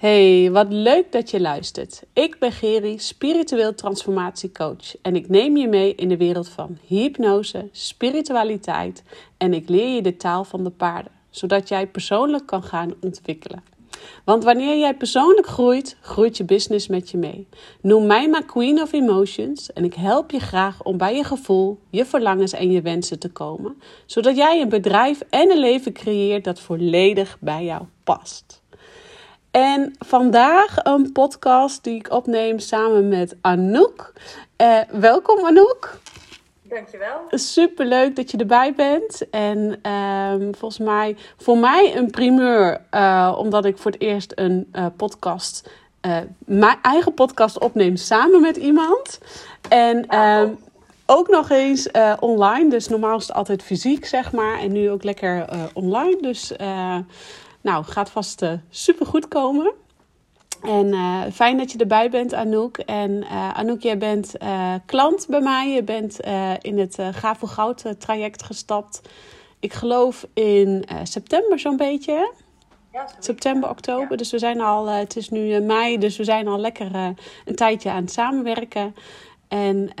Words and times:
Hey, 0.00 0.50
wat 0.50 0.66
leuk 0.72 1.12
dat 1.12 1.30
je 1.30 1.40
luistert. 1.40 2.02
Ik 2.12 2.38
ben 2.38 2.52
Geri, 2.52 2.98
spiritueel 2.98 3.74
transformatiecoach 3.74 4.96
en 5.02 5.16
ik 5.16 5.28
neem 5.28 5.56
je 5.56 5.68
mee 5.68 5.94
in 5.94 6.08
de 6.08 6.16
wereld 6.16 6.48
van 6.48 6.78
hypnose, 6.86 7.68
spiritualiteit 7.72 9.02
en 9.36 9.54
ik 9.54 9.68
leer 9.68 9.94
je 9.94 10.02
de 10.02 10.16
taal 10.16 10.44
van 10.44 10.64
de 10.64 10.70
paarden, 10.70 11.12
zodat 11.30 11.68
jij 11.68 11.86
persoonlijk 11.86 12.46
kan 12.46 12.62
gaan 12.62 12.94
ontwikkelen. 13.00 13.62
Want 14.24 14.44
wanneer 14.44 14.78
jij 14.78 14.94
persoonlijk 14.94 15.46
groeit, 15.46 15.96
groeit 16.00 16.36
je 16.36 16.44
business 16.44 16.88
met 16.88 17.10
je 17.10 17.18
mee. 17.18 17.48
Noem 17.80 18.06
mij 18.06 18.28
maar 18.28 18.44
Queen 18.44 18.80
of 18.80 18.92
Emotions 18.92 19.72
en 19.72 19.84
ik 19.84 19.94
help 19.94 20.30
je 20.30 20.40
graag 20.40 20.82
om 20.82 20.96
bij 20.96 21.16
je 21.16 21.24
gevoel, 21.24 21.78
je 21.90 22.04
verlangens 22.04 22.52
en 22.52 22.70
je 22.70 22.82
wensen 22.82 23.18
te 23.18 23.30
komen, 23.30 23.80
zodat 24.06 24.36
jij 24.36 24.60
een 24.60 24.68
bedrijf 24.68 25.20
en 25.30 25.50
een 25.50 25.60
leven 25.60 25.92
creëert 25.92 26.44
dat 26.44 26.60
volledig 26.60 27.36
bij 27.40 27.64
jou 27.64 27.82
past. 28.04 28.59
En 29.50 29.94
vandaag 29.98 30.76
een 30.82 31.12
podcast 31.12 31.84
die 31.84 31.94
ik 31.94 32.10
opneem 32.10 32.58
samen 32.58 33.08
met 33.08 33.36
Anouk. 33.40 34.12
Uh, 34.62 34.78
welkom 34.90 35.44
Anouk. 35.44 35.98
Dankjewel. 36.62 37.20
Super 37.30 37.86
leuk 37.86 38.16
dat 38.16 38.30
je 38.30 38.36
erbij 38.36 38.74
bent. 38.74 39.30
En 39.30 39.80
uh, 39.86 40.48
volgens 40.52 40.78
mij, 40.78 41.16
voor 41.36 41.58
mij 41.58 41.96
een 41.96 42.10
primeur, 42.10 42.80
uh, 42.94 43.36
omdat 43.38 43.64
ik 43.64 43.78
voor 43.78 43.90
het 43.90 44.00
eerst 44.00 44.32
een 44.34 44.68
uh, 44.72 44.86
podcast, 44.96 45.70
mijn 46.38 46.78
eigen 46.82 47.14
podcast 47.14 47.58
opneem 47.58 47.96
samen 47.96 48.40
met 48.40 48.56
iemand. 48.56 49.18
En 49.68 50.06
ehm, 50.06 50.48
ook 51.06 51.28
nog 51.28 51.50
eens 51.50 51.90
online. 52.20 52.70
Dus 52.70 52.88
normaal 52.88 53.16
is 53.16 53.26
het 53.26 53.36
altijd 53.36 53.62
fysiek, 53.62 54.06
zeg 54.06 54.32
maar. 54.32 54.58
En 54.58 54.72
nu 54.72 54.90
ook 54.90 55.02
lekker 55.04 55.44
online. 55.72 56.18
Dus 56.20 56.52
nou, 57.60 57.84
gaat 57.84 58.10
vast 58.10 58.42
uh, 58.42 58.52
super 58.70 59.06
goed 59.06 59.28
komen. 59.28 59.72
En 60.62 60.86
uh, 60.86 61.22
fijn 61.32 61.58
dat 61.58 61.72
je 61.72 61.78
erbij 61.78 62.10
bent, 62.10 62.34
Anouk. 62.34 62.78
En 62.78 63.10
uh, 63.10 63.50
Anouk, 63.54 63.82
jij 63.82 63.98
bent 63.98 64.34
klant 64.86 65.26
bij 65.28 65.40
mij. 65.40 65.70
Je 65.70 65.82
bent 65.82 66.20
in 66.60 66.78
het 66.78 66.98
voor 67.38 67.48
Goud 67.48 67.84
traject 67.98 68.42
gestapt. 68.42 69.00
Ik 69.60 69.72
geloof 69.72 70.26
in 70.34 70.84
september 71.02 71.58
zo'n 71.58 71.76
beetje. 71.76 72.32
Ja, 72.92 73.06
september, 73.18 73.70
oktober. 73.70 74.16
Dus 74.16 74.30
we 74.30 74.38
zijn 74.38 74.60
al, 74.60 74.86
het 74.86 75.16
is 75.16 75.28
nu 75.28 75.60
mei, 75.60 75.98
dus 75.98 76.16
we 76.16 76.24
zijn 76.24 76.48
al 76.48 76.58
lekker 76.58 76.94
een 77.44 77.54
tijdje 77.54 77.90
aan 77.90 78.02
het 78.02 78.12
samenwerken. 78.12 78.94
En 79.50 79.92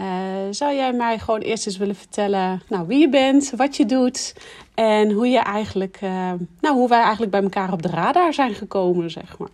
zou 0.50 0.74
jij 0.74 0.92
mij 0.92 1.18
gewoon 1.18 1.40
eerst 1.40 1.66
eens 1.66 1.76
willen 1.76 1.96
vertellen 1.96 2.62
nou, 2.68 2.86
wie 2.86 2.98
je 2.98 3.08
bent, 3.08 3.50
wat 3.50 3.76
je 3.76 3.86
doet 3.86 4.34
en 4.74 5.10
hoe, 5.10 5.28
je 5.28 5.38
eigenlijk, 5.38 6.00
uh, 6.00 6.32
nou, 6.60 6.74
hoe 6.74 6.88
wij 6.88 7.00
eigenlijk 7.00 7.30
bij 7.30 7.42
elkaar 7.42 7.72
op 7.72 7.82
de 7.82 7.88
radar 7.88 8.32
zijn 8.32 8.54
gekomen, 8.54 9.10
zeg 9.10 9.38
maar. 9.38 9.48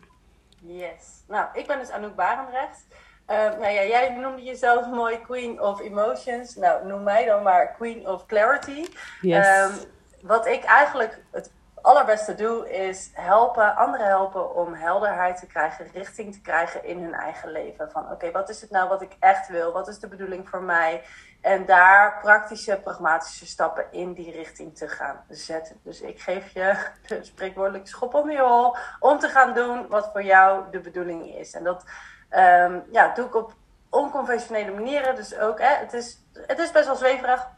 Yes. 0.61 1.25
Nou, 1.29 1.47
ik 1.53 1.67
ben 1.67 1.79
dus 1.79 1.91
Anouk 1.91 2.15
Barendrecht. 2.15 2.87
Uh, 3.31 3.37
nou 3.37 3.69
ja, 3.73 3.85
jij 3.85 4.17
noemde 4.21 4.43
jezelf 4.43 4.87
mooi 4.87 5.21
Queen 5.21 5.61
of 5.63 5.81
Emotions. 5.81 6.55
Nou, 6.55 6.87
noem 6.87 7.03
mij 7.03 7.25
dan 7.25 7.43
maar 7.43 7.75
Queen 7.77 8.09
of 8.09 8.27
Clarity. 8.27 8.85
Yes. 9.21 9.47
Um, 9.47 9.73
wat 10.21 10.47
ik 10.47 10.65
eigenlijk 10.65 11.19
het 11.31 11.51
allerbeste 11.87 12.34
doe, 12.34 12.70
is 12.70 13.11
helpen, 13.12 13.77
anderen 13.77 14.06
helpen 14.06 14.55
om 14.55 14.75
helderheid 14.75 15.39
te 15.39 15.47
krijgen, 15.47 15.87
richting 15.93 16.33
te 16.33 16.41
krijgen 16.41 16.84
in 16.84 17.03
hun 17.03 17.15
eigen 17.15 17.51
leven. 17.51 17.91
Van 17.91 18.11
oké, 18.11 18.31
wat 18.31 18.48
is 18.48 18.61
het 18.61 18.70
nou 18.70 18.89
wat 18.89 19.03
ik 19.03 19.17
echt 19.20 19.48
wil? 19.48 19.73
Wat 19.73 19.89
is 19.89 19.98
de 19.98 20.09
bedoeling 20.09 20.48
voor 20.48 20.62
mij? 20.62 21.03
En 21.41 21.67
daar 21.67 22.19
praktische, 22.20 22.81
pragmatische 22.83 23.47
stappen 23.47 23.84
in 23.91 24.12
die 24.12 24.31
richting 24.31 24.77
te 24.77 24.89
gaan 24.89 25.25
zetten. 25.28 25.81
Dus 25.83 26.01
ik 26.01 26.20
geef 26.20 26.48
je 26.48 26.77
de 27.09 27.25
spreekwoordelijke 27.25 27.89
schop 27.89 28.15
om 28.15 28.31
je 28.31 28.41
hol 28.41 28.77
om 29.00 29.19
te 29.19 29.28
gaan 29.28 29.55
doen 29.55 29.89
wat 29.89 30.11
voor 30.12 30.23
jou 30.23 30.65
de 30.71 30.81
bedoeling 30.81 31.34
is. 31.34 31.53
En 31.55 31.65
dat 31.65 31.84
um, 32.31 32.84
ja, 32.91 33.15
doe 33.15 33.27
ik 33.27 33.34
op 33.34 33.53
onconventionele 33.91 34.73
manieren. 34.73 35.15
Dus 35.15 35.39
ook, 35.39 35.61
hè, 35.61 35.75
het, 35.75 35.93
is, 35.93 36.19
het 36.47 36.59
is 36.59 36.73
best 36.73 36.87
wel 36.87 36.97
zweverig, 36.97 37.48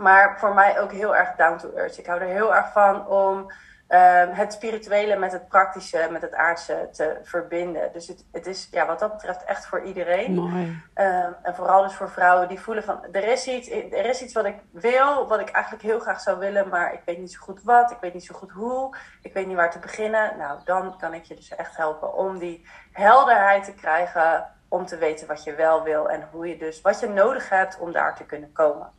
maar 0.00 0.38
voor 0.38 0.54
mij 0.54 0.80
ook 0.80 0.92
heel 0.92 1.16
erg 1.16 1.34
down 1.36 1.56
to 1.56 1.70
earth. 1.76 1.98
Ik 1.98 2.06
hou 2.06 2.20
er 2.20 2.26
heel 2.26 2.54
erg 2.54 2.72
van 2.72 3.06
om 3.06 3.50
Ehm, 3.90 4.32
het 4.32 4.52
spirituele 4.52 5.16
met 5.16 5.32
het 5.32 5.48
praktische, 5.48 6.08
met 6.10 6.22
het 6.22 6.34
aardse 6.34 6.88
te 6.92 7.18
verbinden. 7.22 7.92
Dus 7.92 8.06
het, 8.06 8.24
het 8.32 8.46
is 8.46 8.68
ja, 8.70 8.86
wat 8.86 8.98
dat 8.98 9.12
betreft 9.12 9.44
echt 9.44 9.66
voor 9.66 9.82
iedereen. 9.82 10.34
Mooi. 10.34 10.82
Ehm, 10.94 11.32
en 11.42 11.54
vooral 11.54 11.82
dus 11.82 11.94
voor 11.94 12.10
vrouwen 12.10 12.48
die 12.48 12.60
voelen 12.60 12.84
van 12.84 13.04
er 13.12 13.28
is, 13.28 13.46
iets, 13.46 13.70
er 13.70 14.06
is 14.06 14.22
iets 14.22 14.34
wat 14.34 14.44
ik 14.44 14.56
wil, 14.72 15.28
wat 15.28 15.40
ik 15.40 15.48
eigenlijk 15.48 15.84
heel 15.84 16.00
graag 16.00 16.20
zou 16.20 16.38
willen, 16.38 16.68
maar 16.68 16.92
ik 16.92 17.00
weet 17.04 17.18
niet 17.18 17.32
zo 17.32 17.40
goed 17.40 17.62
wat, 17.62 17.90
ik 17.90 17.96
weet 18.00 18.14
niet 18.14 18.24
zo 18.24 18.34
goed 18.34 18.50
hoe, 18.50 18.96
ik 19.22 19.32
weet 19.32 19.46
niet 19.46 19.56
waar 19.56 19.70
te 19.70 19.78
beginnen. 19.78 20.36
Nou, 20.38 20.58
dan 20.64 20.98
kan 20.98 21.14
ik 21.14 21.24
je 21.24 21.34
dus 21.34 21.54
echt 21.54 21.76
helpen 21.76 22.14
om 22.14 22.38
die 22.38 22.66
helderheid 22.92 23.64
te 23.64 23.74
krijgen, 23.74 24.46
om 24.68 24.86
te 24.86 24.96
weten 24.96 25.26
wat 25.26 25.44
je 25.44 25.54
wel 25.54 25.82
wil 25.82 26.10
en 26.10 26.28
hoe 26.30 26.48
je 26.48 26.56
dus 26.56 26.80
wat 26.80 27.00
je 27.00 27.08
nodig 27.08 27.48
hebt 27.48 27.78
om 27.78 27.92
daar 27.92 28.16
te 28.16 28.24
kunnen 28.24 28.52
komen. 28.52 28.92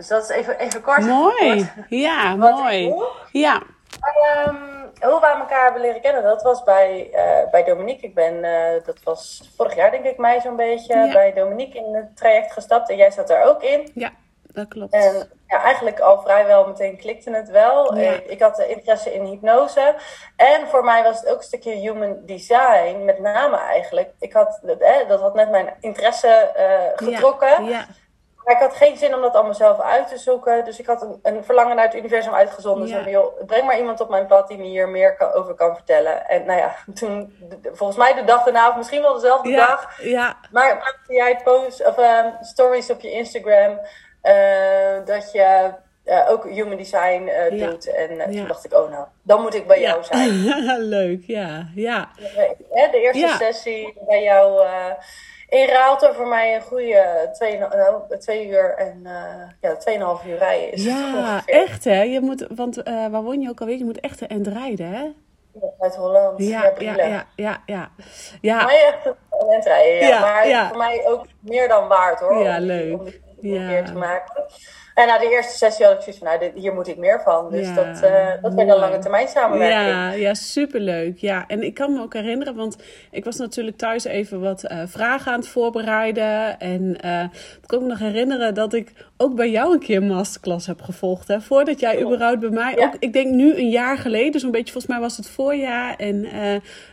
Dus 0.00 0.08
dat 0.08 0.22
is 0.22 0.28
even, 0.28 0.58
even 0.58 0.82
kort. 0.82 1.06
Mooi. 1.06 1.70
Ja, 1.88 2.36
mooi. 2.36 2.94
Ja. 3.32 3.62
Um, 4.46 4.58
hoe 5.00 5.20
wij 5.20 5.34
elkaar 5.34 5.64
hebben 5.64 5.82
leren 5.82 6.00
kennen, 6.00 6.22
dat 6.22 6.42
was 6.42 6.62
bij, 6.62 7.10
uh, 7.12 7.50
bij 7.50 7.64
Dominique. 7.64 8.06
Ik 8.06 8.14
ben, 8.14 8.34
uh, 8.44 8.84
dat 8.84 9.02
was 9.04 9.50
vorig 9.56 9.74
jaar 9.74 9.90
denk 9.90 10.04
ik 10.04 10.18
mei 10.18 10.40
zo'n 10.40 10.56
beetje, 10.56 11.10
bij 11.12 11.32
Dominique 11.32 11.78
in 11.78 11.94
het 11.94 12.16
traject 12.16 12.52
gestapt. 12.52 12.90
En 12.90 12.96
jij 12.96 13.10
zat 13.10 13.28
daar 13.28 13.44
ook 13.44 13.62
in. 13.62 13.90
Ja, 13.94 14.10
dat 14.42 14.68
klopt. 14.68 14.92
En 14.92 15.30
ja, 15.46 15.62
eigenlijk 15.62 16.00
al 16.00 16.20
vrijwel 16.20 16.66
meteen 16.66 16.96
klikte 16.96 17.30
het 17.30 17.50
wel. 17.50 17.96
Ja. 17.96 18.12
Ik, 18.12 18.26
ik 18.26 18.40
had 18.40 18.56
de 18.56 18.68
interesse 18.68 19.14
in 19.14 19.24
hypnose. 19.24 19.94
En 20.36 20.66
voor 20.68 20.84
mij 20.84 21.02
was 21.02 21.20
het 21.20 21.28
ook 21.28 21.38
een 21.38 21.42
stukje 21.42 21.72
human 21.72 22.16
design, 22.26 23.04
met 23.04 23.18
name 23.18 23.56
eigenlijk. 23.56 24.10
Ik 24.18 24.32
had, 24.32 24.60
eh, 24.80 25.08
dat 25.08 25.20
had 25.20 25.34
net 25.34 25.50
mijn 25.50 25.74
interesse 25.80 26.50
uh, 26.56 27.08
getrokken. 27.08 27.64
Ja. 27.64 27.86
Maar 28.44 28.54
ik 28.54 28.60
had 28.60 28.74
geen 28.74 28.96
zin 28.96 29.14
om 29.14 29.20
dat 29.20 29.34
allemaal 29.34 29.54
zelf 29.54 29.80
uit 29.80 30.08
te 30.08 30.18
zoeken. 30.18 30.64
Dus 30.64 30.78
ik 30.78 30.86
had 30.86 31.02
een, 31.02 31.18
een 31.22 31.44
verlangen 31.44 31.76
naar 31.76 31.84
het 31.84 31.94
universum 31.94 32.34
uitgezonden. 32.34 32.88
Ja. 32.88 33.02
Dus 33.02 33.12
joh, 33.12 33.46
breng 33.46 33.64
maar 33.64 33.78
iemand 33.78 34.00
op 34.00 34.08
mijn 34.08 34.26
pad 34.26 34.48
die 34.48 34.58
me 34.58 34.64
hier 34.64 34.88
meer 34.88 35.16
kan, 35.16 35.32
over 35.32 35.54
kan 35.54 35.74
vertellen. 35.74 36.28
En 36.28 36.46
nou 36.46 36.58
ja, 36.58 36.74
toen, 37.00 37.34
volgens 37.72 37.98
mij 37.98 38.14
de 38.14 38.24
dag 38.24 38.44
daarna, 38.44 38.68
of 38.68 38.76
misschien 38.76 39.02
wel 39.02 39.14
dezelfde 39.14 39.48
ja, 39.48 39.66
dag. 39.66 40.02
Ja. 40.02 40.36
Maar 40.50 40.74
maakte 40.74 41.14
jij 41.14 41.40
posts 41.44 41.82
of 41.82 41.98
uh, 41.98 42.24
stories 42.40 42.90
op 42.90 43.00
je 43.00 43.10
Instagram. 43.10 43.78
Uh, 44.22 45.04
dat 45.04 45.32
je 45.32 45.70
uh, 46.04 46.30
ook 46.30 46.48
human 46.48 46.76
design 46.76 47.30
ja. 47.50 47.66
doet. 47.66 47.94
En 47.94 48.30
toen 48.30 48.46
dacht 48.46 48.64
ik, 48.64 48.74
oh 48.74 48.90
nou, 48.90 49.06
dan 49.22 49.42
moet 49.42 49.54
ik 49.54 49.66
bij 49.66 49.80
jou 49.80 50.04
zijn. 50.04 50.30
Leuk, 50.96 51.24
ja. 51.26 51.66
ja. 51.74 52.10
De 52.90 53.10
eerste 53.12 53.34
sessie 53.38 53.98
bij 54.06 54.22
jou 54.22 54.66
in 55.50 55.68
Raalte 55.68 56.12
voor 56.14 56.28
mij 56.28 56.54
een 56.54 56.62
goede 56.62 57.30
twee, 57.32 57.58
nou, 57.58 58.18
twee 58.18 58.48
uur 58.48 58.74
en 58.76 59.00
uh, 59.02 59.42
ja, 59.60 59.76
tweeënhalf 59.76 60.24
uur 60.24 60.38
rijden 60.38 60.72
is 60.72 60.84
Ja, 60.84 61.42
echt 61.46 61.84
hè? 61.84 62.02
Je 62.02 62.20
moet, 62.20 62.46
want 62.54 62.78
uh, 62.78 62.84
waar 62.84 63.22
woon 63.22 63.40
je 63.40 63.48
ook 63.48 63.60
alweer? 63.60 63.78
Je 63.78 63.84
moet 63.84 64.00
echt 64.00 64.26
end 64.26 64.46
rijden 64.46 64.86
hè? 64.86 65.02
Ja, 65.52 65.68
uit 65.78 65.96
Holland. 65.96 66.38
Ja, 66.38 66.72
ja, 66.78 66.94
ja, 66.96 67.26
ja, 67.36 67.62
ja. 67.66 67.90
ja. 68.40 68.64
Mij 68.64 68.86
echt 68.86 69.06
een 69.06 69.48
end 69.48 69.64
rijden, 69.64 69.94
ja. 69.94 70.08
ja 70.08 70.20
maar 70.20 70.48
ja. 70.48 70.68
voor 70.68 70.76
mij 70.76 71.06
ook 71.06 71.26
meer 71.40 71.68
dan 71.68 71.88
waard 71.88 72.20
hoor. 72.20 72.42
Ja, 72.42 72.58
leuk. 72.58 73.00
Om 73.00 73.06
een 73.40 73.68
keer 73.68 73.84
te 73.84 73.94
maken. 73.94 74.44
En 74.94 75.06
na 75.06 75.18
de 75.18 75.30
eerste 75.30 75.56
sessie 75.56 75.84
had 75.84 75.94
ik 75.94 76.00
zoiets 76.00 76.18
van, 76.18 76.28
nou, 76.28 76.40
dit, 76.40 76.62
hier 76.62 76.74
moet 76.74 76.88
ik 76.88 76.96
meer 76.96 77.20
van. 77.24 77.50
Dus 77.50 77.68
ja, 77.68 77.74
dat, 77.74 77.86
uh, 77.86 78.42
dat 78.42 78.54
werd 78.54 78.68
een 78.68 78.78
lange 78.78 78.98
termijn 78.98 79.28
samenwerking. 79.28 79.90
Ja, 79.90 80.12
ja, 80.12 80.34
superleuk. 80.34 81.18
Ja, 81.18 81.44
en 81.46 81.62
ik 81.62 81.74
kan 81.74 81.92
me 81.92 82.00
ook 82.00 82.14
herinneren, 82.14 82.54
want 82.54 82.76
ik 83.10 83.24
was 83.24 83.36
natuurlijk 83.36 83.76
thuis 83.76 84.04
even 84.04 84.40
wat 84.40 84.64
uh, 84.64 84.82
vragen 84.86 85.32
aan 85.32 85.38
het 85.38 85.48
voorbereiden. 85.48 86.58
En 86.58 86.98
uh, 87.04 87.22
ik 87.62 87.66
kan 87.66 87.82
me 87.82 87.88
nog 87.88 87.98
herinneren 87.98 88.54
dat 88.54 88.72
ik 88.72 88.92
ook 89.20 89.34
bij 89.34 89.50
jou 89.50 89.72
een 89.72 89.78
keer 89.78 89.96
een 89.96 90.06
masterclass 90.06 90.66
heb 90.66 90.82
gevolgd. 90.82 91.28
Hè? 91.28 91.40
Voordat 91.40 91.80
jij 91.80 92.02
überhaupt 92.02 92.40
bij 92.40 92.50
mij, 92.50 92.74
ja. 92.76 92.86
ook, 92.86 92.96
ik 92.98 93.12
denk 93.12 93.34
nu 93.34 93.54
een 93.54 93.68
jaar 93.68 93.98
geleden, 93.98 94.40
zo'n 94.40 94.50
beetje, 94.50 94.72
volgens 94.72 94.92
mij 94.92 95.00
was 95.00 95.16
het 95.16 95.28
voorjaar. 95.28 95.96
En 95.96 96.26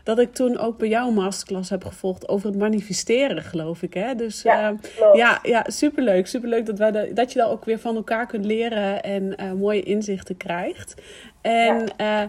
dat 0.03 0.19
ik 0.19 0.33
toen 0.33 0.57
ook 0.57 0.78
bij 0.78 0.87
jou 0.87 1.07
een 1.07 1.13
masterclass 1.13 1.69
heb 1.69 1.85
gevolgd 1.85 2.29
over 2.29 2.47
het 2.47 2.57
manifesteren, 2.57 3.43
geloof 3.43 3.81
ik. 3.81 3.93
Hè? 3.93 4.16
Dus 4.16 4.41
ja, 4.41 4.75
ja, 5.13 5.40
ja, 5.43 5.66
superleuk. 5.67 6.28
Superleuk 6.28 6.66
dat, 6.66 6.78
wij 6.78 6.91
de, 6.91 7.11
dat 7.13 7.31
je 7.31 7.40
daar 7.40 7.49
ook 7.49 7.66
weer 7.66 7.79
van 7.79 7.96
elkaar 7.96 8.28
kunt 8.28 8.46
leren 8.46 9.03
en 9.03 9.35
uh, 9.41 9.52
mooie 9.52 9.84
inzichten 9.84 10.37
krijgt. 10.37 10.93
En 11.41 11.87
ja. 11.97 12.28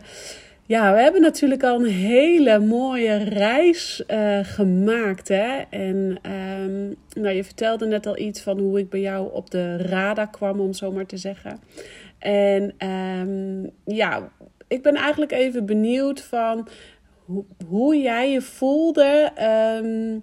Ja. 0.69 0.93
we 0.93 1.00
hebben 1.00 1.20
natuurlijk 1.20 1.62
al 1.62 1.81
een 1.81 1.91
hele 1.91 2.59
mooie 2.59 3.17
reis 3.17 4.03
uh, 4.09 4.38
gemaakt. 4.43 5.29
Hè? 5.29 5.62
En 5.70 6.19
um, 6.32 6.97
nou, 7.23 7.35
je 7.35 7.44
vertelde 7.44 7.87
net 7.87 8.06
al 8.06 8.19
iets 8.19 8.41
van 8.41 8.59
hoe 8.59 8.79
ik 8.79 8.91
bij 8.91 9.00
jou 9.00 9.32
op 9.32 9.50
de 9.50 9.76
radar 9.76 10.31
kwam, 10.31 10.61
om 10.61 10.73
zo 10.73 10.93
maar 10.93 11.06
te 11.06 11.17
zeggen. 11.17 11.61
En 12.19 12.88
um, 12.88 13.70
ja, 13.85 14.32
ik 14.69 14.82
ben 14.82 14.94
eigenlijk 14.94 15.32
even 15.32 15.67
benieuwd 15.67 16.23
van 16.23 16.69
hoe, 17.69 17.97
jij 17.97 18.32
je 18.32 18.43
voelde. 18.43 19.32
Um, 19.82 20.23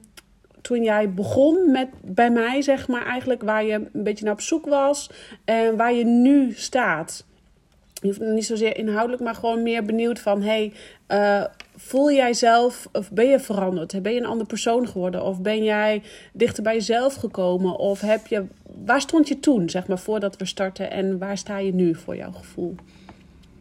toen 0.62 0.83
jij 0.83 1.13
begon 1.13 1.71
met 1.71 1.88
bij 2.01 2.31
mij, 2.31 2.62
zeg 2.62 2.88
maar, 2.88 3.06
eigenlijk 3.06 3.44
waar 3.44 3.63
je 3.63 3.74
een 3.74 4.03
beetje 4.03 4.25
naar 4.25 4.33
op 4.33 4.41
zoek 4.41 4.65
was 4.65 5.09
en 5.45 5.77
waar 5.77 5.94
je 5.94 6.06
nu 6.06 6.51
staat. 6.51 7.25
Je 8.01 8.15
niet 8.19 8.45
zozeer 8.45 8.77
inhoudelijk, 8.77 9.24
maar 9.24 9.36
gewoon 9.36 9.63
meer 9.63 9.83
benieuwd 9.83 10.19
van, 10.19 10.42
hey, 10.42 10.74
uh, 11.07 11.44
voel 11.75 12.12
jij 12.12 12.33
zelf, 12.33 12.88
of 12.92 13.12
ben 13.12 13.25
je 13.25 13.39
veranderd? 13.39 14.01
Ben 14.01 14.13
je 14.13 14.19
een 14.19 14.25
ander 14.25 14.47
persoon 14.47 14.88
geworden? 14.88 15.24
Of 15.24 15.42
ben 15.42 15.63
jij 15.63 16.01
dichter 16.33 16.63
bij 16.63 16.74
jezelf 16.74 17.15
gekomen? 17.15 17.77
Of 17.77 18.01
heb 18.01 18.27
je, 18.27 18.45
waar 18.86 19.01
stond 19.01 19.27
je 19.27 19.39
toen, 19.39 19.69
zeg 19.69 19.88
maar, 19.88 20.00
voordat 20.00 20.38
we 20.38 20.45
starten? 20.45 20.92
En 20.92 21.18
waar 21.18 21.38
sta 21.38 21.57
je 21.57 21.74
nu 21.74 21.95
voor 21.95 22.15
jouw 22.15 22.31
gevoel? 22.31 22.75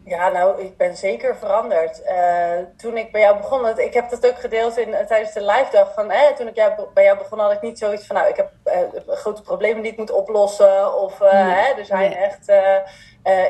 Ja, 0.07 0.29
nou, 0.29 0.63
ik 0.63 0.77
ben 0.77 0.97
zeker 0.97 1.37
veranderd. 1.37 2.03
Uh, 2.07 2.67
toen 2.77 2.97
ik 2.97 3.13
bij 3.13 3.21
jou 3.21 3.37
begon, 3.37 3.79
ik 3.79 3.95
heb 3.95 4.11
dat 4.11 4.27
ook 4.27 4.39
gedeeld 4.39 4.77
in, 4.79 4.95
tijdens 5.07 5.33
de 5.33 5.41
live 5.41 5.69
dag. 5.71 5.95
Van, 5.95 6.11
eh, 6.11 6.27
toen 6.37 6.47
ik 6.47 6.55
jou, 6.55 6.73
bij 6.95 7.05
jou 7.05 7.19
begon, 7.19 7.39
had 7.39 7.53
ik 7.53 7.61
niet 7.61 7.79
zoiets 7.79 8.07
van, 8.07 8.17
nou, 8.17 8.29
ik 8.29 8.37
heb 8.37 8.51
uh, 8.65 9.15
grote 9.17 9.43
problemen 9.43 9.83
die 9.83 9.93
ik 9.93 9.99
moet 9.99 10.11
oplossen. 10.11 11.01
Of, 11.01 11.21
nee, 11.21 11.31
hè, 11.31 11.73
er 11.79 11.85
zijn 11.85 12.15
echt 12.15 12.53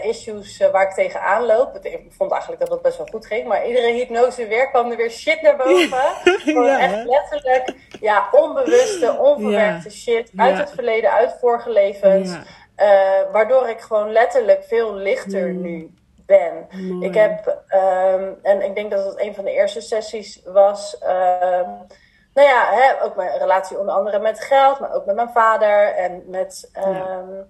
issues 0.03 0.59
waar 0.73 0.89
ik 0.89 0.95
tegenaan 0.95 1.47
loop. 1.47 1.79
Ik 1.83 2.12
vond 2.17 2.31
eigenlijk 2.31 2.61
dat 2.61 2.71
dat 2.71 2.83
best 2.83 2.97
wel 2.97 3.06
goed 3.06 3.27
ging. 3.27 3.47
Maar 3.47 3.67
iedere 3.67 3.93
hypnose 3.93 4.47
weer 4.47 4.71
kwam 4.71 4.91
er 4.91 4.97
weer 4.97 5.11
shit 5.11 5.43
naar 5.43 5.56
boven. 5.56 5.99
ja, 6.65 6.79
echt 6.79 7.05
letterlijk, 7.05 7.75
ja, 8.01 8.29
onbewuste, 8.33 9.17
onverwerkte 9.19 9.91
shit. 9.91 10.31
Uit 10.37 10.59
het 10.59 10.71
verleden, 10.71 11.11
uit 11.11 11.37
vorige 11.41 11.71
levens. 11.71 12.37
waardoor 13.33 13.69
ik 13.69 13.81
gewoon 13.81 14.12
letterlijk 14.12 14.65
veel 14.65 14.95
lichter 14.95 15.49
mm. 15.49 15.61
nu 15.61 15.95
ben. 16.26 16.67
Ik 17.00 17.15
heb, 17.15 17.62
ehm, 17.69 18.32
en 18.43 18.62
ik 18.62 18.75
denk 18.75 18.91
dat 18.91 19.05
het 19.05 19.21
een 19.21 19.35
van 19.35 19.44
de 19.44 19.53
eerste 19.53 19.81
sessies 19.81 20.43
was. 20.44 20.97
Um, 21.03 21.87
nou 22.35 22.49
ja, 22.49 22.69
hè, 22.71 23.03
ook 23.05 23.17
mijn 23.17 23.38
relatie 23.38 23.79
onder 23.79 23.94
andere 23.94 24.19
met 24.19 24.41
geld, 24.41 24.81
maar 24.81 24.94
ook 24.94 25.06
met 25.06 25.15
mijn 25.15 25.31
vader 25.31 25.94
en 25.94 26.23
met, 26.26 26.71
ja. 26.73 26.81
Ehm, 26.82 27.43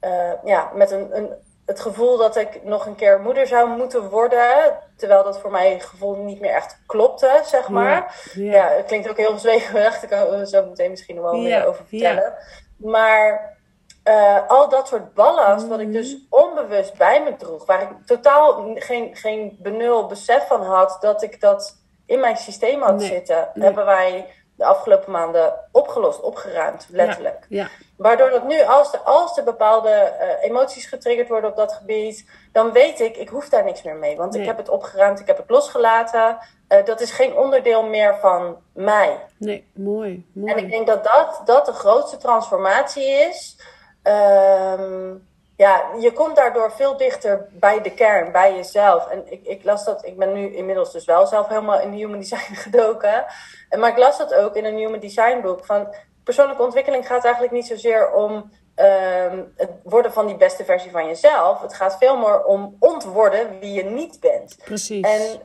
eh, 0.00 0.32
ja, 0.44 0.70
met 0.74 0.90
een, 0.90 1.16
een, 1.16 1.30
het 1.66 1.80
gevoel 1.80 2.16
dat 2.16 2.36
ik 2.36 2.64
nog 2.64 2.86
een 2.86 2.94
keer 2.94 3.20
moeder 3.20 3.46
zou 3.46 3.68
moeten 3.68 4.08
worden. 4.08 4.78
Terwijl 4.96 5.24
dat 5.24 5.40
voor 5.40 5.50
mij 5.50 5.80
gevoel 5.80 6.16
niet 6.16 6.40
meer 6.40 6.54
echt 6.54 6.82
klopte, 6.86 7.40
zeg 7.44 7.68
maar. 7.68 8.30
Ja, 8.34 8.42
ja. 8.42 8.68
het 8.68 8.86
klinkt 8.86 9.08
ook 9.08 9.16
heel 9.16 9.38
zweverig. 9.38 10.00
Daar 10.00 10.26
kan 10.28 10.40
ik 10.40 10.46
zo 10.46 10.66
meteen 10.66 10.90
misschien 10.90 11.22
wel 11.22 11.36
meer 11.36 11.66
over 11.66 11.84
vertellen. 11.86 12.34
Maar 12.76 13.56
uh, 14.04 14.48
al 14.48 14.68
dat 14.68 14.88
soort 14.88 15.14
ballast, 15.14 15.68
wat 15.68 15.80
ik 15.80 15.92
dus 15.92 16.12
mhm. 16.12 16.42
onbewust 16.42 16.96
bij 16.96 17.22
me 17.22 17.36
droeg, 17.36 17.66
waar 17.66 17.82
ik 17.82 17.88
totaal 18.06 18.72
geen, 18.74 19.16
geen 19.16 19.58
benul 19.60 20.06
besef 20.06 20.46
van 20.46 20.62
had 20.62 20.96
dat 21.00 21.22
ik 21.22 21.40
dat 21.40 21.76
in 22.06 22.20
mijn 22.20 22.36
systeem 22.36 22.82
had 22.82 23.02
zitten, 23.02 23.48
hebben 23.54 23.84
wij 23.84 24.26
de 24.56 24.64
afgelopen 24.64 25.12
maanden 25.12 25.54
opgelost, 25.72 26.20
opgeruimd, 26.20 26.86
letterlijk. 26.90 27.46
Ja, 27.48 27.68
Waardoor 28.02 28.30
dat 28.30 28.46
nu, 28.46 28.62
als 28.62 28.92
er, 28.92 28.98
als 28.98 29.42
bepaalde 29.44 30.12
uh, 30.20 30.48
emoties 30.48 30.86
getriggerd 30.86 31.28
worden 31.28 31.50
op 31.50 31.56
dat 31.56 31.72
gebied, 31.72 32.28
dan 32.52 32.72
weet 32.72 33.00
ik, 33.00 33.16
ik 33.16 33.28
hoef 33.28 33.48
daar 33.48 33.64
niks 33.64 33.82
meer 33.82 33.96
mee. 33.96 34.16
Want 34.16 34.34
ik 34.34 34.44
heb 34.44 34.56
het 34.56 34.68
opgeruimd, 34.68 35.20
ik 35.20 35.26
heb 35.26 35.36
het 35.36 35.50
losgelaten. 35.50 36.38
Uh, 36.68 36.84
dat 36.84 37.00
is 37.00 37.10
geen 37.10 37.36
onderdeel 37.36 37.82
meer 37.82 38.16
van 38.16 38.56
mij. 38.74 39.18
Nee, 39.38 39.70
mooi, 39.74 40.26
mooi. 40.34 40.52
En 40.52 40.58
ik 40.58 40.70
denk 40.70 40.86
dat 40.86 41.04
dat, 41.04 41.42
dat 41.44 41.66
de 41.66 41.72
grootste 41.72 42.16
transformatie 42.16 43.04
is. 43.04 43.56
Um, 44.02 45.30
ja, 45.56 45.84
je 46.00 46.12
komt 46.12 46.36
daardoor 46.36 46.72
veel 46.72 46.96
dichter 46.96 47.48
bij 47.50 47.82
de 47.82 47.94
kern, 47.94 48.32
bij 48.32 48.54
jezelf. 48.54 49.08
En 49.08 49.32
ik, 49.32 49.46
ik 49.46 49.64
las 49.64 49.84
dat, 49.84 50.06
ik 50.06 50.18
ben 50.18 50.32
nu 50.32 50.54
inmiddels 50.54 50.92
dus 50.92 51.04
wel 51.04 51.26
zelf 51.26 51.48
helemaal 51.48 51.80
in 51.80 51.92
human 51.92 52.18
design 52.18 52.54
gedoken. 52.66 53.24
En, 53.68 53.80
maar 53.80 53.90
ik 53.90 53.98
las 53.98 54.18
dat 54.18 54.34
ook 54.34 54.56
in 54.56 54.64
een 54.64 54.76
human 54.76 55.00
design 55.00 55.40
boek. 55.40 55.64
Van 55.64 55.94
persoonlijke 56.24 56.62
ontwikkeling 56.62 57.06
gaat 57.06 57.24
eigenlijk 57.24 57.54
niet 57.54 57.66
zozeer 57.66 58.12
om 58.12 58.32
um, 58.76 59.52
het 59.56 59.70
worden 59.82 60.12
van 60.12 60.26
die 60.26 60.36
beste 60.36 60.64
versie 60.64 60.90
van 60.90 61.06
jezelf. 61.06 61.60
Het 61.60 61.74
gaat 61.74 61.98
veel 61.98 62.16
meer 62.16 62.44
om 62.44 62.76
ontworden 62.78 63.58
wie 63.58 63.72
je 63.72 63.84
niet 63.84 64.20
bent. 64.20 64.56
Precies. 64.64 65.04
En 65.04 65.40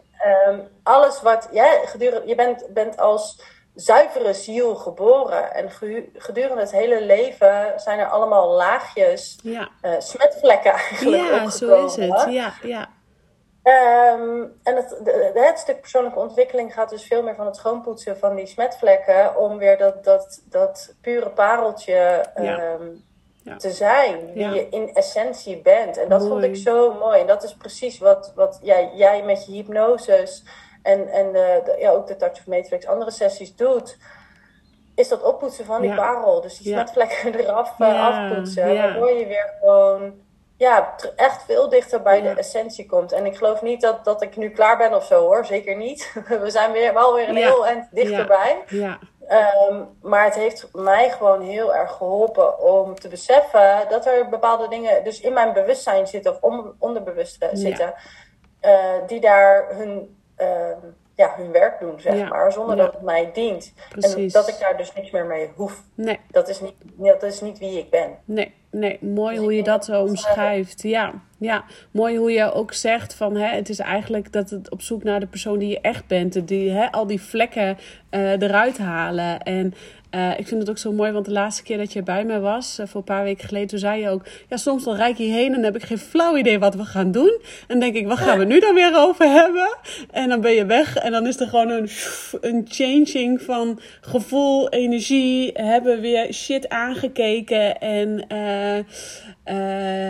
um, 0.48 0.68
alles 0.83 1.21
wat, 1.21 1.48
ja, 1.51 1.65
gedurende, 1.86 2.27
je 2.27 2.36
bent, 2.36 2.68
bent 2.74 2.98
als 2.98 3.42
zuivere 3.77 4.33
ziel 4.33 4.75
geboren. 4.75 5.53
En 5.53 5.71
gedurende 6.13 6.62
het 6.62 6.71
hele 6.71 7.01
leven 7.01 7.74
zijn 7.75 8.00
er 8.00 8.07
allemaal 8.07 8.50
laagjes, 8.50 9.39
ja. 9.44 9.69
uh, 9.81 9.91
smetvlekken 9.97 10.71
eigenlijk. 10.71 11.24
Ja, 11.24 11.50
zo 11.50 11.85
is 11.85 11.95
het. 11.95 12.25
Ja, 12.29 12.53
ja. 12.62 12.89
Um, 14.13 14.59
en 14.63 14.75
het, 14.75 15.00
de, 15.03 15.31
het 15.33 15.59
stuk 15.59 15.79
persoonlijke 15.79 16.19
ontwikkeling 16.19 16.74
gaat 16.74 16.89
dus 16.89 17.03
veel 17.03 17.24
meer 17.24 17.35
van 17.35 17.45
het 17.45 17.56
schoonpoetsen 17.56 18.18
van 18.18 18.35
die 18.35 18.45
smetvlekken. 18.45 19.38
Om 19.38 19.57
weer 19.57 19.77
dat, 19.77 20.03
dat, 20.03 20.41
dat 20.50 20.94
pure 21.01 21.30
pareltje 21.30 22.25
um, 22.38 23.06
ja. 23.44 23.56
te 23.56 23.71
zijn. 23.71 24.33
Wie 24.33 24.50
je 24.50 24.69
in 24.69 24.94
essentie 24.94 25.62
bent. 25.62 25.97
En 25.97 26.09
dat 26.09 26.27
vond 26.27 26.44
ik 26.44 26.56
zo 26.56 26.94
mooi. 26.94 27.19
En 27.19 27.27
dat 27.27 27.44
is 27.44 27.56
precies 27.56 28.00
wat, 28.00 28.31
wat 28.35 28.59
jij, 28.62 28.91
jij 28.94 29.23
met 29.23 29.45
je 29.45 29.51
hypnoses 29.51 30.44
en, 30.81 31.07
en 31.07 31.31
de, 31.31 31.75
ja, 31.79 31.89
ook 31.89 32.07
de 32.07 32.15
Touch 32.15 32.39
of 32.39 32.47
Matrix 32.47 32.88
andere 32.88 33.12
sessies 33.12 33.56
doet, 33.56 33.97
is 34.95 35.07
dat 35.07 35.24
oppoetsen 35.24 35.65
van 35.65 35.81
die 35.81 35.95
parel. 35.95 36.41
Dus 36.41 36.57
die 36.57 36.74
smetvlekken 36.74 37.35
eraf 37.39 37.79
uh, 37.79 38.07
afpoetsen. 38.07 38.75
Waardoor 38.75 39.12
je 39.12 39.25
weer 39.25 39.53
gewoon 39.59 40.13
ja, 40.57 40.95
echt 41.15 41.44
veel 41.44 41.69
dichter 41.69 42.01
bij 42.01 42.21
de 42.21 42.29
essentie 42.29 42.85
komt. 42.85 43.12
En 43.12 43.25
ik 43.25 43.38
geloof 43.38 43.62
niet 43.62 43.81
dat, 43.81 44.06
dat 44.06 44.21
ik 44.21 44.35
nu 44.35 44.50
klaar 44.50 44.77
ben 44.77 44.94
of 44.94 45.06
zo 45.06 45.21
hoor. 45.21 45.45
Zeker 45.45 45.75
niet. 45.75 46.13
We 46.44 46.50
zijn 46.50 46.71
weer, 46.71 46.94
wel 46.94 47.13
weer 47.13 47.30
een 47.30 47.35
heel 47.35 47.68
eind 47.68 47.88
dichterbij. 47.91 48.63
Ja. 48.68 49.00
Um, 49.69 49.97
maar 50.01 50.23
het 50.23 50.35
heeft 50.35 50.69
mij 50.73 51.09
gewoon 51.09 51.41
heel 51.41 51.75
erg 51.75 51.91
geholpen 51.91 52.59
om 52.59 52.95
te 52.95 53.07
beseffen 53.07 53.85
dat 53.89 54.06
er 54.06 54.30
bepaalde 54.30 54.68
dingen 54.68 55.03
dus 55.03 55.21
in 55.21 55.33
mijn 55.33 55.53
bewustzijn 55.53 56.07
zitten 56.07 56.31
of 56.31 56.41
on, 56.41 56.75
onderbewust 56.80 57.47
zitten. 57.51 57.94
Uh, 58.62 58.94
die 59.07 59.19
daar 59.19 59.68
hun 59.75 60.18
Ehm, 60.37 60.77
ja, 61.15 61.33
hun 61.37 61.51
werk 61.51 61.79
doen, 61.79 61.99
zeg 61.99 62.29
maar, 62.29 62.51
zonder 62.51 62.75
dat 62.75 62.93
het 62.93 63.01
mij 63.01 63.29
dient. 63.33 63.73
En 63.99 64.27
dat 64.27 64.47
ik 64.47 64.55
daar 64.59 64.77
dus 64.77 64.93
niks 64.93 65.11
meer 65.11 65.25
mee 65.25 65.49
hoef. 65.55 65.83
Nee. 65.95 66.19
Dat 66.31 66.49
is 66.49 66.61
niet, 66.61 66.73
dat 66.97 67.23
is 67.23 67.41
niet 67.41 67.59
wie 67.59 67.79
ik 67.79 67.89
ben. 67.89 68.17
Nee, 68.25 68.53
nee. 68.71 68.97
mooi 69.01 69.35
dus 69.35 69.43
hoe 69.43 69.55
je 69.55 69.63
dat 69.63 69.85
zo 69.85 70.01
omschrijft. 70.01 70.81
Ja, 70.81 71.13
ja, 71.37 71.63
mooi 71.91 72.17
hoe 72.17 72.31
je 72.31 72.51
ook 72.53 72.73
zegt 72.73 73.13
van 73.13 73.35
hè, 73.35 73.55
het 73.55 73.69
is 73.69 73.79
eigenlijk 73.79 74.31
dat 74.31 74.49
het 74.49 74.71
op 74.71 74.81
zoek 74.81 75.03
naar 75.03 75.19
de 75.19 75.27
persoon 75.27 75.59
die 75.59 75.69
je 75.69 75.81
echt 75.81 76.07
bent. 76.07 76.47
Die 76.47 76.71
hè, 76.71 76.91
al 76.91 77.07
die 77.07 77.21
vlekken 77.21 77.77
uh, 78.11 78.41
eruit 78.41 78.77
halen. 78.77 79.39
En 79.39 79.73
uh, 80.17 80.39
ik 80.39 80.47
vind 80.47 80.61
het 80.61 80.69
ook 80.69 80.77
zo 80.77 80.91
mooi, 80.91 81.11
want 81.11 81.25
de 81.25 81.31
laatste 81.31 81.63
keer 81.63 81.77
dat 81.77 81.93
je 81.93 82.03
bij 82.03 82.25
mij 82.25 82.39
was, 82.39 82.79
uh, 82.79 82.87
voor 82.87 82.99
een 82.99 83.03
paar 83.05 83.23
weken 83.23 83.47
geleden, 83.47 83.67
toen 83.67 83.79
zei 83.79 84.01
je 84.01 84.09
ook: 84.09 84.23
Ja, 84.49 84.57
soms 84.57 84.83
dan 84.83 84.95
rijd 84.95 85.17
je 85.17 85.23
hierheen 85.23 85.53
en 85.53 85.63
heb 85.63 85.75
ik 85.75 85.83
geen 85.83 85.97
flauw 85.97 86.37
idee 86.37 86.59
wat 86.59 86.75
we 86.75 86.85
gaan 86.85 87.11
doen. 87.11 87.41
En 87.67 87.79
denk 87.79 87.95
ik: 87.95 88.07
Wat 88.07 88.17
gaan 88.17 88.37
we 88.37 88.45
nu 88.45 88.59
dan 88.59 88.73
weer 88.73 88.95
over 88.95 89.25
hebben? 89.25 89.77
En 90.11 90.29
dan 90.29 90.41
ben 90.41 90.51
je 90.51 90.65
weg 90.65 90.95
en 90.95 91.11
dan 91.11 91.27
is 91.27 91.39
er 91.39 91.47
gewoon 91.47 91.69
een, 91.69 91.89
een 92.41 92.65
changing 92.69 93.41
van 93.41 93.80
gevoel, 94.01 94.69
energie. 94.69 95.51
Hebben 95.53 96.01
weer 96.01 96.33
shit 96.33 96.69
aangekeken 96.69 97.80
en 97.80 98.25
uh, 98.31 98.83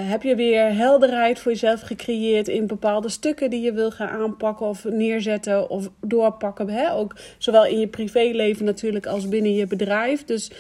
heb 0.09 0.23
je 0.23 0.35
weer 0.35 0.75
helderheid 0.75 1.39
voor 1.39 1.51
jezelf 1.51 1.81
gecreëerd 1.81 2.47
in 2.47 2.67
bepaalde 2.67 3.09
stukken 3.09 3.49
die 3.49 3.61
je 3.61 3.73
wil 3.73 3.91
gaan 3.91 4.09
aanpakken 4.09 4.65
of 4.65 4.83
neerzetten 4.83 5.69
of 5.69 5.89
doorpakken. 6.01 6.69
Hè? 6.69 6.91
Ook 6.93 7.15
zowel 7.37 7.65
in 7.65 7.79
je 7.79 7.87
privéleven 7.87 8.65
natuurlijk 8.65 9.05
als 9.05 9.29
binnen 9.29 9.53
je 9.53 9.67
bedrijf 9.67 10.23
dus 10.23 10.51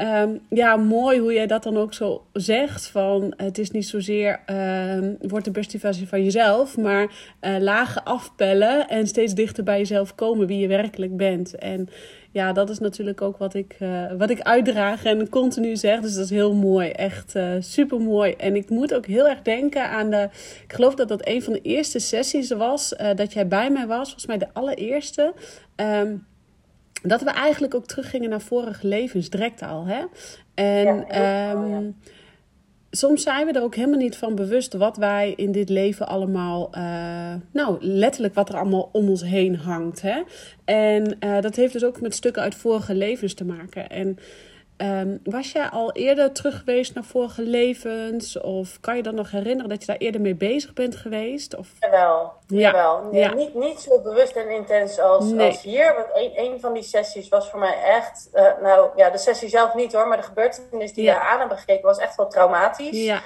um, 0.00 0.40
ja, 0.48 0.76
mooi 0.76 1.18
hoe 1.18 1.32
jij 1.32 1.46
dat 1.46 1.62
dan 1.62 1.76
ook 1.76 1.94
zo 1.94 2.24
zegt. 2.32 2.86
Van 2.86 3.34
het 3.36 3.58
is 3.58 3.70
niet 3.70 3.86
zozeer 3.86 4.40
um, 4.96 5.16
wordt 5.20 5.44
de 5.44 5.50
beste 5.50 5.78
versie 5.78 6.08
van 6.08 6.24
jezelf, 6.24 6.76
maar 6.76 7.02
uh, 7.40 7.56
lagen 7.58 8.04
afpellen 8.04 8.88
en 8.88 9.06
steeds 9.06 9.34
dichter 9.34 9.64
bij 9.64 9.78
jezelf 9.78 10.14
komen 10.14 10.46
wie 10.46 10.58
je 10.58 10.68
werkelijk 10.68 11.16
bent. 11.16 11.54
En 11.54 11.88
ja, 12.32 12.52
dat 12.52 12.70
is 12.70 12.78
natuurlijk 12.78 13.20
ook 13.20 13.36
wat 13.36 13.54
ik, 13.54 13.76
uh, 13.80 14.12
wat 14.18 14.30
ik 14.30 14.40
uitdraag 14.40 15.04
en 15.04 15.28
continu 15.28 15.76
zeg. 15.76 16.00
Dus 16.00 16.14
dat 16.14 16.24
is 16.24 16.30
heel 16.30 16.54
mooi. 16.54 16.90
Echt 16.90 17.34
uh, 17.36 17.54
super 17.58 18.00
mooi. 18.00 18.32
En 18.32 18.56
ik 18.56 18.70
moet 18.70 18.94
ook 18.94 19.06
heel 19.06 19.28
erg 19.28 19.42
denken 19.42 19.88
aan 19.88 20.10
de. 20.10 20.28
Ik 20.64 20.72
geloof 20.72 20.94
dat 20.94 21.08
dat 21.08 21.26
een 21.26 21.42
van 21.42 21.52
de 21.52 21.60
eerste 21.60 21.98
sessies 21.98 22.50
was. 22.50 22.92
Uh, 23.00 23.14
dat 23.14 23.32
jij 23.32 23.48
bij 23.48 23.70
mij 23.70 23.86
was. 23.86 24.02
Volgens 24.02 24.26
mij 24.26 24.38
de 24.38 24.48
allereerste. 24.52 25.34
Um, 25.76 26.26
dat 27.02 27.22
we 27.22 27.30
eigenlijk 27.30 27.74
ook 27.74 27.86
teruggingen 27.86 28.30
naar 28.30 28.40
vorige 28.40 28.86
levens, 28.86 29.30
direct 29.30 29.62
al. 29.62 29.86
Hè? 29.86 30.04
En 30.54 31.08
ehm, 31.08 31.90
soms 32.90 33.22
zijn 33.22 33.46
we 33.46 33.52
er 33.52 33.62
ook 33.62 33.74
helemaal 33.74 33.98
niet 33.98 34.16
van 34.16 34.34
bewust 34.34 34.74
wat 34.74 34.96
wij 34.96 35.32
in 35.36 35.52
dit 35.52 35.68
leven 35.68 36.08
allemaal, 36.08 36.70
uh, 36.76 37.34
nou 37.52 37.76
letterlijk 37.80 38.34
wat 38.34 38.48
er 38.48 38.56
allemaal 38.56 38.88
om 38.92 39.08
ons 39.08 39.22
heen 39.22 39.56
hangt. 39.56 40.02
Hè? 40.02 40.22
En 40.64 41.16
uh, 41.20 41.40
dat 41.40 41.56
heeft 41.56 41.72
dus 41.72 41.84
ook 41.84 42.00
met 42.00 42.14
stukken 42.14 42.42
uit 42.42 42.54
vorige 42.54 42.94
levens 42.94 43.34
te 43.34 43.44
maken. 43.44 43.90
En 43.90 44.18
um, 44.76 45.20
was 45.24 45.52
jij 45.52 45.68
al 45.68 45.92
eerder 45.92 46.32
terug 46.32 46.58
geweest 46.58 46.94
naar 46.94 47.04
vorige 47.04 47.42
levens? 47.42 48.40
Of 48.40 48.80
kan 48.80 48.96
je 48.96 49.02
dan 49.02 49.14
nog 49.14 49.30
herinneren 49.30 49.68
dat 49.68 49.80
je 49.80 49.86
daar 49.86 49.96
eerder 49.96 50.20
mee 50.20 50.34
bezig 50.34 50.72
bent 50.72 50.96
geweest? 50.96 51.56
Of... 51.56 51.72
Jawel, 51.80 52.32
Ja. 52.50 53.00
Ja. 53.10 53.34
Niet, 53.34 53.54
niet 53.54 53.80
zo 53.80 54.00
bewust 54.00 54.36
en 54.36 54.50
intens 54.50 55.00
als, 55.00 55.38
als 55.38 55.62
hier. 55.62 55.94
Want 55.94 56.06
een, 56.12 56.44
een 56.44 56.60
van 56.60 56.72
die 56.72 56.82
sessies 56.82 57.28
was 57.28 57.50
voor 57.50 57.58
mij 57.58 57.82
echt... 57.82 58.28
Uh, 58.34 58.42
nou 58.62 58.90
ja, 58.96 59.10
de 59.10 59.18
sessie 59.18 59.48
zelf 59.48 59.74
niet 59.74 59.92
hoor. 59.92 60.08
Maar 60.08 60.16
de 60.16 60.22
gebeurtenis 60.22 60.92
die 60.92 61.04
we 61.04 61.20
aan 61.20 61.38
hebben 61.38 61.58
gekeken 61.58 61.82
was 61.82 61.98
echt 61.98 62.16
wel 62.16 62.28
traumatisch. 62.28 63.04
Ja. 63.04 63.20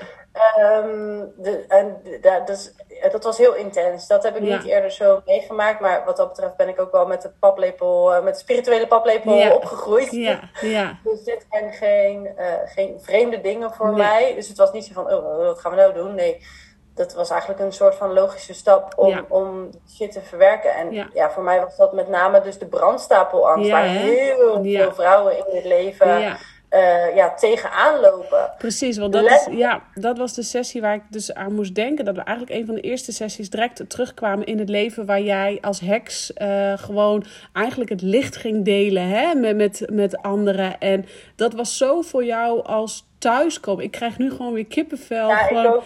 Um, 0.58 1.32
de, 1.36 1.64
en 1.68 2.02
dat, 2.20 2.46
dus, 2.46 2.72
dat 3.12 3.24
was 3.24 3.38
heel 3.38 3.54
intens. 3.54 4.06
Dat 4.06 4.22
heb 4.22 4.36
ik 4.36 4.42
niet 4.42 4.64
eerder 4.64 4.90
zo 4.90 5.22
meegemaakt. 5.26 5.80
Maar 5.80 6.04
wat 6.04 6.16
dat 6.16 6.28
betreft 6.28 6.56
ben 6.56 6.68
ik 6.68 6.80
ook 6.80 6.92
wel 6.92 7.06
met 7.06 7.22
de 7.22 7.30
paplepel, 7.40 8.16
uh, 8.16 8.22
met 8.22 8.34
de 8.34 8.40
spirituele 8.40 8.86
paplepel 8.86 9.52
opgegroeid. 9.52 10.10
Ja. 10.10 10.50
Ja. 10.60 10.98
dus 11.04 11.24
dit 11.24 11.46
zijn 11.50 11.72
geen, 11.72 12.34
uh, 12.38 12.52
geen 12.64 13.00
vreemde 13.00 13.40
dingen 13.40 13.72
voor 13.72 13.92
mij. 13.92 14.34
Dus 14.34 14.48
het 14.48 14.56
was 14.56 14.72
niet 14.72 14.84
zo 14.84 14.92
van, 14.92 15.12
oh, 15.12 15.36
wat 15.36 15.60
gaan 15.60 15.70
we 15.70 15.76
nou 15.76 15.94
doen? 15.94 16.14
Nee, 16.14 16.46
dat 16.94 17.14
was 17.14 17.30
eigenlijk 17.30 17.60
een 17.60 17.72
soort 17.72 17.94
van 17.94 18.12
logische 18.12 18.54
stap 18.54 18.92
om, 18.96 19.24
om 19.28 19.70
shit 19.94 20.12
te 20.12 20.20
verwerken. 20.20 20.74
En 20.74 21.10
ja. 21.12 21.30
voor 21.30 21.42
mij 21.42 21.60
was 21.60 21.76
dat 21.76 21.92
met 21.92 22.08
name 22.08 22.40
dus 22.40 22.58
de 22.58 22.66
brandstapelangst. 22.66 23.70
waar 23.70 23.84
heel 23.84 24.62
veel 24.62 24.92
vrouwen 24.92 25.36
in 25.36 25.56
het 25.56 25.64
leven 25.64 26.36
uh, 26.74 27.14
ja, 27.14 27.34
tegenaan 27.34 28.00
lopen. 28.00 28.50
Precies, 28.58 28.98
want 28.98 29.12
dat, 29.12 29.24
is, 29.24 29.48
ja, 29.50 29.82
dat 29.94 30.18
was 30.18 30.34
de 30.34 30.42
sessie 30.42 30.80
waar 30.80 30.94
ik 30.94 31.02
dus 31.10 31.34
aan 31.34 31.54
moest 31.54 31.74
denken. 31.74 32.04
Dat 32.04 32.16
we 32.16 32.22
eigenlijk 32.22 32.58
een 32.58 32.66
van 32.66 32.74
de 32.74 32.80
eerste 32.80 33.12
sessies 33.12 33.50
direct 33.50 33.90
terugkwamen 33.90 34.46
in 34.46 34.58
het 34.58 34.68
leven 34.68 35.06
waar 35.06 35.20
jij 35.20 35.58
als 35.60 35.80
heks 35.80 36.32
uh, 36.36 36.72
gewoon 36.76 37.24
eigenlijk 37.52 37.90
het 37.90 38.02
licht 38.02 38.36
ging 38.36 38.64
delen 38.64 39.08
hè, 39.08 39.34
met, 39.34 39.56
met, 39.56 39.86
met 39.90 40.22
anderen. 40.22 40.80
En 40.80 41.06
dat 41.36 41.52
was 41.52 41.76
zo 41.76 42.02
voor 42.02 42.24
jou 42.24 42.64
als 42.64 43.06
thuiskomen. 43.18 43.84
Ik 43.84 43.90
krijg 43.90 44.18
nu 44.18 44.30
gewoon 44.30 44.52
weer 44.52 44.66
kippenvel. 44.66 45.28
Ja, 45.28 45.36
gewoon... 45.36 45.64
ik 45.64 45.70
ook. 45.70 45.84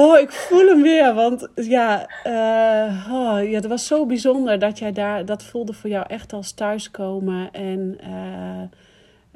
Oh, 0.00 0.18
ik 0.18 0.32
voel 0.32 0.66
hem 0.66 0.82
weer. 0.82 1.14
Want 1.14 1.48
ja, 1.54 2.08
uh, 2.26 3.12
oh, 3.12 3.50
ja, 3.50 3.54
het 3.54 3.66
was 3.66 3.86
zo 3.86 4.06
bijzonder 4.06 4.58
dat 4.58 4.78
jij 4.78 4.92
daar, 4.92 5.24
dat 5.24 5.42
voelde 5.42 5.72
voor 5.72 5.90
jou 5.90 6.04
echt 6.08 6.32
als 6.32 6.52
thuiskomen. 6.52 7.52
En 7.52 7.98
uh, 8.02 8.78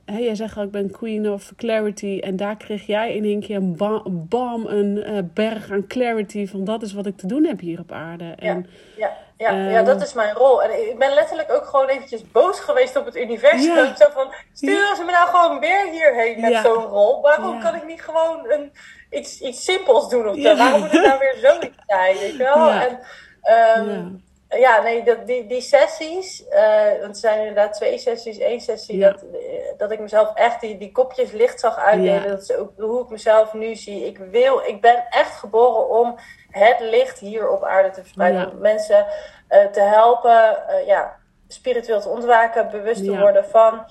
Hey, 0.04 0.22
jij 0.22 0.34
zegt 0.34 0.56
al, 0.56 0.62
ik 0.62 0.70
ben 0.70 0.90
queen 0.90 1.30
of 1.30 1.52
clarity. 1.56 2.20
En 2.24 2.36
daar 2.36 2.56
kreeg 2.56 2.86
jij 2.86 3.14
in 3.14 3.24
één 3.24 3.40
keer 3.40 3.56
een 3.56 3.76
bam, 4.28 4.66
een 4.66 4.96
uh, 4.96 5.18
berg 5.34 5.70
aan 5.70 5.86
clarity. 5.86 6.46
Van 6.46 6.64
dat 6.64 6.82
is 6.82 6.92
wat 6.92 7.06
ik 7.06 7.16
te 7.16 7.26
doen 7.26 7.44
heb 7.44 7.60
hier 7.60 7.80
op 7.80 7.92
aarde. 7.92 8.34
En, 8.38 8.66
ja, 8.96 9.16
ja, 9.36 9.50
ja, 9.50 9.70
ja, 9.70 9.82
dat 9.82 10.02
is 10.02 10.12
mijn 10.12 10.34
rol. 10.34 10.62
En 10.62 10.88
ik 10.90 10.98
ben 10.98 11.14
letterlijk 11.14 11.52
ook 11.52 11.64
gewoon 11.64 11.86
eventjes 11.86 12.30
boos 12.30 12.60
geweest 12.60 12.96
op 12.96 13.04
het 13.04 13.16
universum. 13.16 13.74
Ja. 13.74 13.96
Zo 13.96 14.06
van, 14.12 14.34
sturen 14.52 14.96
ze 14.96 15.02
me 15.04 15.10
nou 15.10 15.28
gewoon 15.28 15.60
weer 15.60 15.90
hierheen 15.90 16.40
met 16.40 16.60
zo'n 16.64 16.84
rol? 16.84 17.20
Waarom 17.20 17.60
kan 17.60 17.74
ik 17.74 17.86
niet 17.86 18.02
gewoon 18.02 18.38
een, 18.48 18.72
iets, 19.12 19.40
iets 19.40 19.64
simpels 19.64 20.08
doen? 20.08 20.28
Of 20.28 20.42
Waarom 20.56 20.80
moet 20.80 20.90
het 20.90 21.06
nou 21.06 21.18
weer 21.18 21.36
zoiets 21.42 21.76
zijn? 21.86 22.18
Weet 22.18 22.32
je 22.32 22.38
wel? 22.38 22.70
En, 22.70 22.98
um, 23.88 24.24
ja, 24.58 24.82
nee, 24.82 25.02
dat, 25.04 25.26
die, 25.26 25.46
die 25.46 25.60
sessies, 25.60 26.44
uh, 26.50 26.88
want 26.88 27.02
het 27.02 27.18
zijn 27.18 27.38
inderdaad 27.38 27.72
twee 27.72 27.98
sessies. 27.98 28.40
Eén 28.40 28.60
sessie 28.60 29.00
dat, 29.00 29.22
eh, 29.22 29.78
dat 29.78 29.90
ik 29.90 30.00
mezelf 30.00 30.34
echt 30.34 30.60
die, 30.60 30.78
die 30.78 30.92
kopjes 30.92 31.32
licht 31.32 31.60
zag 31.60 31.76
uitdelen. 31.76 32.28
Dat 32.28 32.42
is 32.42 32.56
ook 32.56 32.72
hoe 32.76 33.02
ik 33.02 33.08
mezelf 33.08 33.52
nu 33.52 33.74
zie. 33.74 34.06
Ik 34.06 34.18
wil, 34.18 34.62
ik 34.66 34.80
ben 34.80 35.04
echt 35.10 35.36
geboren 35.36 35.88
om 35.88 36.18
het 36.50 36.80
licht 36.80 37.18
hier 37.18 37.48
op 37.48 37.64
aarde 37.64 37.90
te 37.90 38.00
verspreiden. 38.00 38.50
Om 38.50 38.58
mensen 38.58 39.06
uh, 39.50 39.64
te 39.66 39.80
helpen, 39.80 40.56
ja, 40.86 41.16
spiritueel 41.48 42.00
te 42.00 42.08
ontwaken, 42.08 42.70
bewust 42.70 43.04
te 43.04 43.18
worden 43.18 43.44
van, 43.44 43.84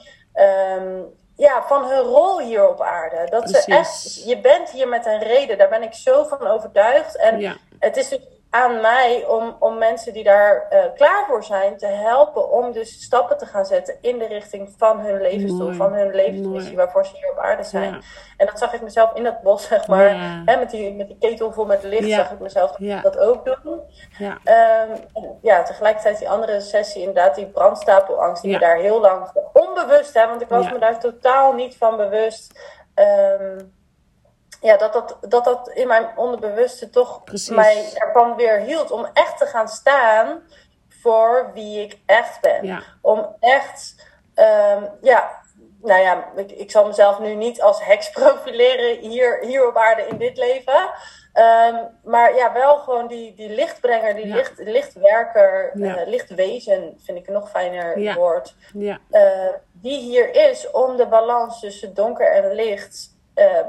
um, 0.78 1.20
ja, 1.36 1.64
van 1.64 1.90
hun 1.90 2.00
rol 2.00 2.40
hier 2.40 2.70
op 2.70 2.82
aarde. 2.82 3.28
Dat 3.30 3.50
ze 3.50 3.64
echt, 3.66 4.24
je 4.26 4.40
bent 4.40 4.70
hier 4.70 4.88
met 4.88 5.06
een 5.06 5.20
reden, 5.20 5.58
daar 5.58 5.70
ben 5.70 5.84
ik 5.84 5.94
zo 5.94 6.24
van 6.24 6.48
overtuigd. 6.48 7.18
En 7.18 7.60
het 7.80 7.98
is 7.98 8.10
dus 8.10 8.20
aan 8.54 8.82
mij 8.82 9.26
om, 9.28 9.56
om 9.60 9.78
mensen 9.78 10.14
die 10.14 10.24
daar 10.24 10.68
uh, 10.74 10.84
klaar 10.96 11.26
voor 11.28 11.44
zijn 11.44 11.78
te 11.78 11.86
helpen 11.86 12.52
om 12.52 12.72
dus 12.72 13.04
stappen 13.04 13.38
te 13.38 13.46
gaan 13.46 13.66
zetten 13.66 13.98
in 14.02 14.18
de 14.18 14.28
richting 14.28 14.74
van 14.78 15.00
hun 15.00 15.22
levensdoel, 15.22 15.74
van 15.74 15.94
hun 15.94 16.16
levensmissie 16.16 16.76
waarvoor 16.76 17.06
ze 17.06 17.16
hier 17.16 17.32
op 17.32 17.38
aarde 17.38 17.64
zijn. 17.64 18.04
En 18.38 18.46
dat 18.46 18.60
zag 18.60 18.74
ik 18.74 18.82
mezelf 18.82 19.14
in 19.14 19.24
dat 19.24 19.42
bos, 19.42 19.68
zeg 19.68 19.88
maar, 19.88 20.10
hè, 20.46 20.58
met, 20.58 20.70
die, 20.70 20.94
met 20.94 21.08
die 21.08 21.18
ketel 21.18 21.52
vol 21.52 21.66
met 21.66 21.84
licht, 21.84 22.10
zag 22.10 22.32
ik 22.32 22.40
mezelf 22.40 22.76
dat 23.02 23.18
ook 23.18 23.46
doen. 23.64 23.82
Ja. 24.18 24.38
Um, 24.84 24.98
ja, 25.42 25.64
tegelijkertijd 25.64 26.18
die 26.18 26.30
andere 26.30 26.62
sessie, 26.62 27.00
inderdaad, 27.00 27.36
die 27.36 27.48
brandstapelangst, 27.48 28.44
die 28.44 28.60
daar 28.60 28.78
heel 28.78 29.00
lang 29.00 29.32
onbewust, 29.54 30.14
hè, 30.14 30.28
want 30.28 30.42
ik 30.42 30.50
was 30.50 30.72
me 30.72 30.80
daar 30.80 31.00
totaal 31.00 31.54
niet 31.54 31.78
van 31.78 31.98
bewust. 31.98 32.60
Um, 32.96 33.80
ja, 34.62 34.78
dat, 34.78 34.94
dat, 34.94 35.18
dat 35.22 35.44
dat 35.44 35.70
in 35.70 35.88
mijn 35.88 36.08
onderbewuste 36.16 36.90
toch 36.90 37.22
mij 37.50 37.94
ervan 37.94 38.36
weer 38.36 38.60
hield 38.60 38.92
om 38.92 39.08
echt 39.14 39.38
te 39.38 39.46
gaan 39.46 39.68
staan 39.68 40.42
voor 41.02 41.52
wie 41.54 41.82
ik 41.82 42.00
echt 42.06 42.42
ben. 42.42 42.84
Om 43.02 43.36
echt, 43.40 43.96
um, 44.36 44.90
ja, 45.02 45.42
nou 45.82 46.02
ja, 46.02 46.32
ik, 46.36 46.52
ik 46.52 46.72
zal 46.72 46.88
mezelf 46.88 47.20
nu 47.20 47.36
niet 47.36 47.62
als 47.62 47.86
heks 47.86 48.10
profileren 48.20 49.10
hier, 49.10 49.40
hier 49.42 49.68
op 49.68 49.76
aarde 49.76 50.08
in 50.08 50.18
dit 50.18 50.38
leven. 50.38 50.90
Um, 51.34 51.88
maar 52.04 52.36
ja, 52.36 52.54
wel 52.54 52.78
gewoon 52.78 53.08
die, 53.08 53.34
die 53.34 53.50
lichtbrenger, 53.50 54.16
die 54.16 54.26
licht, 54.26 54.54
lichtwerker, 54.58 55.72
ja. 55.74 56.02
uh, 56.02 56.08
lichtwezen, 56.08 56.98
vind 57.04 57.18
ik 57.18 57.28
een 57.28 57.34
nog 57.34 57.50
fijner 57.50 58.16
woord. 58.16 58.56
Ja. 58.74 59.00
Uh, 59.12 59.54
die 59.72 60.00
hier 60.00 60.50
is 60.50 60.72
om 60.72 60.98
de 60.98 61.08
balans 61.08 61.60
tussen 61.60 61.94
donker 61.94 62.32
en 62.32 62.54
licht 62.54 63.18
uh, 63.36 63.60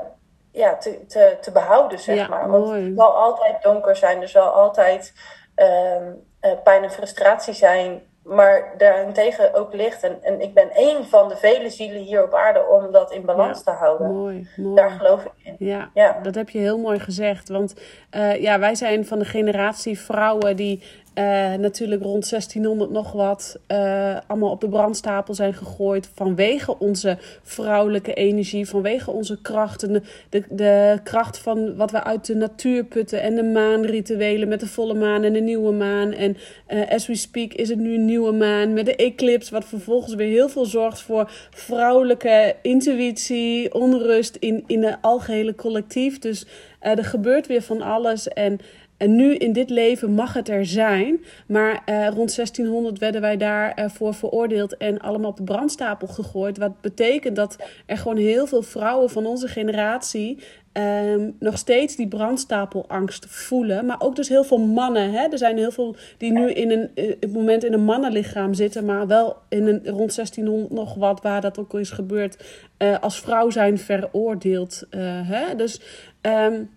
ja, 0.53 0.77
te, 0.77 1.07
te, 1.07 1.37
te 1.41 1.53
behouden, 1.53 1.99
zeg 1.99 2.29
maar. 2.29 2.49
Want 2.49 2.71
het 2.71 2.93
zal 2.97 3.17
altijd 3.17 3.63
donker 3.63 3.97
zijn, 3.97 4.21
er 4.23 4.29
zal 4.29 4.49
altijd 4.49 5.13
um, 5.57 6.25
uh, 6.43 6.51
pijn 6.65 6.83
en 6.83 6.91
frustratie 6.91 7.55
zijn. 7.55 8.11
Maar 8.23 8.75
daarentegen 8.77 9.55
ook 9.55 9.75
licht. 9.75 10.03
En, 10.03 10.19
en 10.23 10.41
ik 10.41 10.55
ben 10.55 10.71
één 10.71 11.05
van 11.05 11.29
de 11.29 11.37
vele 11.37 11.71
zielen 11.71 12.03
hier 12.03 12.25
op 12.25 12.35
aarde 12.35 12.67
om 12.67 12.93
dat 12.93 13.13
in 13.13 13.25
balans 13.25 13.65
te 13.65 13.71
houden. 13.71 14.13
Mooi, 14.13 14.49
mooi. 14.57 14.75
Daar 14.75 14.91
geloof 14.91 15.25
ik 15.25 15.33
in. 15.43 15.57
Ja, 15.59 15.91
ja, 15.95 16.19
dat 16.23 16.35
heb 16.35 16.49
je 16.51 16.59
heel 16.59 16.79
mooi 16.79 16.99
gezegd. 16.99 17.49
Want 17.49 17.75
uh, 18.11 18.43
ja, 18.43 18.59
wij 18.59 18.75
zijn 18.75 19.07
van 19.07 19.19
de 19.19 19.25
generatie 19.25 19.99
vrouwen 19.99 20.57
die 20.57 21.02
uh, 21.15 21.55
natuurlijk 21.55 22.03
rond 22.03 22.31
1600 22.31 22.91
nog 22.91 23.13
wat 23.13 23.59
uh, 23.69 24.17
allemaal 24.27 24.51
op 24.51 24.61
de 24.61 24.69
brandstapel 24.69 25.35
zijn 25.35 25.55
gegooid 25.55 26.11
vanwege 26.15 26.79
onze 26.79 27.19
vrouwelijke 27.43 28.15
energie, 28.15 28.69
vanwege 28.69 29.11
onze 29.11 29.41
krachten, 29.43 30.05
de, 30.29 30.43
de, 30.51 31.01
kracht 31.03 31.39
van 31.39 31.77
wat 31.77 31.91
we 31.91 32.05
uit 32.05 32.27
de 32.27 32.35
natuur 32.35 32.85
putten 32.85 33.23
en 33.23 33.35
de 33.35 33.43
maanrituelen 33.43 34.49
met 34.49 34.61
de 34.61 34.67
volle 34.67 34.95
maan 34.95 35.23
en 35.23 35.33
de 35.33 35.41
nieuwe 35.41 35.73
maan. 35.73 36.13
En 36.13 36.37
uh, 36.69 36.91
as 36.91 37.07
we 37.07 37.15
speak 37.15 37.53
is 37.53 37.69
het 37.69 37.79
nu 37.79 37.95
een 37.95 38.05
nieuwe 38.05 38.33
maan 38.33 38.73
met 38.73 38.87
de 38.87 38.97
eclipse, 38.97 39.53
wat 39.53 39.65
vervolgens 39.65 40.15
weer 40.15 40.29
heel 40.29 40.49
veel 40.49 40.67
zorgt 40.67 41.01
voor 41.01 41.31
vrouwelijke 41.51 42.57
intuïtie, 42.63 43.75
onrust 43.75 44.37
in, 44.37 44.65
in 44.67 44.85
het 44.85 44.99
algehele 45.01 45.55
collectief. 45.55 46.19
Dus 46.19 46.47
er 46.83 47.05
gebeurt 47.05 47.47
weer 47.47 47.63
van 47.63 47.83
alles 47.83 48.29
en 48.29 48.61
en 49.03 49.17
nu 49.17 49.35
in 49.35 49.53
dit 49.53 49.71
leven 49.71 50.11
mag 50.11 50.33
het 50.33 50.49
er 50.49 50.67
zijn. 50.67 51.25
Maar 51.47 51.83
eh, 51.85 52.07
rond 52.07 52.35
1600 52.35 52.99
werden 52.99 53.21
wij 53.21 53.37
daarvoor 53.37 54.15
veroordeeld 54.15 54.77
en 54.77 54.99
allemaal 54.99 55.31
op 55.31 55.37
de 55.37 55.43
brandstapel 55.43 56.07
gegooid. 56.07 56.59
Wat 56.59 56.81
betekent 56.81 57.37
dat 57.37 57.57
er 57.87 57.99
gewoon 57.99 58.17
heel 58.17 58.47
veel 58.47 58.63
vrouwen 58.63 59.11
van 59.11 59.27
onze 59.27 59.49
generatie 59.49 60.39
ehm, 60.73 61.31
nog 61.39 61.59
steeds 61.59 61.97
die 61.97 62.09
brandstapelangst 62.09 63.27
voelen. 63.27 63.87
Maar 63.87 64.01
ook 64.01 64.17
dus 64.17 64.29
heel 64.29 64.45
veel 64.45 64.59
mannen. 64.59 65.13
Hè? 65.13 65.27
Er 65.29 65.39
zijn 65.39 65.57
heel 65.57 65.73
veel 65.73 65.97
die 66.19 66.33
nu 66.33 66.53
in 66.53 66.71
een 66.71 66.91
uh, 66.95 67.15
het 67.21 67.33
moment 67.33 67.65
in 67.65 67.73
een 67.73 67.85
mannenlichaam 67.85 68.55
zitten, 68.55 68.85
maar 68.85 69.07
wel 69.07 69.37
in 69.49 69.67
een, 69.67 69.81
rond 69.85 70.15
1600 70.15 70.73
nog 70.73 70.95
wat 70.95 71.23
waar 71.23 71.41
dat 71.41 71.59
ook 71.59 71.75
is 71.75 71.91
gebeurd, 71.91 72.45
uh, 72.79 72.99
als 73.01 73.21
vrouw 73.21 73.51
zijn 73.51 73.79
veroordeeld. 73.79 74.87
hè? 75.27 75.57
Dus. 75.57 75.81
Um, 76.23 76.71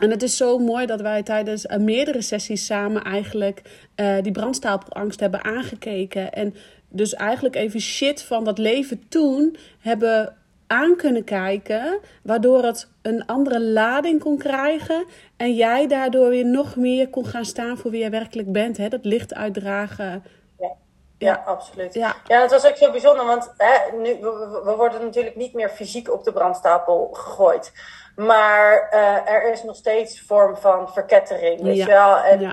en 0.00 0.10
het 0.10 0.22
is 0.22 0.36
zo 0.36 0.58
mooi 0.58 0.86
dat 0.86 1.00
wij 1.00 1.22
tijdens 1.22 1.64
uh, 1.64 1.76
meerdere 1.76 2.22
sessies 2.22 2.66
samen 2.66 3.02
eigenlijk 3.02 3.62
uh, 3.96 4.16
die 4.22 4.32
brandstapelangst 4.32 5.20
hebben 5.20 5.44
aangekeken. 5.44 6.32
En 6.32 6.54
dus 6.88 7.14
eigenlijk 7.14 7.54
even 7.56 7.80
shit 7.80 8.22
van 8.22 8.44
dat 8.44 8.58
leven 8.58 9.08
toen 9.08 9.56
hebben 9.80 10.36
aan 10.66 10.96
kunnen 10.96 11.24
kijken. 11.24 11.98
Waardoor 12.22 12.62
het 12.64 12.88
een 13.02 13.26
andere 13.26 13.60
lading 13.60 14.20
kon 14.20 14.38
krijgen. 14.38 15.04
En 15.36 15.54
jij 15.54 15.86
daardoor 15.86 16.28
weer 16.28 16.46
nog 16.46 16.76
meer 16.76 17.08
kon 17.08 17.26
gaan 17.26 17.44
staan 17.44 17.78
voor 17.78 17.90
wie 17.90 18.00
jij 18.00 18.10
werkelijk 18.10 18.52
bent. 18.52 18.76
Hè? 18.76 18.88
Dat 18.88 19.04
licht 19.04 19.34
uitdragen. 19.34 20.24
Ja. 20.58 20.72
Ja, 21.18 21.42
absoluut. 21.46 21.94
Ja. 21.94 22.16
ja, 22.26 22.40
het 22.40 22.50
was 22.50 22.66
ook 22.66 22.76
zo 22.76 22.90
bijzonder, 22.90 23.24
want 23.24 23.52
hè, 23.56 23.96
nu, 23.96 24.16
we, 24.20 24.60
we 24.64 24.74
worden 24.76 25.00
natuurlijk 25.00 25.36
niet 25.36 25.54
meer 25.54 25.68
fysiek 25.68 26.12
op 26.12 26.24
de 26.24 26.32
brandstapel 26.32 27.08
gegooid. 27.12 27.72
Maar 28.16 28.90
uh, 28.94 29.32
er 29.32 29.52
is 29.52 29.62
nog 29.62 29.76
steeds 29.76 30.20
vorm 30.20 30.56
van 30.56 30.92
verkettering, 30.92 31.62
weet 31.62 31.76
je 31.76 31.86
wel. 31.86 32.16
En 32.16 32.42
uh, 32.42 32.52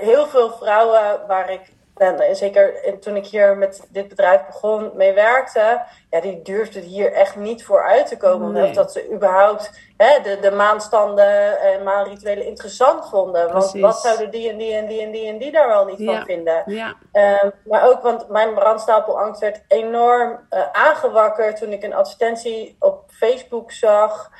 heel 0.00 0.26
veel 0.26 0.50
vrouwen 0.50 1.26
waar 1.26 1.50
ik 1.50 1.60
en 2.02 2.36
zeker 2.36 2.98
toen 3.00 3.16
ik 3.16 3.26
hier 3.26 3.56
met 3.56 3.86
dit 3.90 4.08
bedrijf 4.08 4.46
begon, 4.46 4.90
mee 4.94 5.12
werkte, 5.12 5.82
ja, 6.10 6.20
die 6.20 6.42
durfden 6.42 6.82
hier 6.82 7.12
echt 7.12 7.36
niet 7.36 7.64
voor 7.64 7.82
uit 7.82 8.06
te 8.06 8.16
komen. 8.16 8.46
Omdat 8.46 8.74
dat 8.74 8.92
ze 8.92 9.10
überhaupt 9.12 9.70
hè, 9.96 10.22
de, 10.22 10.38
de 10.40 10.50
maanstanden 10.50 11.60
en 11.60 11.82
maanrituelen 11.82 12.46
interessant 12.46 13.08
vonden. 13.08 13.52
Want 13.52 13.72
wat 13.72 14.00
zouden 14.00 14.30
die 14.30 14.50
en 14.50 14.56
die 14.56 14.74
en 14.74 14.86
die 14.86 15.02
en 15.02 15.10
die 15.10 15.28
en 15.28 15.38
die 15.38 15.52
daar 15.52 15.68
wel 15.68 15.84
niet 15.84 16.04
van 16.04 16.24
vinden? 16.24 16.62
Ja. 16.66 16.94
Ehm, 17.12 17.50
maar 17.64 17.88
ook, 17.88 18.02
want 18.02 18.28
mijn 18.28 18.54
brandstapelangst 18.54 19.40
werd 19.40 19.62
enorm 19.68 20.46
uh, 20.50 20.60
aangewakkerd 20.72 21.56
toen 21.56 21.72
ik 21.72 21.82
een 21.82 21.94
advertentie 21.94 22.76
op 22.78 23.04
Facebook 23.06 23.72
zag. 23.72 24.30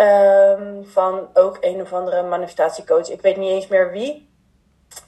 Um, 0.00 0.84
van 0.84 1.28
ook 1.34 1.58
een 1.60 1.80
of 1.80 1.92
andere 1.92 2.22
manifestatiecoach. 2.22 3.08
Ik 3.08 3.20
weet 3.20 3.36
niet 3.36 3.50
eens 3.50 3.68
meer 3.68 3.90
wie. 3.90 4.35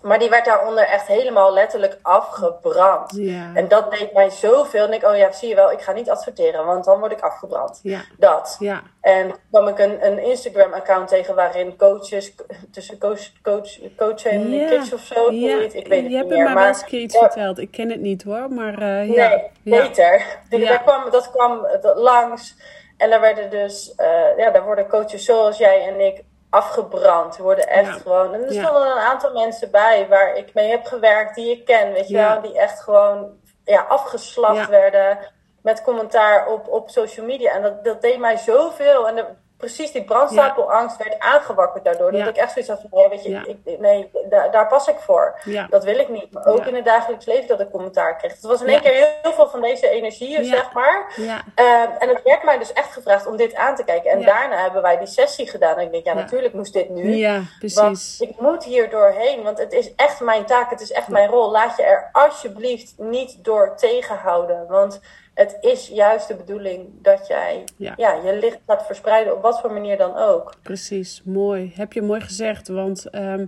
Maar 0.02 0.18
die 0.18 0.28
werd 0.30 0.44
daaronder 0.44 0.84
echt 0.84 1.06
helemaal 1.06 1.52
letterlijk 1.52 1.98
afgebrand. 2.02 3.12
Ja. 3.16 3.50
En 3.54 3.68
dat 3.68 3.90
deed 3.90 4.12
mij 4.12 4.30
zoveel. 4.30 4.84
En 4.86 4.92
ik, 4.92 5.04
oh 5.04 5.16
ja, 5.16 5.32
zie 5.32 5.48
je 5.48 5.54
wel, 5.54 5.72
ik 5.72 5.80
ga 5.80 5.92
niet 5.92 6.10
adverteren, 6.10 6.66
want 6.66 6.84
dan 6.84 6.98
word 6.98 7.12
ik 7.12 7.20
afgebrand. 7.20 7.80
Ja. 7.82 8.00
Dat. 8.18 8.56
Ja. 8.58 8.82
En 9.00 9.34
kwam 9.50 9.68
ik 9.68 9.78
een, 9.78 10.06
een 10.06 10.18
Instagram-account 10.18 11.08
tegen 11.08 11.34
waarin 11.34 11.76
coaches, 11.76 12.34
tussen 12.72 12.98
coach, 12.98 13.20
coach, 13.42 13.68
coach 13.96 14.24
en 14.24 14.50
Ja. 14.50 14.68
kids 14.68 14.92
of 14.92 15.00
zo, 15.00 15.32
Ja. 15.32 15.58
ik 15.58 15.86
weet 15.86 16.02
het 16.02 16.10
je 16.10 16.16
hebt 16.16 16.28
niet 16.28 16.28
me 16.28 16.34
meer. 16.34 16.44
maar 16.44 16.54
wel 16.54 16.66
eens 16.66 16.84
iets 16.84 17.16
verteld. 17.18 17.58
Ik 17.58 17.70
ken 17.70 17.90
het 17.90 18.00
niet 18.00 18.22
hoor, 18.22 18.52
maar 18.52 18.78
eh, 18.78 19.14
ja. 19.14 19.28
Nee, 19.62 19.80
beter. 19.80 20.26
Dus 20.48 20.68
daar 20.68 20.82
kwam, 20.82 21.10
dat 21.10 21.30
kwam 21.30 21.66
dat 21.80 21.96
langs. 21.98 22.56
En 22.96 23.10
daar 23.10 23.20
werden 23.20 23.50
dus, 23.50 23.94
eh, 23.94 24.36
ja, 24.36 24.50
daar 24.50 24.64
worden 24.64 24.88
coaches 24.88 25.24
zoals 25.24 25.58
jij 25.58 25.86
en 25.86 26.00
ik 26.00 26.22
afgebrand. 26.50 27.36
Worden 27.36 27.68
echt 27.68 27.86
Ja. 27.94 28.00
gewoon. 28.00 28.34
En 28.34 28.42
er 28.44 28.52
Ja. 28.52 28.62
stonden 28.66 28.90
een 28.90 28.98
aantal 29.02 29.32
mensen 29.32 29.70
bij 29.70 30.06
waar 30.08 30.36
ik 30.36 30.54
mee 30.54 30.70
heb 30.70 30.84
gewerkt, 30.86 31.34
die 31.34 31.50
ik 31.50 31.64
ken, 31.64 31.92
weet 31.92 32.08
je 32.08 32.14
Ja. 32.14 32.32
wel, 32.32 32.42
die 32.42 32.58
echt 32.60 32.80
gewoon 32.82 33.30
ja, 33.64 33.80
afgeslacht 33.88 34.68
werden 34.68 35.18
met 35.62 35.82
commentaar 35.82 36.46
op, 36.46 36.68
op 36.68 36.90
social 36.90 37.26
media. 37.26 37.52
En 37.52 37.62
dat, 37.62 37.84
dat 37.84 38.00
deed 38.00 38.18
mij 38.18 38.36
zoveel. 38.36 39.08
En 39.08 39.38
precies 39.58 39.92
die 39.92 40.04
brandstapelangst 40.04 40.96
werd 40.96 41.18
aangewakkerd 41.18 41.84
daardoor. 41.84 42.10
Dat 42.12 42.20
Ja. 42.20 42.26
ik 42.28 42.36
echt 42.36 42.52
zoiets 42.52 42.70
had 42.70 42.80
van, 42.90 43.00
ja, 43.02 43.08
weet 43.08 43.24
je, 43.24 43.30
Ja. 43.30 43.44
ik, 43.46 43.78
nee, 43.78 44.10
daar, 44.28 44.50
daar 44.50 44.66
pas 44.66 44.88
ik 44.88 44.98
voor. 44.98 45.38
Ja. 45.44 45.66
Dat 45.70 45.84
wil 45.84 45.98
ik 45.98 46.08
niet. 46.08 46.32
Maar 46.32 46.46
ook 46.46 46.58
Ja. 46.58 46.66
in 46.66 46.74
het 46.74 46.84
dagelijks 46.84 47.24
leven 47.26 47.46
dat 47.48 47.60
ik 47.60 47.70
commentaar 47.70 48.16
kreeg. 48.16 48.32
Het 48.32 48.40
was 48.42 48.60
in 48.60 48.66
Ja. 48.66 48.72
één 48.72 48.82
keer 48.82 48.92
heel, 49.22 49.32
veel 49.32 49.48
van 49.48 49.60
deze 49.60 49.88
energieën, 49.88 50.44
Ja. 50.44 50.50
zeg 50.56 50.72
maar. 50.72 51.12
Ja. 51.16 51.42
Ehm, 51.54 51.90
en 51.98 52.08
het 52.08 52.22
werd 52.22 52.42
mij 52.42 52.58
dus 52.58 52.72
echt 52.72 52.92
gevraagd 52.92 53.26
om 53.26 53.36
dit 53.36 53.54
aan 53.54 53.74
te 53.76 53.84
kijken. 53.84 54.10
En 54.10 54.20
Ja. 54.20 54.26
daarna 54.26 54.62
hebben 54.62 54.82
wij 54.82 54.98
die 54.98 55.06
sessie 55.06 55.48
gedaan. 55.48 55.76
En 55.76 55.84
ik 55.84 55.92
denk, 55.92 56.04
ja, 56.04 56.12
Ja. 56.12 56.18
natuurlijk 56.18 56.54
moest 56.54 56.72
dit 56.72 56.88
nu. 56.88 57.14
ja, 57.14 57.34
Want 57.34 57.48
precies. 57.58 58.20
ik 58.20 58.40
moet 58.40 58.64
hier 58.64 58.90
doorheen, 58.90 59.42
want 59.42 59.58
het 59.58 59.72
is 59.72 59.94
echt 59.94 60.20
mijn 60.20 60.44
taak, 60.44 60.70
het 60.70 60.80
is 60.80 60.92
echt 60.92 61.08
mijn 61.08 61.28
rol. 61.28 61.50
Laat 61.50 61.76
je 61.76 61.82
er 61.82 62.08
alsjeblieft 62.12 62.94
niet 62.96 63.44
door 63.44 63.76
tegenhouden. 63.76 64.66
Want 64.68 65.00
het 65.38 65.56
is 65.60 65.88
juist 65.88 66.28
de 66.28 66.34
bedoeling 66.34 66.88
dat 67.02 67.26
jij 67.26 67.64
Ja. 67.76 67.94
ja. 67.96 68.12
je 68.24 68.38
licht 68.40 68.58
gaat 68.66 68.86
verspreiden 68.86 69.36
op 69.36 69.42
wat 69.42 69.60
voor 69.60 69.72
manier 69.72 69.96
dan 69.96 70.16
ook. 70.16 70.54
Precies, 70.62 71.22
mooi. 71.24 71.72
Heb 71.74 71.92
je 71.92 72.02
mooi 72.02 72.20
gezegd, 72.20 72.68
want 72.68 73.10
ehm, 73.10 73.46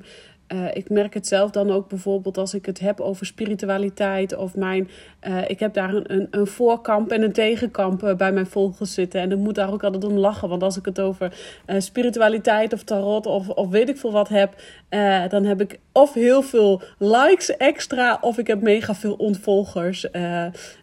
eh, 0.51 0.67
ik 0.73 0.91
merk 0.91 1.15
het 1.15 1.27
zelf 1.27 1.51
dan 1.51 1.71
ook 1.71 1.89
bijvoorbeeld 1.89 2.39
als 2.39 2.55
ik 2.55 2.67
het 2.67 2.81
heb 2.81 3.01
over 3.01 3.27
spiritualiteit 3.27 4.37
of 4.37 4.57
mijn... 4.57 4.91
eh, 5.21 5.51
ik 5.51 5.61
heb 5.61 5.75
daar 5.75 5.95
een, 5.95 6.13
een, 6.13 6.27
een 6.31 6.47
voorkamp 6.47 7.11
en 7.11 7.23
een 7.23 7.33
tegenkamp 7.33 8.03
eh, 8.03 8.15
bij 8.15 8.33
mijn 8.33 8.47
volgers 8.47 8.95
zitten. 8.95 9.21
En 9.21 9.33
ik 9.33 9.39
moet 9.39 9.55
daar 9.55 9.73
ook 9.73 9.85
altijd 9.85 10.05
om 10.05 10.19
lachen, 10.19 10.49
want 10.49 10.63
als 10.63 10.77
ik 10.77 10.85
het 10.85 11.01
over 11.01 11.33
spiritualiteit 11.79 12.73
of 12.73 12.83
tarot 12.83 13.27
of, 13.27 13.49
of 13.49 13.69
weet 13.69 13.89
ik 13.89 13.97
veel 13.97 14.13
wat 14.13 14.29
heb... 14.29 14.55
dan 15.31 15.45
heb 15.45 15.61
ik 15.61 15.79
of 15.93 16.15
heel 16.15 16.43
veel 16.43 16.83
likes 16.99 17.57
extra 17.57 18.19
of 18.21 18.39
ik 18.39 18.47
heb 18.47 18.61
mega 18.61 18.95
veel 18.95 19.15
ontvolgers. 19.15 20.07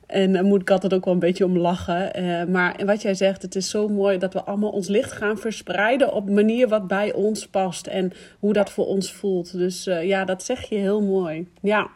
En 0.08 0.34
daar 0.34 0.44
moet 0.44 0.62
ik 0.62 0.70
altijd 0.70 0.94
ook 0.94 1.06
wel 1.06 1.14
een 1.14 1.20
beetje 1.20 1.46
om 1.46 1.58
lachen. 1.58 2.14
Eh, 2.14 2.44
maar 2.44 2.86
wat 2.86 3.02
jij 3.02 3.14
zegt, 3.14 3.42
het 3.42 3.56
is 3.56 3.70
zo 3.70 3.88
mooi 3.88 4.18
dat 4.18 4.34
we 4.34 4.44
allemaal 4.44 4.70
ons 4.70 4.88
licht 4.88 5.12
gaan 5.12 5.38
verspreiden 5.38 6.14
op 6.14 6.28
een 6.28 6.34
manier 6.34 6.68
wat 6.68 6.88
bij 6.88 7.14
ons 7.14 7.48
past 7.48 7.88
en 7.88 8.14
hoe 8.40 8.54
dat 8.54 8.70
voor 8.70 8.86
ons 8.86 9.14
voelt. 9.14 9.58
Dus 9.58 9.88
eh, 9.88 10.08
ja, 10.08 10.26
dat 10.26 10.44
zeg 10.44 10.70
je 10.70 10.76
heel 10.76 11.02
mooi. 11.02 11.48
Ja, 11.62 11.90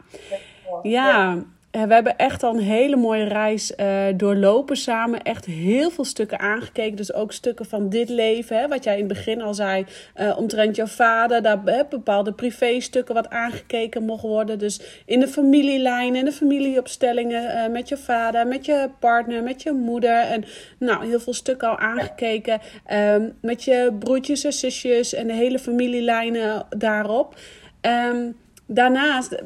ja. 0.82 1.44
Eh, 1.72 1.82
we 1.82 1.94
hebben 1.94 2.16
echt 2.16 2.42
al 2.42 2.54
een 2.54 2.62
hele 2.62 2.96
mooie 2.96 3.24
reis 3.24 3.74
eh, 3.74 4.04
doorlopen 4.16 4.76
samen. 4.76 5.22
Echt 5.22 5.44
heel 5.44 5.90
veel 5.90 6.04
stukken 6.04 6.38
aangekeken. 6.38 6.96
Dus 6.96 7.12
ook 7.12 7.32
stukken 7.32 7.66
van 7.66 7.88
dit 7.88 8.08
leven. 8.08 8.56
Hè, 8.58 8.68
wat 8.68 8.84
jij 8.84 8.92
in 8.98 9.04
het 9.04 9.08
begin 9.08 9.42
al 9.42 9.54
zei. 9.54 9.86
eh, 10.14 10.38
omtrent 10.38 10.76
jouw 10.76 10.86
vader. 10.86 11.42
Daar 11.42 11.60
hè, 11.64 11.82
bepaalde 11.90 12.32
privéstukken 12.32 13.14
wat 13.14 13.30
aangekeken 13.30 14.04
mogen 14.04 14.28
worden. 14.28 14.58
Dus 14.58 15.02
in 15.06 15.20
de 15.20 15.28
familielijnen, 15.28 16.18
in 16.18 16.24
de 16.24 16.32
familieopstellingen. 16.32 17.48
eh, 17.48 17.70
met 17.70 17.88
je 17.88 17.96
vader, 17.96 18.46
met 18.46 18.66
je 18.66 18.88
partner, 18.98 19.42
met 19.42 19.62
je 19.62 19.72
moeder. 19.72 20.20
En 20.20 20.44
nou, 20.78 21.06
heel 21.06 21.20
veel 21.20 21.34
stukken 21.34 21.68
al 21.68 21.78
aangekeken. 21.78 22.60
Ehm, 22.86 23.28
met 23.40 23.64
je 23.64 23.96
broertjes 23.98 24.44
en 24.44 24.52
zusjes. 24.52 25.14
En 25.14 25.26
de 25.26 25.32
hele 25.32 25.58
familielijnen 25.58 26.66
daarop. 26.68 27.34
Ehm, 27.80 28.30
daarnaast 28.66 29.42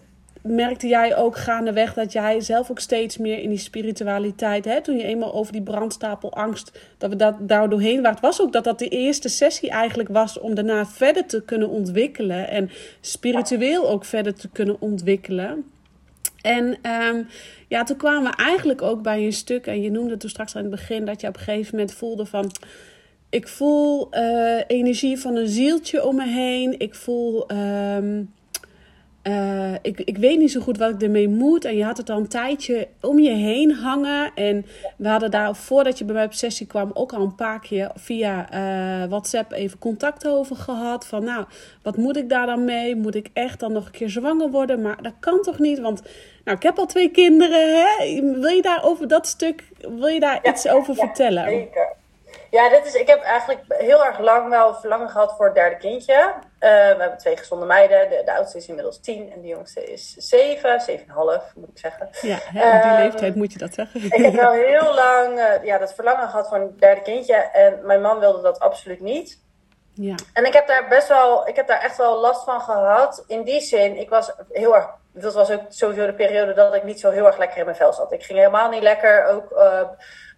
merkte 0.49 0.87
jij 0.87 1.17
ook 1.17 1.37
gaandeweg 1.37 1.95
dat 1.95 2.13
jij 2.13 2.41
zelf 2.41 2.71
ook 2.71 2.79
steeds 2.79 3.19
meer 3.19 3.39
in 3.39 3.49
die 3.49 3.59
spiritualiteit, 3.59 4.65
hè, 4.65 4.81
toen 4.81 4.97
je 4.97 5.05
eenmaal 5.05 5.35
over 5.35 5.53
die 5.53 5.63
brandstapelangst, 5.63 6.79
dat 6.99 7.11
we 7.11 7.17
dat 7.17 7.35
daar 7.41 7.69
doorheen 7.69 8.03
waren, 8.03 8.21
was 8.21 8.41
ook 8.41 8.53
dat 8.53 8.65
dat 8.65 8.79
de 8.79 8.89
eerste 8.89 9.29
sessie 9.29 9.71
eigenlijk 9.71 10.09
was 10.09 10.39
om 10.39 10.55
daarna 10.55 10.87
verder 10.87 11.27
te 11.27 11.43
kunnen 11.43 11.69
ontwikkelen 11.69 12.49
en 12.49 12.71
spiritueel 13.01 13.89
ook 13.89 14.05
verder 14.05 14.35
te 14.35 14.49
kunnen 14.49 14.77
ontwikkelen. 14.81 15.65
En 16.43 16.77
ehm, 16.83 17.23
ja, 17.69 17.85
toen 17.85 17.97
kwamen 17.97 18.31
we 18.31 18.37
eigenlijk 18.37 18.83
ook 18.83 19.03
bij 19.03 19.25
een 19.25 19.33
stuk, 19.33 19.67
en 19.67 19.83
je 19.83 19.91
noemde 19.91 20.17
toen 20.17 20.31
straks 20.31 20.57
aan 20.57 20.63
het 20.63 20.71
begin, 20.71 21.05
dat 21.05 21.21
je 21.21 21.29
op 21.29 21.37
een 21.37 21.43
gegeven 21.43 21.77
moment 21.77 21.95
voelde 21.95 22.27
van, 22.27 22.51
ik 23.31 23.49
voel 23.49 24.11
eh, 24.11 24.61
energie 24.67 25.19
van 25.19 25.37
een 25.37 25.49
zieltje 25.49 26.05
om 26.05 26.17
me 26.17 26.27
heen, 26.27 26.79
ik 26.79 26.95
voel... 26.95 27.49
ehm, 27.49 28.23
eh, 29.27 29.75
ik, 29.83 30.01
ik 30.01 30.19
weet 30.19 30.39
niet 30.39 30.51
zo 30.53 30.61
goed 30.61 30.79
wat 30.79 30.91
ik 30.91 31.03
ermee 31.03 31.29
moet. 31.29 31.65
En 31.65 31.77
je 31.77 31.85
had 31.85 31.97
het 31.97 32.11
al 32.11 32.17
een 32.17 32.29
tijdje 32.29 32.89
om 33.01 33.19
je 33.19 33.31
heen 33.31 33.73
hangen. 33.73 34.31
En 34.35 34.67
we 34.97 35.09
hadden 35.09 35.31
daar, 35.31 35.55
voordat 35.55 35.99
je 35.99 36.05
bij 36.05 36.15
mij 36.15 36.25
op 36.25 36.33
sessie 36.33 36.67
kwam, 36.67 36.91
ook 36.95 37.13
al 37.13 37.23
een 37.23 37.35
paar 37.35 37.61
keer 37.61 37.91
via 37.95 38.51
eh, 38.51 39.09
WhatsApp 39.09 39.53
even 39.53 39.79
contact 39.79 40.27
over 40.27 40.57
gehad. 40.57 41.07
Van 41.07 41.25
nou, 41.25 41.45
wat 41.83 41.97
moet 41.97 42.17
ik 42.17 42.29
daar 42.29 42.47
dan 42.47 42.65
mee? 42.65 42.97
Moet 42.97 43.15
ik 43.15 43.29
echt 43.33 43.61
dan 43.61 43.73
nog 43.73 43.87
een 43.87 43.91
keer 43.91 44.11
zwanger 44.11 44.51
worden? 44.51 44.83
Maar 44.83 45.03
dat 45.03 45.15
kan 45.21 45.43
toch 45.43 45.59
niet? 45.59 45.79
Want 45.79 46.03
nou, 46.45 46.57
ik 46.57 46.63
heb 46.63 46.79
al 46.79 46.87
twee 46.87 47.11
kinderen. 47.11 47.75
Hè? 47.75 48.21
Wil 48.41 48.51
je 48.51 48.63
daar 48.63 48.85
over 48.85 49.09
dat 49.09 49.27
stuk, 49.27 49.65
wil 49.79 50.07
je 50.07 50.21
daar 50.21 50.41
Ja, 50.43 50.51
iets 50.51 50.69
over 50.69 50.95
ja, 50.97 51.07
vertellen? 51.07 51.45
Zeker. 51.45 51.89
Ja, 52.51 52.69
dit 52.69 52.87
is, 52.87 52.95
ik 52.95 53.09
heb 53.09 53.23
eigenlijk 53.23 53.61
heel 53.69 54.05
erg 54.05 54.19
lang 54.19 54.49
wel 54.49 54.75
verlangen 54.75 55.09
gehad 55.09 55.35
voor 55.37 55.47
het 55.47 55.55
derde 55.55 55.77
kindje. 55.77 56.35
Eh, 56.59 56.71
we 56.71 56.97
hebben 57.01 57.19
twee 57.19 57.37
gezonde 57.37 57.67
meiden. 57.67 58.09
De, 58.09 58.23
de 58.25 58.35
oudste 58.37 58.59
is 58.59 58.67
inmiddels 58.69 59.01
tien 59.01 59.33
en 59.33 59.41
de 59.41 59.47
jongste 59.49 59.85
is 59.93 60.15
zeven, 60.17 60.81
zeven 60.81 61.07
en 61.09 61.15
half 61.15 61.53
moet 61.57 61.69
ik 61.69 61.79
zeggen. 61.79 62.09
Ja, 62.21 62.39
hè, 62.43 62.77
op 62.77 62.83
die 62.83 62.91
Ehm, 62.93 63.03
leeftijd 63.03 63.35
moet 63.35 63.53
je 63.53 63.59
dat 63.59 63.75
zeggen. 63.75 64.05
Ik 64.17 64.25
heb 64.25 64.35
wel 64.35 64.53
heel 64.53 64.95
lang 64.95 65.39
eh, 65.39 65.65
ja, 65.65 65.79
dat 65.79 65.95
verlangen 65.95 66.29
gehad 66.29 66.49
voor 66.49 66.59
een 66.59 66.77
derde 66.79 67.03
kindje. 67.03 67.35
En 67.35 67.79
mijn 67.87 68.01
man 68.01 68.19
wilde 68.19 68.43
dat 68.43 68.61
absoluut 68.61 69.01
niet. 69.01 69.45
Ja, 69.95 70.15
En 70.33 70.45
ik 70.45 70.53
heb 70.53 70.67
daar 70.67 70.89
best 70.89 71.09
wel, 71.09 71.49
ik 71.49 71.57
heb 71.57 71.67
daar 71.67 71.81
echt 71.81 71.97
wel 71.97 72.21
last 72.21 72.45
van 72.45 72.61
gehad. 72.61 73.25
In 73.27 73.43
die 73.43 73.61
zin, 73.61 73.97
ik 73.99 74.09
was 74.11 74.33
heel 74.51 74.75
erg. 74.75 74.89
Dat 75.19 75.35
was 75.35 75.51
ook 75.51 75.61
sowieso 75.69 76.07
de 76.07 76.15
periode 76.15 76.53
dat 76.53 76.75
ik 76.75 76.83
niet 76.85 77.01
zo 77.01 77.11
heel 77.11 77.27
erg 77.27 77.39
lekker 77.39 77.59
in 77.59 77.65
mijn 77.65 77.77
vel 77.77 77.93
zat. 77.93 78.13
Ik 78.13 78.23
ging 78.25 78.39
helemaal 78.39 78.69
niet 78.71 78.83
lekker, 78.83 79.27
ook 79.27 79.51
eh, 79.51 79.81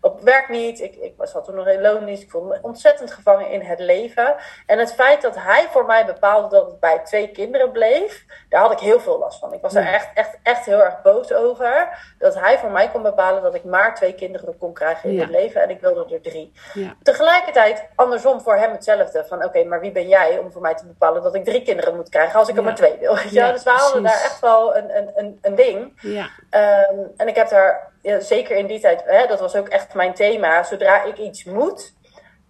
op 0.00 0.20
werk 0.20 0.48
niet. 0.48 0.80
Ik, 0.80 0.94
ik 0.94 1.14
was 1.16 1.34
al 1.34 1.42
toen 1.42 1.54
nog 1.54 1.66
in 1.66 1.80
loondienst. 1.80 2.22
Ik 2.22 2.30
voelde 2.30 2.48
me 2.48 2.58
ontzettend 2.62 3.12
gevangen 3.12 3.50
in 3.50 3.60
het 3.60 3.78
leven. 3.78 4.34
En 4.66 4.78
het 4.78 4.94
feit 4.94 5.22
dat 5.22 5.34
hij 5.36 5.66
voor 5.70 5.84
mij 5.86 6.06
bepaalde 6.06 6.48
dat 6.56 6.66
het 6.66 6.80
bij 6.80 6.98
twee 7.04 7.28
kinderen 7.30 7.72
bleef, 7.72 8.24
daar 8.48 8.60
had 8.60 8.72
ik 8.72 8.78
heel 8.78 9.00
veel 9.00 9.18
last 9.18 9.38
van. 9.38 9.52
Ik 9.52 9.60
was 9.60 9.74
er 9.74 9.82
Ja. 9.82 9.92
echt, 9.92 10.08
echt, 10.14 10.38
echt 10.42 10.64
heel 10.64 10.82
erg 10.82 11.02
boos 11.02 11.32
over. 11.32 11.88
Dat 12.18 12.34
hij 12.34 12.58
voor 12.58 12.70
mij 12.70 12.88
kon 12.90 13.02
bepalen 13.02 13.42
dat 13.42 13.54
ik 13.54 13.64
maar 13.64 13.94
twee 13.94 14.14
kinderen 14.14 14.58
kon 14.58 14.72
krijgen 14.72 15.08
in 15.08 15.14
Ja. 15.14 15.20
het 15.20 15.30
leven. 15.30 15.62
En 15.62 15.70
ik 15.70 15.80
wilde 15.80 16.14
er 16.14 16.20
drie. 16.20 16.52
ja, 16.74 16.94
Tegelijkertijd 17.02 17.84
andersom 17.94 18.40
voor 18.40 18.56
hem 18.56 18.72
hetzelfde. 18.72 19.24
Van 19.24 19.44
oké, 19.44 19.64
maar 19.64 19.80
wie 19.80 19.92
ben 19.92 20.08
jij 20.08 20.38
om 20.38 20.52
voor 20.52 20.62
mij 20.62 20.74
te 20.74 20.86
bepalen 20.86 21.22
dat 21.22 21.34
ik 21.34 21.44
drie 21.44 21.62
kinderen 21.62 21.96
moet 21.96 22.08
krijgen 22.08 22.38
als 22.38 22.48
ik 22.48 22.56
er 22.56 22.62
maar 22.62 22.74
twee 22.74 22.96
wil? 23.00 23.16
Ja, 23.30 23.52
dus 23.52 23.62
we 23.62 23.70
hadden 23.70 24.02
daar 24.02 24.12
echt 24.24 24.40
wel 24.40 24.67
een, 24.76 24.96
een, 24.96 25.10
een, 25.14 25.38
een 25.42 25.54
ding. 25.54 25.98
ja, 26.00 26.28
Ehm, 26.50 26.98
en 27.16 27.28
ik 27.28 27.34
heb 27.34 27.48
daar, 27.48 27.92
ja, 28.02 28.20
zeker 28.20 28.56
in 28.56 28.66
die 28.66 28.80
tijd, 28.80 29.02
hè, 29.04 29.26
dat 29.26 29.40
was 29.40 29.56
ook 29.56 29.68
echt 29.68 29.94
mijn 29.94 30.14
thema. 30.14 30.62
Zodra 30.62 31.02
ik 31.04 31.16
iets 31.18 31.44
moet, 31.44 31.94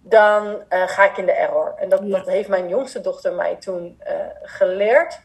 dan 0.01 0.63
eh, 0.69 0.87
ga 0.87 1.05
ik 1.05 1.17
in 1.17 1.25
de 1.25 1.31
error. 1.31 1.73
En 1.77 1.89
dat, 1.89 1.99
Ja. 2.03 2.17
dat 2.17 2.27
heeft 2.27 2.49
mijn 2.49 2.67
jongste 2.67 3.01
dochter 3.01 3.33
mij 3.33 3.55
toen 3.55 3.95
eh, 4.03 4.13
geleerd. 4.43 5.19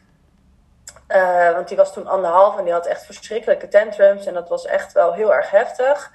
Eh, 1.07 1.51
want 1.51 1.67
die 1.67 1.77
was 1.77 1.93
toen 1.93 2.07
anderhalf 2.07 2.57
en 2.57 2.63
die 2.63 2.73
had 2.73 2.85
echt 2.85 3.05
verschrikkelijke 3.05 3.67
tantrums. 3.67 4.25
En 4.25 4.33
dat 4.33 4.49
was 4.49 4.65
echt 4.65 4.93
wel 4.93 5.13
heel 5.13 5.33
erg 5.33 5.51
heftig. 5.51 6.11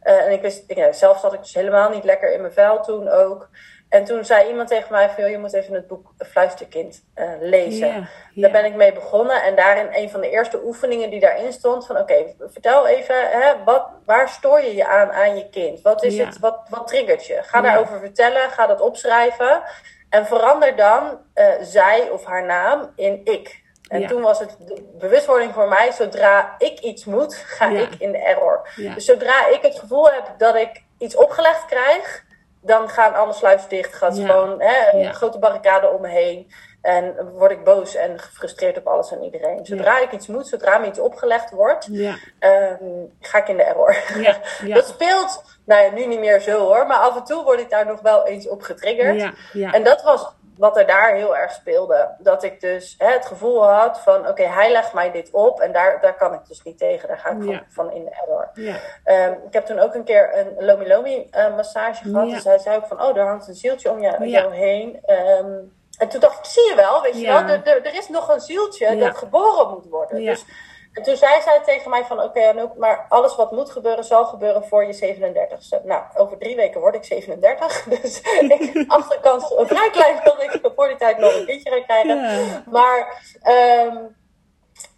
En 0.00 0.32
ik 0.32 0.42
wist, 0.42 0.64
ik, 0.66 0.94
zelf 0.94 1.18
zat 1.20 1.32
ik 1.32 1.40
dus 1.42 1.54
helemaal 1.54 1.90
niet 1.90 2.04
lekker 2.04 2.32
in 2.32 2.40
mijn 2.40 2.52
vel 2.52 2.82
toen 2.82 3.08
ook. 3.08 3.48
En 3.92 4.04
toen 4.04 4.24
zei 4.24 4.48
iemand 4.48 4.68
tegen 4.68 4.92
mij 4.92 5.10
van, 5.10 5.30
je 5.30 5.38
moet 5.38 5.52
even 5.52 5.74
het 5.74 5.86
boek 5.86 6.12
Fluisterkind 6.18 7.04
uh, 7.14 7.30
lezen. 7.40 8.08
Daar 8.34 8.50
ben 8.50 8.64
ik 8.64 8.74
mee 8.74 8.92
begonnen. 8.92 9.42
En 9.42 9.56
daarin 9.56 9.88
een 9.90 10.10
van 10.10 10.20
de 10.20 10.30
eerste 10.30 10.64
oefeningen 10.64 11.10
die 11.10 11.20
daarin 11.20 11.52
stond 11.52 11.86
van, 11.86 11.98
oké, 11.98 12.34
vertel 12.38 12.86
even, 12.86 13.30
hè, 13.30 13.64
wat, 13.64 13.86
waar 14.04 14.28
stoor 14.28 14.60
je 14.60 14.74
je 14.74 14.86
aan 14.86 15.12
aan 15.12 15.36
je 15.36 15.48
kind? 15.50 15.80
Wat 15.80 16.02
is 16.04 16.18
het, 16.18 16.38
wat, 16.38 16.58
wat 16.68 16.86
triggert 16.86 17.26
je? 17.26 17.38
Ga 17.42 17.60
daarover 17.60 17.98
vertellen, 17.98 18.50
ga 18.50 18.66
dat 18.66 18.80
opschrijven. 18.80 19.62
En 20.08 20.26
verander 20.26 20.76
dan 20.76 21.20
uh, 21.34 21.44
zij 21.60 22.10
of 22.10 22.24
haar 22.24 22.44
naam 22.44 22.92
in 22.96 23.20
ik. 23.24 23.62
En 23.88 24.06
toen 24.06 24.22
was 24.22 24.38
het 24.38 24.56
bewustwording 24.98 25.52
voor 25.52 25.68
mij, 25.68 25.92
zodra 25.92 26.54
ik 26.58 26.80
iets 26.80 27.04
moet, 27.04 27.34
ga 27.34 27.68
ik 27.68 27.94
in 27.98 28.12
de 28.12 28.18
error. 28.18 28.68
Dus 28.94 29.04
zodra 29.04 29.48
ik 29.48 29.62
het 29.62 29.78
gevoel 29.78 30.10
heb 30.10 30.34
dat 30.38 30.54
ik 30.54 30.82
iets 30.98 31.16
opgelegd 31.16 31.64
krijg, 31.64 32.24
dan 32.62 32.88
gaan 32.88 33.14
alle 33.14 33.32
sluizen 33.32 33.68
dicht. 33.68 33.94
Gaat 33.94 34.18
gewoon 34.18 34.60
hè, 34.60 34.98
een 34.98 35.14
grote 35.14 35.38
barricade 35.38 35.90
om 35.90 36.00
me 36.00 36.08
heen. 36.08 36.50
En 36.82 37.32
word 37.34 37.50
ik 37.50 37.64
boos 37.64 37.94
en 37.94 38.18
gefrustreerd 38.18 38.78
op 38.78 38.86
alles 38.86 39.12
en 39.12 39.22
iedereen. 39.22 39.66
Zodra 39.66 39.98
ik 39.98 40.12
iets 40.12 40.26
moet, 40.26 40.46
zodra 40.46 40.78
me 40.78 40.86
iets 40.86 40.98
opgelegd 40.98 41.50
wordt, 41.50 41.86
um, 41.86 43.12
ga 43.20 43.38
ik 43.38 43.48
in 43.48 43.56
de 43.56 43.62
error. 43.62 43.96
dat 44.74 44.86
speelt, 44.86 45.44
nou 45.64 45.84
ja, 45.84 45.90
nu 45.90 46.06
niet 46.06 46.18
meer 46.18 46.40
zo 46.40 46.58
hoor, 46.58 46.86
maar 46.86 46.98
af 46.98 47.16
en 47.16 47.24
toe 47.24 47.44
word 47.44 47.60
ik 47.60 47.70
daar 47.70 47.86
nog 47.86 48.00
wel 48.00 48.26
eens 48.26 48.48
op 48.48 48.62
getriggerd. 48.62 49.32
En 49.52 49.84
dat 49.84 50.02
was 50.02 50.32
wat 50.56 50.76
er 50.76 50.86
daar 50.86 51.14
heel 51.14 51.36
erg 51.36 51.52
speelde. 51.52 52.08
Dat 52.18 52.42
ik 52.42 52.60
dus 52.60 52.94
hè, 52.98 53.12
het 53.12 53.26
gevoel 53.26 53.64
had 53.64 54.00
van, 54.00 54.28
oké, 54.28 54.42
hij 54.42 54.72
legt 54.72 54.92
mij 54.92 55.10
dit 55.10 55.30
op 55.30 55.60
en 55.60 55.72
daar, 55.72 56.00
daar 56.00 56.14
kan 56.16 56.34
ik 56.34 56.46
dus 56.48 56.62
niet 56.62 56.78
tegen. 56.78 57.08
Daar 57.08 57.18
ga 57.18 57.30
ik 57.30 57.42
van, 57.42 57.62
van, 57.68 57.92
in 57.92 58.04
de 58.04 58.10
error. 58.10 58.50
Ja. 58.54 59.28
Um, 59.28 59.38
ik 59.46 59.52
heb 59.52 59.64
toen 59.64 59.78
ook 59.78 59.94
een 59.94 60.04
keer 60.04 60.38
een 60.38 60.64
Lomi 60.64 60.86
Lomi 60.86 61.30
uh, 61.30 61.56
massage 61.56 62.02
gehad. 62.02 62.30
Dus 62.30 62.44
hij 62.44 62.58
zei 62.58 62.76
ook 62.76 62.86
van, 62.86 63.02
oh, 63.02 63.14
daar 63.14 63.26
hangt 63.26 63.48
een 63.48 63.54
zieltje 63.54 63.90
om 63.90 64.00
jou, 64.00 64.26
jou 64.26 64.54
heen. 64.54 65.02
Um, 65.06 65.72
en 65.98 66.08
toen 66.08 66.20
dacht 66.20 66.38
ik, 66.38 66.44
zie 66.44 66.68
je 66.68 66.74
wel, 66.74 67.02
weet 67.02 67.20
je 67.20 67.26
wel, 67.26 67.38
er, 67.38 67.66
er, 67.66 67.86
er, 67.86 67.94
is 67.94 68.08
nog 68.08 68.28
een 68.28 68.40
zieltje 68.40 68.96
dat 68.96 69.16
geboren 69.16 69.68
moet 69.68 69.88
worden. 69.88 70.24
Dus 70.24 70.44
en 70.92 71.02
toen 71.02 71.16
zei 71.16 71.42
zij 71.42 71.60
tegen 71.64 71.90
mij 71.90 72.04
van, 72.04 72.22
oké 72.22 72.48
Anouk, 72.48 72.76
maar 72.76 73.06
alles 73.08 73.36
wat 73.36 73.52
moet 73.52 73.70
gebeuren, 73.70 74.04
zal 74.04 74.24
gebeuren 74.24 74.64
voor 74.64 74.84
je 74.84 75.16
37ste. 75.16 75.84
Nou, 75.84 76.02
over 76.14 76.38
drie 76.38 76.56
weken 76.56 76.80
word 76.80 76.94
ik 76.94 77.04
37. 77.04 77.84
Dus 78.02 78.20
ik 78.20 78.84
achterkans 78.88 79.50
een 79.56 79.66
vrij 79.66 79.90
klein 79.90 80.20
dat 80.24 80.42
ik 80.42 80.60
voor 80.76 80.88
die 80.88 80.96
tijd 80.96 81.18
nog 81.18 81.34
een 81.34 81.46
kindje 81.46 81.70
ga 81.70 81.80
krijgen. 81.80 82.64
Maar 82.70 83.22
um, 83.86 84.16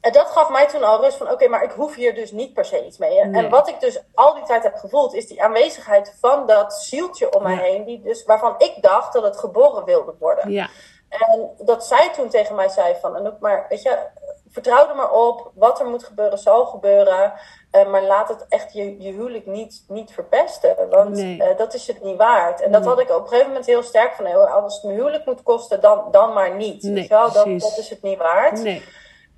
dat 0.01 0.27
gaf 0.27 0.51
mij 0.51 0.67
toen 0.67 0.85
al 0.85 1.01
rust 1.01 1.17
van, 1.17 1.31
oké, 1.31 1.49
maar 1.49 1.63
ik 1.63 1.71
hoef 1.71 1.95
hier 1.95 2.15
dus 2.15 2.31
niet 2.31 2.55
per 2.55 2.65
se 2.65 2.87
iets 2.87 2.99
mee. 2.99 3.21
En 3.21 3.51
wat 3.51 3.69
ik 3.69 3.81
dus 3.81 4.03
al 4.15 4.35
die 4.35 4.45
tijd 4.45 4.63
heb 4.63 4.75
gevoeld, 4.75 5.15
is 5.15 5.27
die 5.27 5.43
aanwezigheid 5.43 6.17
van 6.21 6.47
dat 6.47 6.75
zieltje 6.75 7.37
om 7.37 7.43
mij 7.43 7.57
heen, 7.57 7.85
die 7.85 8.03
dus, 8.03 8.25
waarvan 8.25 8.55
ik 8.59 8.75
dacht 8.81 9.13
dat 9.13 9.23
het 9.23 9.39
geboren 9.39 9.85
wilde 9.85 10.15
worden. 10.19 10.51
Ja. 10.51 10.69
En 11.09 11.51
dat 11.59 11.87
zij 11.87 12.11
toen 12.13 12.29
tegen 12.29 12.55
mij 12.55 12.69
zei 12.69 12.95
van, 13.01 13.17
Anouk, 13.17 13.39
maar 13.41 13.67
weet 13.69 13.83
je, 13.83 13.99
vertrouw 14.55 14.89
er 14.89 14.97
maar 14.97 15.13
op. 15.13 15.51
Wat 15.55 15.81
er 15.81 15.87
moet 15.87 16.05
gebeuren, 16.05 16.39
zal 16.39 16.67
gebeuren. 16.67 17.33
Uh, 17.73 17.91
maar 17.91 18.03
laat 18.03 18.29
het 18.29 18.47
echt 18.49 18.73
je, 18.73 19.03
je 19.03 19.13
huwelijk 19.13 19.47
niet, 19.47 19.85
niet 19.89 20.13
verpesten. 20.13 20.77
Want 20.91 21.19
uh, 21.19 21.57
dat 21.57 21.75
is 21.75 21.87
het 21.87 22.03
niet 22.03 22.17
waard. 22.17 22.61
En 22.61 22.73
dat 22.73 22.85
had 22.85 23.01
ik 23.01 23.11
op 23.11 23.23
een 23.23 23.29
gegeven 23.29 23.49
moment 23.49 23.67
heel 23.67 23.83
sterk 23.83 24.13
van. 24.13 24.27
als 24.51 24.75
het 24.75 24.85
mijn 24.85 24.97
huwelijk 24.97 25.27
moet 25.27 25.43
kosten, 25.43 25.81
dan, 25.81 26.09
dan 26.11 26.33
maar 26.33 26.55
niet. 26.55 26.83
Nee, 26.83 27.09
wel? 27.09 27.33
Dat, 27.33 27.47
dat 27.47 27.79
is 27.79 27.91
het 27.91 28.03
niet 28.03 28.19
waard. 28.19 28.63
Nee. 28.63 28.83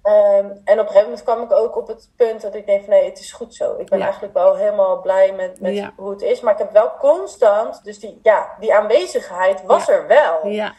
Um, 0.03 0.61
en 0.65 0.81
op 0.81 0.87
een 0.87 0.87
gegeven 0.87 1.03
moment 1.03 1.23
kwam 1.23 1.43
ik 1.43 1.53
ook 1.53 1.77
op 1.77 1.87
het 1.87 2.11
punt 2.17 2.43
dat 2.43 2.55
ik 2.55 2.67
denk 2.67 2.81
van 2.81 2.91
nee, 2.91 3.05
het 3.05 3.19
is 3.19 3.33
goed 3.33 3.55
zo. 3.55 3.77
Ik 3.79 3.89
ben 3.89 4.01
eigenlijk 4.01 4.35
wel 4.35 4.57
helemaal 4.57 5.01
blij 5.01 5.33
met, 5.33 5.61
met 5.61 5.75
ja. 5.75 5.93
hoe 5.97 6.11
het 6.11 6.23
is. 6.23 6.41
Maar 6.41 6.53
ik 6.53 6.59
heb 6.59 6.73
wel 6.73 6.93
constant, 6.99 7.85
dus 7.85 7.99
die, 7.99 8.21
ja, 8.23 8.57
die 8.61 8.75
aanwezigheid 8.75 9.63
was 9.63 9.89
er 9.89 10.07
wel. 10.07 10.47
Ja 10.47 10.75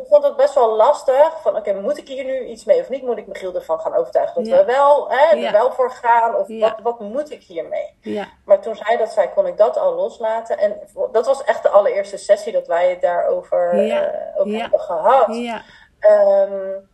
ik 0.00 0.06
vond 0.08 0.24
het 0.24 0.36
best 0.36 0.54
wel 0.54 0.76
lastig. 0.76 1.40
Van 1.42 1.56
oké, 1.56 1.80
moet 1.80 1.98
ik 1.98 2.08
hier 2.08 2.24
nu 2.24 2.44
iets 2.44 2.64
mee 2.64 2.80
of 2.80 2.88
niet? 2.88 3.02
Moet 3.02 3.18
ik 3.18 3.26
Michiel 3.26 3.54
ervan 3.54 3.80
gaan 3.80 3.94
overtuigen 3.94 4.44
dat 4.44 4.58
we 4.58 4.64
wel, 4.64 5.10
hè, 5.10 5.36
er 5.36 5.52
wel 5.52 5.72
voor 5.72 5.90
gaan? 5.90 6.36
Of 6.36 6.46
wat, 6.48 6.74
wat 6.82 7.00
moet 7.00 7.30
ik 7.30 7.42
hiermee? 7.42 7.98
Maar 8.44 8.60
toen 8.60 8.76
zij 8.76 8.96
dat 8.96 9.12
zei, 9.12 9.28
kon 9.34 9.46
ik 9.46 9.56
dat 9.56 9.76
al 9.76 9.94
loslaten. 9.94 10.58
En 10.58 10.80
dat 11.12 11.26
was 11.26 11.44
echt 11.44 11.62
de 11.62 11.68
allereerste 11.68 12.16
sessie 12.16 12.52
dat 12.52 12.66
wij 12.66 12.90
het 12.90 13.00
daarover 13.00 13.74
uh, 13.74 14.02
over 14.36 14.60
hebben 14.60 14.80
gehad. 14.80 15.28
Um, 16.00 16.88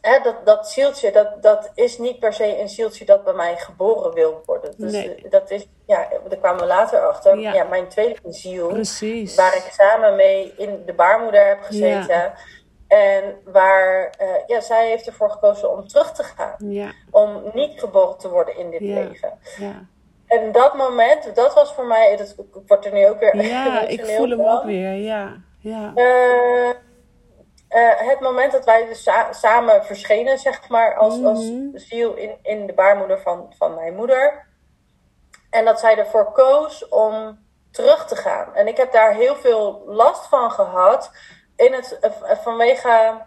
hè, 0.00 0.20
dat, 0.22 0.46
dat 0.46 0.68
zieltje, 0.68 1.12
dat, 1.12 1.42
dat 1.42 1.70
is 1.74 1.98
niet 1.98 2.18
per 2.18 2.32
se 2.32 2.60
een 2.60 2.68
zieltje 2.68 3.04
dat 3.04 3.24
bij 3.24 3.32
mij 3.32 3.56
geboren 3.56 4.14
wil 4.14 4.42
worden. 4.46 4.74
Dus 4.76 4.92
nee. 4.92 5.26
dat 5.30 5.50
is, 5.50 5.66
ja, 5.86 6.08
daar 6.28 6.38
kwamen 6.38 6.60
we 6.60 6.66
later 6.66 7.00
achter. 7.00 7.38
Ja, 7.38 7.54
ja 7.54 7.64
mijn 7.64 7.88
tweelingziel. 7.88 8.68
Precies. 8.68 9.34
Waar 9.34 9.56
ik 9.56 9.68
samen 9.72 10.16
mee 10.16 10.54
in 10.56 10.82
de 10.86 10.92
baarmoeder 10.92 11.46
heb 11.46 11.62
gezeten. 11.62 12.16
Ja. 12.16 12.34
En 12.88 13.34
waar 13.44 14.14
uh, 14.22 14.28
ja, 14.46 14.60
zij 14.60 14.88
heeft 14.88 15.06
ervoor 15.06 15.30
gekozen 15.30 15.70
om 15.70 15.88
terug 15.88 16.12
te 16.12 16.22
gaan. 16.22 16.54
Ja. 16.58 16.92
Om 17.10 17.50
niet 17.54 17.80
geboren 17.80 18.18
te 18.18 18.28
worden 18.28 18.56
in 18.56 18.70
dit 18.70 18.80
leven. 18.80 19.38
Ja. 19.58 19.86
En 20.26 20.52
dat 20.52 20.76
moment, 20.76 21.34
dat 21.34 21.54
was 21.54 21.72
voor 21.72 21.86
mij, 21.86 22.16
dat, 22.16 22.34
ik 22.38 22.62
word 22.66 22.86
er 22.86 22.92
nu 22.92 23.08
ook 23.08 23.20
weer 23.20 23.44
Ja, 23.44 23.80
ik 23.86 24.04
voel 24.04 24.30
hem 24.30 24.44
ook 24.46 24.64
weer, 24.64 24.92
ja. 24.92 25.36
ja. 25.58 25.92
Uh, 25.94 26.70
uh, 27.70 28.08
het 28.08 28.20
moment 28.20 28.52
dat 28.52 28.64
wij 28.64 28.86
dus 28.86 29.08
samen 29.30 29.84
verschenen, 29.84 30.38
zeg 30.38 30.68
maar, 30.68 30.96
als, 30.96 31.16
mm 31.16 31.24
-hmm. 31.24 31.70
als 31.74 31.88
ziel 31.88 32.14
in, 32.14 32.38
in 32.42 32.66
de 32.66 32.72
baarmoeder 32.72 33.20
van, 33.20 33.54
van 33.58 33.74
mijn 33.74 33.94
moeder. 33.94 34.46
En 35.50 35.64
dat 35.64 35.80
zij 35.80 35.98
ervoor 35.98 36.32
koos 36.32 36.88
om 36.88 37.46
terug 37.70 38.06
te 38.06 38.16
gaan. 38.16 38.54
En 38.54 38.66
ik 38.66 38.76
heb 38.76 38.92
daar 38.92 39.14
heel 39.14 39.36
veel 39.36 39.82
last 39.86 40.26
van 40.26 40.50
gehad. 40.50 41.10
In 41.56 41.72
het, 41.72 41.98
uh, 42.02 42.30
vanwege, 42.42 43.24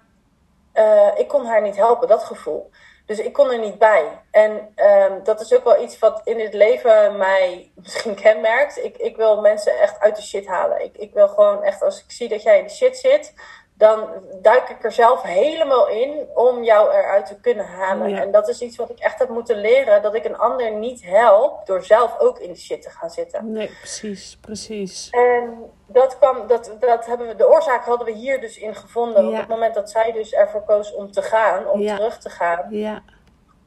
uh, 0.74 1.08
ik 1.16 1.28
kon 1.28 1.46
haar 1.46 1.62
niet 1.62 1.76
helpen, 1.76 2.08
dat 2.08 2.24
gevoel. 2.24 2.72
Dus 3.06 3.20
ik 3.20 3.34
kon 3.34 3.52
er 3.52 3.60
niet 3.60 3.78
bij. 3.78 4.22
En 4.32 4.74
um, 4.76 5.24
dat 5.24 5.42
is 5.42 5.54
ook 5.54 5.64
wel 5.64 5.82
iets 5.82 6.00
wat 6.00 6.22
in 6.24 6.40
het 6.40 6.54
leven 6.54 7.18
mij 7.18 7.72
misschien 7.84 8.16
kenmerkt. 8.16 8.84
Ik, 8.84 8.98
ik 8.98 9.16
wil 9.16 9.42
mensen 9.42 9.80
echt 9.80 10.00
uit 10.00 10.16
de 10.16 10.22
shit 10.22 10.48
halen. 10.48 10.84
Ik, 10.84 10.98
ik 10.98 11.14
wil 11.14 11.28
gewoon 11.28 11.64
echt, 11.64 11.82
als 11.82 12.04
ik 12.04 12.12
zie 12.12 12.30
dat 12.30 12.44
jij 12.44 12.58
in 12.58 12.64
de 12.64 12.70
shit 12.70 12.98
zit, 12.98 13.34
dan 13.82 14.10
duik 14.42 14.70
ik 14.70 14.84
er 14.84 14.92
zelf 14.92 15.22
helemaal 15.22 15.88
in 15.88 16.28
om 16.34 16.64
jou 16.64 16.94
eruit 16.94 17.26
te 17.26 17.40
kunnen 17.40 17.66
halen. 17.66 18.18
En 18.18 18.32
dat 18.32 18.50
is 18.50 18.62
iets 18.62 18.78
wat 18.78 18.90
ik 18.90 19.00
echt 19.00 19.20
heb 19.20 19.30
moeten 19.30 19.58
leren: 19.58 20.02
dat 20.02 20.16
ik 20.16 20.26
een 20.26 20.38
ander 20.38 20.72
niet 20.72 21.04
help 21.04 21.66
door 21.66 21.84
zelf 21.84 22.20
ook 22.20 22.40
in 22.40 22.50
de 22.50 22.58
shit 22.58 22.82
te 22.82 22.90
gaan 22.90 23.10
zitten. 23.10 23.52
Nee, 23.52 23.68
precies, 23.68 24.38
precies. 24.42 25.10
En 25.10 25.72
dat 25.88 26.18
kwam, 26.18 26.48
dat, 26.48 26.76
dat 26.80 27.06
hebben 27.06 27.28
we, 27.28 27.36
de 27.36 27.50
oorzaak 27.50 27.86
hadden 27.86 28.06
we 28.06 28.14
hier 28.14 28.42
dus 28.42 28.58
in 28.58 28.76
gevonden. 28.76 29.28
Op 29.28 29.36
het 29.36 29.48
moment 29.48 29.74
dat 29.74 29.90
zij 29.90 30.12
dus 30.12 30.34
ervoor 30.34 30.64
koos 30.64 30.94
om 30.94 31.12
te 31.12 31.22
gaan, 31.22 31.68
om 31.68 31.88
terug 31.88 32.18
te 32.18 32.30
gaan. 32.30 32.68
Ja. 32.70 33.04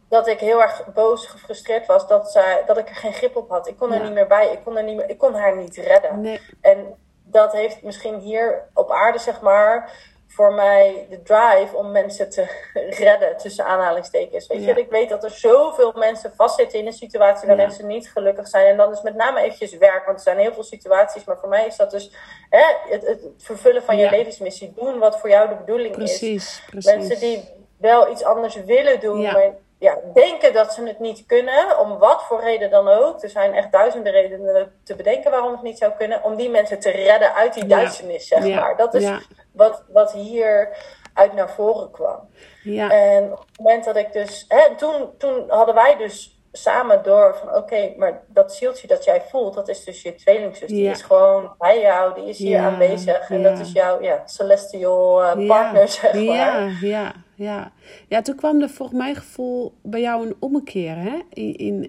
Dat 0.08 0.26
ik 0.26 0.40
heel 0.40 0.62
erg 0.62 0.92
boos, 0.92 1.26
gefrustreerd 1.26 1.86
was 1.86 2.08
dat, 2.08 2.30
zij, 2.30 2.62
dat 2.66 2.78
ik 2.78 2.88
er 2.88 2.94
geen 2.94 3.12
grip 3.12 3.36
op 3.36 3.48
had. 3.50 3.68
Ik 3.68 3.76
kon 3.76 3.92
er 3.92 4.02
niet 4.02 4.12
meer 4.12 4.26
bij. 4.26 4.52
Ik 4.52 4.64
kon, 4.64 4.76
er 4.76 4.84
niet 4.84 4.96
meer, 4.96 5.10
ik 5.10 5.18
kon 5.18 5.34
haar 5.34 5.56
niet 5.56 5.76
redden. 5.76 6.20
Nee. 6.20 6.40
En 6.60 6.96
dat 7.34 7.52
heeft 7.52 7.82
misschien 7.82 8.18
hier 8.18 8.68
op 8.74 8.90
aarde, 8.90 9.18
zeg 9.18 9.40
maar, 9.40 9.90
voor 10.28 10.54
mij 10.54 11.06
de 11.10 11.22
drive 11.22 11.76
om 11.76 11.90
mensen 11.90 12.30
te 12.30 12.46
redden, 13.04 13.36
tussen 13.36 13.64
aanhalingstekens. 13.64 14.46
Weet 14.46 14.64
je, 14.64 14.72
ik 14.72 14.90
weet 14.90 15.08
dat 15.08 15.24
er 15.24 15.30
zoveel 15.30 15.92
mensen 15.96 16.32
vastzitten 16.36 16.78
in 16.78 16.86
een 16.86 16.92
situatie 16.92 17.46
waarin 17.46 17.70
ze 17.70 17.86
niet 17.86 18.10
gelukkig 18.10 18.48
zijn. 18.48 18.66
En 18.66 18.76
dan 18.76 18.92
is 18.92 19.02
met 19.02 19.14
name 19.14 19.40
eventjes 19.40 19.76
werk, 19.76 20.04
want 20.04 20.16
er 20.16 20.24
zijn 20.24 20.38
heel 20.38 20.52
veel 20.52 20.62
situaties. 20.62 21.24
Maar 21.24 21.38
voor 21.38 21.48
mij 21.48 21.66
is 21.66 21.76
dat 21.76 21.90
dus 21.90 22.10
hè, 22.50 22.64
het, 22.88 23.06
het 23.06 23.20
vervullen 23.38 23.82
van 23.82 23.96
je 23.96 24.10
levensmissie. 24.10 24.72
Doen 24.76 24.98
wat 24.98 25.20
voor 25.20 25.28
jou 25.28 25.48
de 25.48 25.54
bedoeling 25.54 25.96
is. 25.96 26.18
Precies. 26.18 26.62
Mensen 26.70 27.18
die 27.18 27.48
wel 27.76 28.10
iets 28.10 28.24
anders 28.24 28.54
willen 28.54 29.00
doen, 29.00 29.22
maar 29.22 29.54
ja, 29.78 29.98
denken 30.14 30.52
dat 30.52 30.72
ze 30.74 30.86
het 30.86 30.98
niet 30.98 31.26
kunnen, 31.26 31.78
om 31.78 31.98
wat 31.98 32.22
voor 32.22 32.40
reden 32.40 32.70
dan 32.70 32.88
ook. 32.88 33.22
Er 33.22 33.28
zijn 33.28 33.54
echt 33.54 33.72
duizenden 33.72 34.12
redenen 34.12 34.72
te 34.84 34.96
bedenken 34.96 35.30
waarom 35.30 35.52
het 35.52 35.62
niet 35.62 35.78
zou 35.78 35.92
kunnen. 35.92 36.24
Om 36.24 36.36
die 36.36 36.50
mensen 36.50 36.80
te 36.80 36.90
redden 36.90 37.34
uit 37.34 37.54
die 37.54 37.66
duisternis, 37.66 38.28
zeg 38.28 38.54
maar. 38.54 38.76
Dat 38.76 38.94
is 38.94 39.10
wat, 39.52 39.82
wat 39.88 40.12
hier 40.12 40.76
uit 41.14 41.32
naar 41.32 41.50
voren 41.50 41.90
kwam. 41.90 42.28
Ja. 42.62 42.90
En 42.90 43.32
op 43.32 43.38
het 43.38 43.58
moment 43.58 43.84
dat 43.84 43.96
ik 43.96 44.12
dus... 44.12 44.44
Hè, 44.48 44.74
toen, 44.76 45.10
toen 45.18 45.44
hadden 45.48 45.74
wij 45.74 45.96
dus 45.96 46.34
samen 46.52 47.02
door 47.02 47.36
van 47.36 47.54
oké, 47.54 47.94
maar 47.96 48.22
dat 48.26 48.54
zieltje 48.54 48.86
dat 48.86 49.04
jij 49.04 49.22
voelt, 49.30 49.54
dat 49.54 49.68
is 49.68 49.84
dus 49.84 50.02
je 50.02 50.14
tweelingzus. 50.14 50.68
Die 50.68 50.90
is 50.90 51.02
gewoon 51.02 51.54
bij 51.58 51.80
jou, 51.80 52.14
die 52.14 52.28
is 52.28 52.38
hier 52.38 52.60
aanwezig. 52.60 53.30
En 53.30 53.42
dat 53.42 53.58
is 53.58 53.72
jouw 53.72 54.02
ja, 54.02 54.22
celestial 54.24 55.22
uh, 55.22 55.48
partner, 55.48 55.88
zeg 55.88 56.14
maar. 56.14 56.22
Ja, 56.22 56.68
ja, 56.80 57.12
ja. 57.34 57.72
Ja, 58.08 58.22
toen 58.22 58.34
kwam 58.34 58.60
er 58.60 58.68
volgens 58.68 58.98
mijn 58.98 59.16
gevoel 59.16 59.72
bij 59.82 60.00
jou 60.00 60.26
een 60.26 60.34
ommekeer 60.38 60.96
hè? 60.96 61.18
In, 61.32 61.56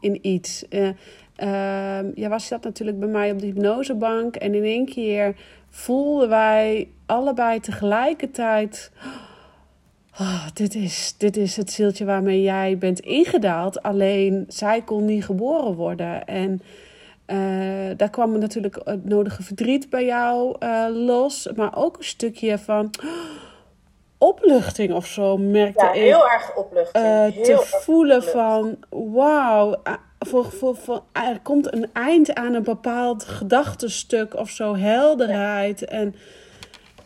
in, 0.00 0.18
iets. 0.26 0.64
Uh, 0.70 0.88
uh, 1.42 2.14
ja, 2.14 2.28
was 2.28 2.48
dat 2.48 2.64
natuurlijk 2.64 2.98
bij 2.98 3.08
mij 3.08 3.30
op 3.30 3.38
de 3.38 3.46
hypnosebank. 3.46 4.36
En 4.36 4.54
in 4.54 4.64
één 4.64 4.84
keer 4.84 5.36
voelden 5.68 6.28
wij 6.28 6.88
allebei 7.06 7.60
tegelijkertijd 7.60 8.92
oh, 10.20 10.46
dit, 10.54 10.74
is, 10.74 11.14
dit 11.18 11.36
is 11.36 11.56
het 11.56 11.70
zieltje 11.70 12.04
waarmee 12.04 12.42
jij 12.42 12.78
bent 12.78 13.00
ingedaald. 13.00 13.82
Alleen 13.82 14.44
zij 14.48 14.82
kon 14.82 15.04
niet 15.04 15.24
geboren 15.24 15.74
worden. 15.74 16.26
En 16.26 16.60
daar 17.96 18.10
kwam 18.10 18.38
natuurlijk 18.38 18.80
het 18.84 19.04
nodige 19.04 19.42
verdriet 19.42 19.90
bij 19.90 20.04
jou 20.04 20.56
los. 20.92 21.48
Maar 21.56 21.76
ook 21.76 21.96
een 21.96 22.04
stukje 22.04 22.58
van 22.58 22.90
opluchting 24.18 24.92
of 24.92 25.06
zo 25.06 25.36
merkte 25.36 25.84
ja, 25.84 25.92
heel 25.92 26.28
erg 26.28 26.56
opluchting. 26.56 27.34
heel 27.34 27.44
te 27.44 27.78
voelen 27.80 28.22
van 28.22 28.76
wauw, 28.88 29.82
voor, 30.18 30.44
voor, 30.44 30.76
voor, 30.76 31.02
er 31.12 31.40
komt 31.42 31.72
een 31.72 31.90
eind 31.92 32.34
aan 32.34 32.54
een 32.54 32.62
bepaald 32.62 33.24
gedachtenstuk 33.24 34.34
of 34.34 34.50
zo, 34.50 34.76
helderheid. 34.76 35.84
En 35.84 36.14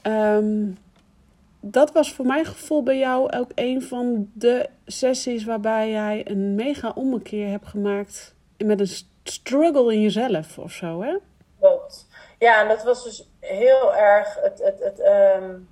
um, 0.02 0.78
dat 1.60 1.92
was 1.92 2.12
voor 2.12 2.26
mijn 2.26 2.44
gevoel 2.44 2.82
bij 2.82 2.98
jou 2.98 3.32
ook 3.32 3.50
een 3.54 3.82
van 3.82 4.30
de 4.34 4.68
sessies 4.86 5.44
waarbij 5.44 5.90
jij 5.90 6.20
een 6.24 6.54
mega 6.54 6.92
ommekeer 6.94 7.48
hebt 7.48 7.66
gemaakt 7.66 8.34
met 8.56 8.80
een 8.80 8.90
struggle 9.24 9.94
in 9.94 10.00
jezelf 10.00 10.58
of 10.58 10.72
zo, 10.72 11.02
hè? 11.02 11.16
Klopt. 11.60 12.06
Ja, 12.38 12.62
en 12.62 12.68
dat 12.68 12.82
was 12.82 13.04
dus 13.04 13.28
heel 13.40 13.94
erg 13.94 14.38
het, 14.40 14.58
het, 14.58 14.78
het 14.78 15.00
um 15.00 15.68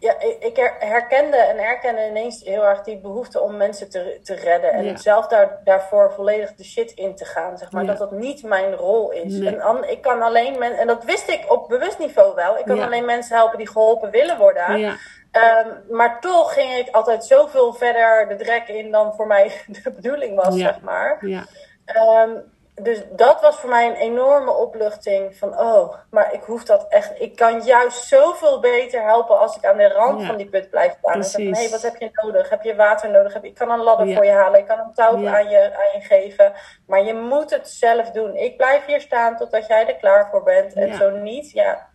ja, 0.00 0.14
ik 0.40 0.72
herkende 0.78 1.36
en 1.36 1.58
erkende 1.58 2.06
ineens 2.08 2.42
heel 2.44 2.64
erg 2.64 2.82
die 2.82 2.98
behoefte 2.98 3.40
om 3.40 3.56
mensen 3.56 3.90
te, 3.90 4.20
te 4.22 4.34
redden. 4.34 4.70
En 4.70 4.98
zelf 4.98 5.26
daar, 5.26 5.60
daarvoor 5.64 6.12
volledig 6.12 6.54
de 6.54 6.64
shit 6.64 6.90
in 6.90 7.14
te 7.14 7.24
gaan. 7.24 7.58
Zeg 7.58 7.72
maar. 7.72 7.86
Dat 7.86 7.98
dat 7.98 8.10
niet 8.10 8.42
mijn 8.42 8.74
rol 8.74 9.10
is. 9.10 9.40
En 9.40 9.90
ik 9.90 10.02
kan 10.02 10.22
alleen 10.22 10.58
mensen, 10.58 10.78
en 10.78 10.86
dat 10.86 11.04
wist 11.04 11.28
ik 11.28 11.44
op 11.48 11.68
bewust 11.68 11.98
niveau 11.98 12.34
wel. 12.34 12.58
Ik 12.58 12.64
kan 12.64 12.82
alleen 12.82 13.04
mensen 13.04 13.36
helpen 13.36 13.58
die 13.58 13.68
geholpen 13.68 14.10
willen 14.10 14.38
worden. 14.38 14.98
Um, 15.32 15.96
maar 15.96 16.20
toch 16.20 16.52
ging 16.52 16.72
ik 16.72 16.94
altijd 16.94 17.24
zoveel 17.24 17.72
verder 17.72 18.28
de 18.28 18.44
drek 18.44 18.68
in 18.68 18.90
dan 18.90 19.14
voor 19.14 19.26
mij 19.26 19.52
de 19.82 19.92
bedoeling 19.92 20.36
was, 20.36 20.56
zeg 20.56 20.80
maar. 20.80 21.26
Ja. 21.26 21.44
Um, 22.24 22.42
dus 22.82 23.02
dat 23.10 23.40
was 23.40 23.56
voor 23.56 23.68
mij 23.68 23.86
een 23.86 23.94
enorme 23.94 24.52
opluchting 24.52 25.36
van, 25.36 25.58
oh, 25.58 25.94
maar 26.10 26.34
ik 26.34 26.42
hoef 26.42 26.64
dat 26.64 26.86
echt. 26.88 27.20
Ik 27.20 27.36
kan 27.36 27.60
juist 27.60 28.04
zoveel 28.04 28.60
beter 28.60 29.02
helpen 29.02 29.38
als 29.38 29.56
ik 29.56 29.64
aan 29.64 29.76
de 29.76 29.88
rand 29.88 30.24
van 30.24 30.36
die 30.36 30.48
put 30.48 30.70
blijf 30.70 30.94
staan. 30.98 31.14
En 31.14 31.24
zeg, 31.24 31.58
hey, 31.58 31.68
wat 31.70 31.82
heb 31.82 31.96
je 31.96 32.10
nodig? 32.12 32.48
Heb 32.48 32.62
je 32.62 32.74
water 32.74 33.10
nodig? 33.10 33.32
Heb, 33.32 33.44
ik 33.44 33.54
kan 33.54 33.70
een 33.70 33.82
ladder 33.82 34.14
voor 34.14 34.24
je 34.24 34.30
halen. 34.30 34.60
Ik 34.60 34.66
kan 34.66 34.78
een 34.78 34.94
touw 34.94 35.28
aan, 35.28 35.48
je, 35.48 35.74
aan 35.74 36.00
je 36.00 36.06
geven. 36.06 36.52
Maar 36.86 37.04
je 37.04 37.14
moet 37.14 37.50
het 37.50 37.68
zelf 37.68 38.10
doen. 38.10 38.36
Ik 38.36 38.56
blijf 38.56 38.86
hier 38.86 39.00
staan 39.00 39.36
totdat 39.36 39.66
jij 39.66 39.86
er 39.86 39.96
klaar 39.96 40.28
voor 40.30 40.42
bent. 40.42 40.74
En 40.74 40.94
zo 40.94 41.10
niet, 41.10 41.50
ja, 41.50 41.88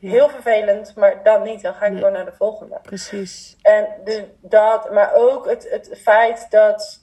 Heel 0.00 0.28
vervelend, 0.28 0.94
maar 0.96 1.22
dan 1.22 1.42
niet. 1.42 1.62
Dan 1.62 1.74
ga 1.74 1.86
ik 1.86 2.00
door 2.00 2.10
naar 2.10 2.24
de 2.24 2.32
volgende. 2.32 2.78
Precies. 2.82 3.56
En 3.62 3.86
dus 4.04 4.22
dat, 4.40 4.92
maar 4.92 5.14
ook 5.14 5.48
het, 5.48 5.70
het 5.70 5.98
feit 6.02 6.46
dat 6.50 7.00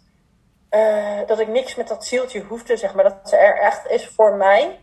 uh, 0.71 1.27
dat 1.27 1.39
ik 1.39 1.47
niks 1.47 1.75
met 1.75 1.88
dat 1.88 2.06
zieltje 2.06 2.41
hoefde, 2.41 2.77
zeg 2.77 2.93
maar. 2.93 3.03
Dat 3.03 3.30
ze 3.30 3.36
er 3.36 3.58
echt 3.58 3.89
is 3.89 4.08
voor 4.08 4.34
mij. 4.34 4.80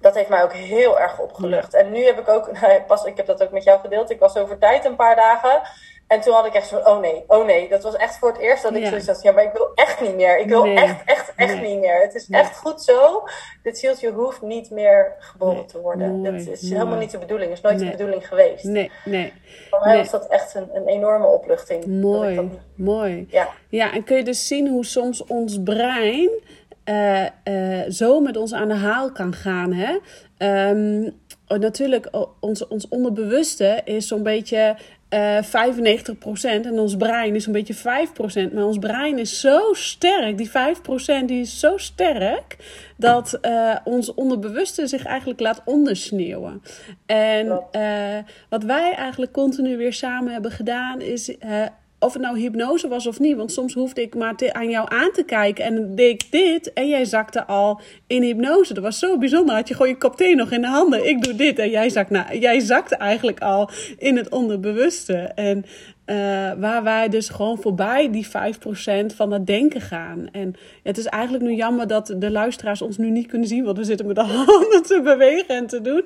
Dat 0.00 0.14
heeft 0.14 0.28
mij 0.28 0.42
ook 0.42 0.52
heel 0.52 1.00
erg 1.00 1.18
opgelucht. 1.18 1.74
En 1.74 1.92
nu 1.92 2.04
heb 2.04 2.18
ik 2.18 2.28
ook, 2.28 2.52
nou, 2.60 2.82
pas, 2.82 3.04
ik 3.04 3.16
heb 3.16 3.26
dat 3.26 3.42
ook 3.42 3.50
met 3.50 3.64
jou 3.64 3.80
gedeeld. 3.80 4.10
Ik 4.10 4.20
was 4.20 4.36
over 4.36 4.58
tijd 4.58 4.84
een 4.84 4.96
paar 4.96 5.16
dagen. 5.16 5.62
En 6.08 6.20
toen 6.20 6.34
had 6.34 6.46
ik 6.46 6.54
echt 6.54 6.68
zo 6.68 6.76
oh 6.76 7.00
nee, 7.00 7.24
oh 7.26 7.46
nee. 7.46 7.68
Dat 7.68 7.82
was 7.82 7.96
echt 7.96 8.18
voor 8.18 8.28
het 8.28 8.38
eerst 8.38 8.62
dat 8.62 8.74
ik 8.74 8.82
ja. 8.82 8.88
zoiets 8.88 9.06
had, 9.06 9.22
ja, 9.22 9.32
maar 9.32 9.44
ik 9.44 9.52
wil 9.52 9.70
echt 9.74 10.00
niet 10.00 10.14
meer. 10.14 10.38
Ik 10.38 10.48
wil 10.48 10.64
echt, 10.64 11.04
echt, 11.04 11.32
echt 11.36 11.60
niet 11.62 11.78
meer. 11.78 12.00
Het 12.00 12.14
is 12.14 12.28
echt 12.28 12.56
goed 12.56 12.82
zo. 12.82 13.22
Dit 13.62 13.78
zieltje 13.78 14.10
hoeft 14.10 14.42
niet 14.42 14.70
meer 14.70 15.16
geboren 15.18 15.66
te 15.66 15.80
worden. 15.80 16.22
Dat 16.22 16.34
is 16.34 16.70
helemaal 16.70 16.98
niet 16.98 17.10
de 17.10 17.18
bedoeling. 17.18 17.48
Dat 17.48 17.58
is 17.58 17.62
nooit 17.62 17.78
de 17.78 17.96
bedoeling 17.96 18.28
geweest. 18.28 18.64
Nee, 18.64 18.90
nee. 19.04 19.32
Voor 19.70 19.80
mij 19.84 19.96
was 19.96 20.10
dat 20.10 20.26
echt 20.26 20.54
een, 20.54 20.68
een 20.72 20.86
enorme 20.86 21.26
opluchting. 21.26 21.86
Mooi, 21.86 22.50
mooi. 22.74 23.26
Ja. 23.30 23.48
ja, 23.68 23.92
en 23.92 24.04
kun 24.04 24.16
je 24.16 24.24
dus 24.24 24.46
zien 24.46 24.68
hoe 24.68 24.84
soms 24.84 25.24
ons 25.24 25.62
brein 25.62 26.30
uh, 26.84 27.26
uh, 27.44 27.84
zo 27.88 28.20
met 28.20 28.36
ons 28.36 28.54
aan 28.54 28.68
de 28.68 28.74
haal 28.74 29.12
kan 29.12 29.32
gaan, 29.32 29.72
hè? 29.72 29.98
Um, 30.70 31.20
natuurlijk, 31.48 32.08
ons, 32.40 32.66
ons 32.66 32.88
onderbewuste 32.88 33.80
is 33.84 34.06
zo'n 34.06 34.22
beetje 34.22 34.76
uh, 35.10 35.38
eh, 35.38 35.44
95% 35.44 35.46
en 36.42 36.78
ons 36.78 36.96
brein 36.96 37.34
is 37.34 37.46
een 37.46 37.52
beetje 37.52 37.74
5%. 37.74 38.52
Maar 38.52 38.64
ons 38.64 38.78
brein 38.78 39.18
is 39.18 39.40
zo 39.40 39.72
sterk, 39.72 40.38
die 40.38 40.50
5% 40.50 41.24
die 41.26 41.40
is 41.40 41.60
zo 41.60 41.76
sterk, 41.76 42.56
dat 42.96 43.38
uh, 43.42 43.76
ons 43.84 44.14
onderbewuste 44.14 44.86
zich 44.86 45.04
eigenlijk 45.04 45.40
laat 45.40 45.62
ondersneeuwen. 45.64 46.62
En 47.06 47.62
uh, 47.72 48.18
wat 48.48 48.62
wij 48.62 48.94
eigenlijk 48.94 49.32
continu 49.32 49.76
weer 49.76 49.92
samen 49.92 50.32
hebben 50.32 50.50
gedaan, 50.50 51.00
is 51.00 51.36
of 51.98 52.12
het 52.12 52.22
nou 52.22 52.38
hypnose 52.38 52.88
was 52.88 53.06
of 53.06 53.18
niet. 53.18 53.36
Want 53.36 53.52
soms 53.52 53.74
hoefde 53.74 54.02
ik 54.02 54.14
maar 54.14 54.34
aan 54.52 54.70
jou 54.70 54.86
aan 54.90 55.10
te 55.12 55.22
kijken. 55.22 55.64
En 55.64 55.94
deed 55.94 56.22
ik 56.22 56.30
dit. 56.30 56.72
En 56.72 56.88
jij 56.88 57.04
zakte 57.04 57.46
al 57.46 57.80
in 58.06 58.22
hypnose. 58.22 58.74
Dat 58.74 58.82
was 58.82 58.98
zo 58.98 59.18
bijzonder. 59.18 59.54
Had 59.54 59.68
je 59.68 59.74
gewoon 59.74 59.88
je 59.88 59.98
kop 59.98 60.16
thee 60.16 60.34
nog 60.34 60.50
in 60.50 60.60
de 60.60 60.66
handen. 60.66 61.08
Ik 61.08 61.22
doe 61.22 61.34
dit. 61.34 61.58
En 61.58 61.70
jij, 61.70 61.88
zakt, 61.88 62.10
nou, 62.10 62.38
jij 62.38 62.60
zakte 62.60 62.96
eigenlijk 62.96 63.40
al 63.40 63.70
in 63.98 64.16
het 64.16 64.28
onderbewuste. 64.28 65.16
En 65.16 65.64
uh, 66.06 66.16
waar 66.58 66.82
wij 66.82 67.08
dus 67.08 67.28
gewoon 67.28 67.58
voorbij 67.58 68.10
die 68.10 68.26
5% 68.26 68.30
van 69.14 69.30
dat 69.30 69.46
denken 69.46 69.80
gaan. 69.80 70.28
En 70.32 70.54
het 70.82 70.98
is 70.98 71.06
eigenlijk 71.06 71.44
nu 71.44 71.54
jammer 71.54 71.86
dat 71.86 72.14
de 72.18 72.30
luisteraars 72.30 72.82
ons 72.82 72.96
nu 72.96 73.10
niet 73.10 73.26
kunnen 73.26 73.48
zien. 73.48 73.64
Want 73.64 73.78
we 73.78 73.84
zitten 73.84 74.06
met 74.06 74.16
de 74.16 74.22
handen 74.46 74.82
te 74.82 75.00
bewegen 75.02 75.56
en 75.56 75.66
te 75.66 75.80
doen. 75.80 76.02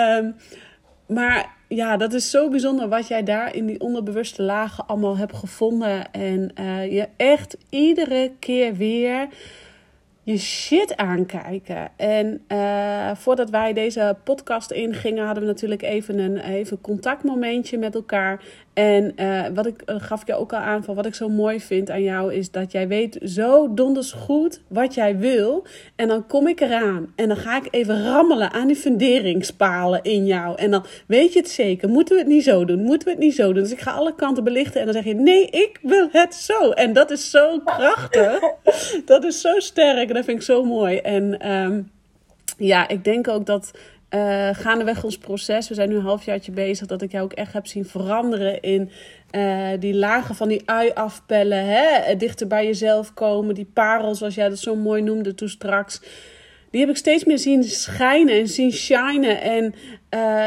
Um, 0.00 0.34
maar 1.06 1.55
ja, 1.68 1.96
dat 1.96 2.12
is 2.12 2.30
zo 2.30 2.48
bijzonder 2.48 2.88
wat 2.88 3.08
jij 3.08 3.22
daar 3.22 3.54
in 3.54 3.66
die 3.66 3.80
onderbewuste 3.80 4.42
lagen 4.42 4.86
allemaal 4.86 5.16
hebt 5.16 5.36
gevonden. 5.36 6.12
En 6.12 6.50
uh, 6.60 6.92
je 6.92 7.08
echt 7.16 7.56
iedere 7.70 8.32
keer 8.38 8.74
weer 8.74 9.28
je 10.22 10.38
shit 10.38 10.96
aankijken. 10.96 11.88
En 11.96 12.44
uh, 12.48 13.10
voordat 13.14 13.50
wij 13.50 13.72
deze 13.72 14.16
podcast 14.24 14.70
ingingen, 14.70 15.24
hadden 15.24 15.42
we 15.42 15.48
natuurlijk 15.48 15.82
even 15.82 16.18
een 16.18 16.38
even 16.38 16.80
contactmomentje 16.80 17.78
met 17.78 17.94
elkaar. 17.94 18.42
En 18.76 19.12
uh, 19.16 19.46
wat 19.54 19.66
ik 19.66 19.82
uh, 19.86 19.96
gaf 19.98 20.26
je 20.26 20.34
ook 20.34 20.52
al 20.52 20.58
aan 20.58 20.84
van 20.84 20.94
wat 20.94 21.06
ik 21.06 21.14
zo 21.14 21.28
mooi 21.28 21.60
vind 21.60 21.90
aan 21.90 22.02
jou 22.02 22.34
is 22.34 22.50
dat 22.50 22.72
jij 22.72 22.88
weet 22.88 23.18
zo 23.22 23.74
donders 23.74 24.12
goed 24.12 24.60
wat 24.68 24.94
jij 24.94 25.18
wil. 25.18 25.66
En 25.94 26.08
dan 26.08 26.26
kom 26.26 26.48
ik 26.48 26.60
eraan 26.60 27.12
en 27.14 27.28
dan 27.28 27.36
ga 27.36 27.56
ik 27.56 27.68
even 27.70 28.04
rammelen 28.04 28.52
aan 28.52 28.66
die 28.66 28.76
funderingspalen 28.76 30.02
in 30.02 30.26
jou. 30.26 30.56
En 30.58 30.70
dan 30.70 30.84
weet 31.06 31.32
je 31.32 31.38
het 31.38 31.48
zeker. 31.48 31.88
Moeten 31.88 32.14
we 32.14 32.20
het 32.20 32.30
niet 32.30 32.44
zo 32.44 32.64
doen? 32.64 32.82
Moeten 32.82 33.08
we 33.08 33.14
het 33.14 33.22
niet 33.22 33.34
zo 33.34 33.52
doen? 33.52 33.62
Dus 33.62 33.72
ik 33.72 33.80
ga 33.80 33.90
alle 33.90 34.14
kanten 34.14 34.44
belichten 34.44 34.80
en 34.80 34.86
dan 34.86 34.94
zeg 34.94 35.04
je 35.04 35.14
nee, 35.14 35.46
ik 35.46 35.78
wil 35.82 36.08
het 36.12 36.34
zo. 36.34 36.70
En 36.70 36.92
dat 36.92 37.10
is 37.10 37.30
zo 37.30 37.60
krachtig. 37.64 38.40
dat 39.04 39.24
is 39.24 39.40
zo 39.40 39.58
sterk. 39.58 40.08
En 40.08 40.14
dat 40.14 40.24
vind 40.24 40.38
ik 40.38 40.44
zo 40.44 40.64
mooi. 40.64 40.96
En 40.96 41.50
um, 41.52 41.90
ja, 42.56 42.88
ik 42.88 43.04
denk 43.04 43.28
ook 43.28 43.46
dat 43.46 43.70
uh, 44.10 44.48
gaandeweg 44.52 45.04
ons 45.04 45.18
proces, 45.18 45.68
we 45.68 45.74
zijn 45.74 45.88
nu 45.88 45.94
een 45.94 46.02
halfjaartje 46.02 46.52
bezig, 46.52 46.86
dat 46.86 47.02
ik 47.02 47.12
jou 47.12 47.24
ook 47.24 47.32
echt 47.32 47.52
heb 47.52 47.66
zien 47.66 47.84
veranderen 47.84 48.60
in 48.60 48.90
uh, 49.30 49.68
die 49.78 49.94
lagen 49.94 50.34
van 50.34 50.48
die 50.48 50.62
ui 50.64 50.90
afpellen, 50.94 51.64
hè? 51.66 52.16
dichter 52.16 52.46
bij 52.46 52.66
jezelf 52.66 53.14
komen, 53.14 53.54
die 53.54 53.70
parel 53.72 54.14
zoals 54.14 54.34
jij 54.34 54.48
dat 54.48 54.58
zo 54.58 54.76
mooi 54.76 55.02
noemde 55.02 55.34
toen 55.34 55.48
straks. 55.48 56.00
Die 56.70 56.80
heb 56.80 56.90
ik 56.90 56.96
steeds 56.96 57.24
meer 57.24 57.38
zien 57.38 57.64
schijnen 57.64 58.34
en 58.34 58.48
zien 58.48 58.72
shinen. 58.72 59.40
En 59.40 59.74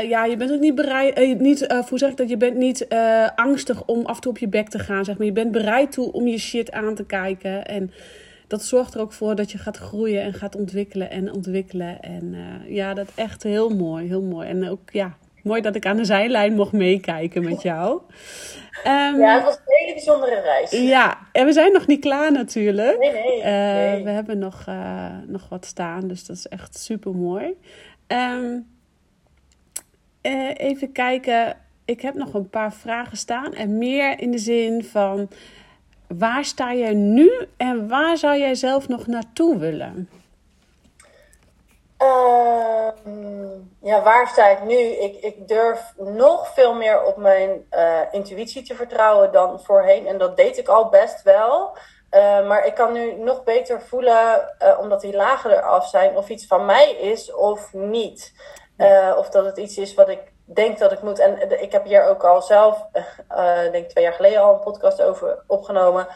ja, 0.07 0.25
je 0.25 0.37
bent 0.37 0.51
ook 0.51 0.59
niet 0.59 0.75
bereid, 0.75 1.39
niet, 1.39 1.83
hoe 1.89 1.97
zeg 1.97 2.09
ik 2.09 2.17
dat? 2.17 2.29
Je 2.29 2.37
bent 2.37 2.57
niet 2.57 2.87
angstig 3.35 3.85
om 3.85 4.05
af 4.05 4.15
en 4.15 4.21
toe 4.21 4.31
op 4.31 4.37
je 4.37 4.47
bek 4.47 4.69
te 4.69 4.79
gaan, 4.79 5.05
zeg 5.05 5.17
maar. 5.17 5.25
Je 5.25 5.31
bent 5.31 5.51
bereid 5.51 5.91
toe 5.91 6.11
om 6.11 6.27
je 6.27 6.37
shit 6.37 6.71
aan 6.71 6.95
te 6.95 7.05
kijken. 7.05 7.65
En 7.65 7.91
dat 8.49 8.63
zorgt 8.63 8.93
er 8.93 9.01
ook 9.01 9.13
voor 9.13 9.35
dat 9.35 9.51
je 9.51 9.57
gaat 9.57 9.77
groeien 9.77 10.21
en 10.21 10.33
gaat 10.33 10.55
ontwikkelen 10.55 11.09
en 11.09 11.33
ontwikkelen. 11.33 12.01
En 12.01 12.33
uh, 12.33 12.75
ja, 12.75 12.93
dat 12.93 13.07
echt 13.15 13.43
heel 13.43 13.69
mooi, 13.69 14.07
heel 14.07 14.21
mooi. 14.21 14.47
En 14.47 14.69
ook 14.69 14.91
ja, 14.91 15.17
mooi 15.43 15.61
dat 15.61 15.75
ik 15.75 15.85
aan 15.85 15.97
de 15.97 16.05
zijlijn 16.05 16.53
mocht 16.53 16.71
meekijken 16.71 17.43
met 17.43 17.61
jou. 17.61 18.01
Um, 18.85 19.19
ja, 19.19 19.35
het 19.35 19.43
was 19.43 19.55
een 19.55 19.61
hele 19.65 19.93
bijzondere 19.93 20.41
reis. 20.41 20.71
Ja, 20.71 21.17
en 21.31 21.45
we 21.45 21.53
zijn 21.53 21.71
nog 21.71 21.87
niet 21.87 22.01
klaar 22.01 22.31
natuurlijk. 22.31 22.99
Nee, 22.99 23.11
nee. 23.11 23.37
Uh, 23.37 24.03
We 24.03 24.09
hebben 24.09 24.37
nog, 24.37 24.65
uh, 24.69 25.17
nog 25.27 25.49
wat 25.49 25.65
staan, 25.65 26.07
dus 26.07 26.25
dat 26.25 26.35
is 26.35 26.47
echt 26.47 26.77
super 26.77 27.15
mooi. 27.15 27.53
Um, 28.07 28.67
even 30.53 30.91
kijken. 30.91 31.57
Ik 31.85 32.01
heb 32.01 32.13
nog 32.15 32.33
een 32.33 32.49
paar 32.49 32.73
vragen 32.73 33.17
staan. 33.17 33.53
En 33.53 33.77
meer 33.77 34.19
in 34.19 34.31
de 34.31 34.37
zin 34.37 34.83
van 34.83 35.29
waar 36.17 36.45
sta 36.45 36.73
jij 36.73 36.93
nu 36.93 37.47
en 37.57 37.87
waar 37.87 38.17
zou 38.17 38.37
jij 38.37 38.55
zelf 38.55 38.87
nog 38.87 39.07
naartoe 39.07 39.57
willen? 39.57 40.09
Uh, 42.03 42.87
ja, 43.81 44.01
waar 44.03 44.27
sta 44.27 44.47
ik 44.47 44.63
nu? 44.63 44.77
Ik, 44.77 45.15
ik 45.21 45.47
durf 45.47 45.93
nog 45.97 46.53
veel 46.53 46.73
meer 46.73 47.03
op 47.03 47.17
mijn 47.17 47.65
uh, 47.71 48.01
intuïtie 48.11 48.63
te 48.63 48.75
vertrouwen 48.75 49.31
dan 49.31 49.59
voorheen. 49.59 50.07
En 50.07 50.17
dat 50.17 50.37
deed 50.37 50.57
ik 50.57 50.67
al 50.67 50.89
best 50.89 51.23
wel. 51.23 51.77
Uh, 52.11 52.47
maar 52.47 52.65
ik 52.65 52.73
kan 52.73 52.93
nu 52.93 53.13
nog 53.13 53.43
beter 53.43 53.81
voelen, 53.81 54.55
uh, 54.63 54.79
omdat 54.79 55.01
die 55.01 55.15
lagen 55.15 55.51
eraf 55.51 55.87
zijn, 55.87 56.17
of 56.17 56.29
iets 56.29 56.47
van 56.47 56.65
mij 56.65 56.91
is 56.91 57.33
of 57.33 57.73
niet. 57.73 58.33
of 59.17 59.29
dat 59.29 59.45
het 59.45 59.57
iets 59.57 59.77
is 59.77 59.93
wat 59.93 60.09
ik 60.09 60.19
denk 60.53 60.79
dat 60.79 60.91
ik 60.91 61.01
moet. 61.01 61.19
En 61.19 61.61
ik 61.61 61.71
heb 61.71 61.85
hier 61.85 62.03
ook 62.03 62.23
al 62.23 62.41
zelf, 62.41 62.85
uh, 63.31 63.71
denk 63.71 63.89
twee 63.89 64.03
jaar 64.03 64.13
geleden 64.13 64.41
al 64.41 64.53
een 64.53 64.59
podcast 64.59 65.01
over 65.01 65.43
opgenomen. 65.47 66.07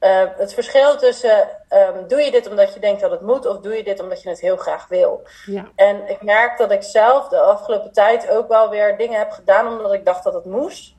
uh, 0.00 0.22
het 0.36 0.54
verschil 0.54 0.96
tussen 0.96 1.48
um, 1.70 2.08
doe 2.08 2.20
je 2.20 2.30
dit 2.30 2.48
omdat 2.48 2.74
je 2.74 2.80
denkt 2.80 3.00
dat 3.00 3.10
het 3.10 3.20
moet 3.20 3.46
of 3.46 3.58
doe 3.58 3.76
je 3.76 3.84
dit 3.84 4.00
omdat 4.00 4.22
je 4.22 4.28
het 4.28 4.40
heel 4.40 4.56
graag 4.56 4.88
wil. 4.88 5.22
Ja. 5.46 5.68
En 5.74 6.08
ik 6.08 6.22
merk 6.22 6.58
dat 6.58 6.70
ik 6.70 6.82
zelf 6.82 7.28
de 7.28 7.40
afgelopen 7.40 7.92
tijd 7.92 8.28
ook 8.30 8.48
wel 8.48 8.70
weer 8.70 8.96
dingen 8.96 9.18
heb 9.18 9.30
gedaan 9.30 9.66
omdat 9.66 9.92
ik 9.92 10.04
dacht 10.04 10.24
dat 10.24 10.34
het 10.34 10.44
moest. 10.44 10.96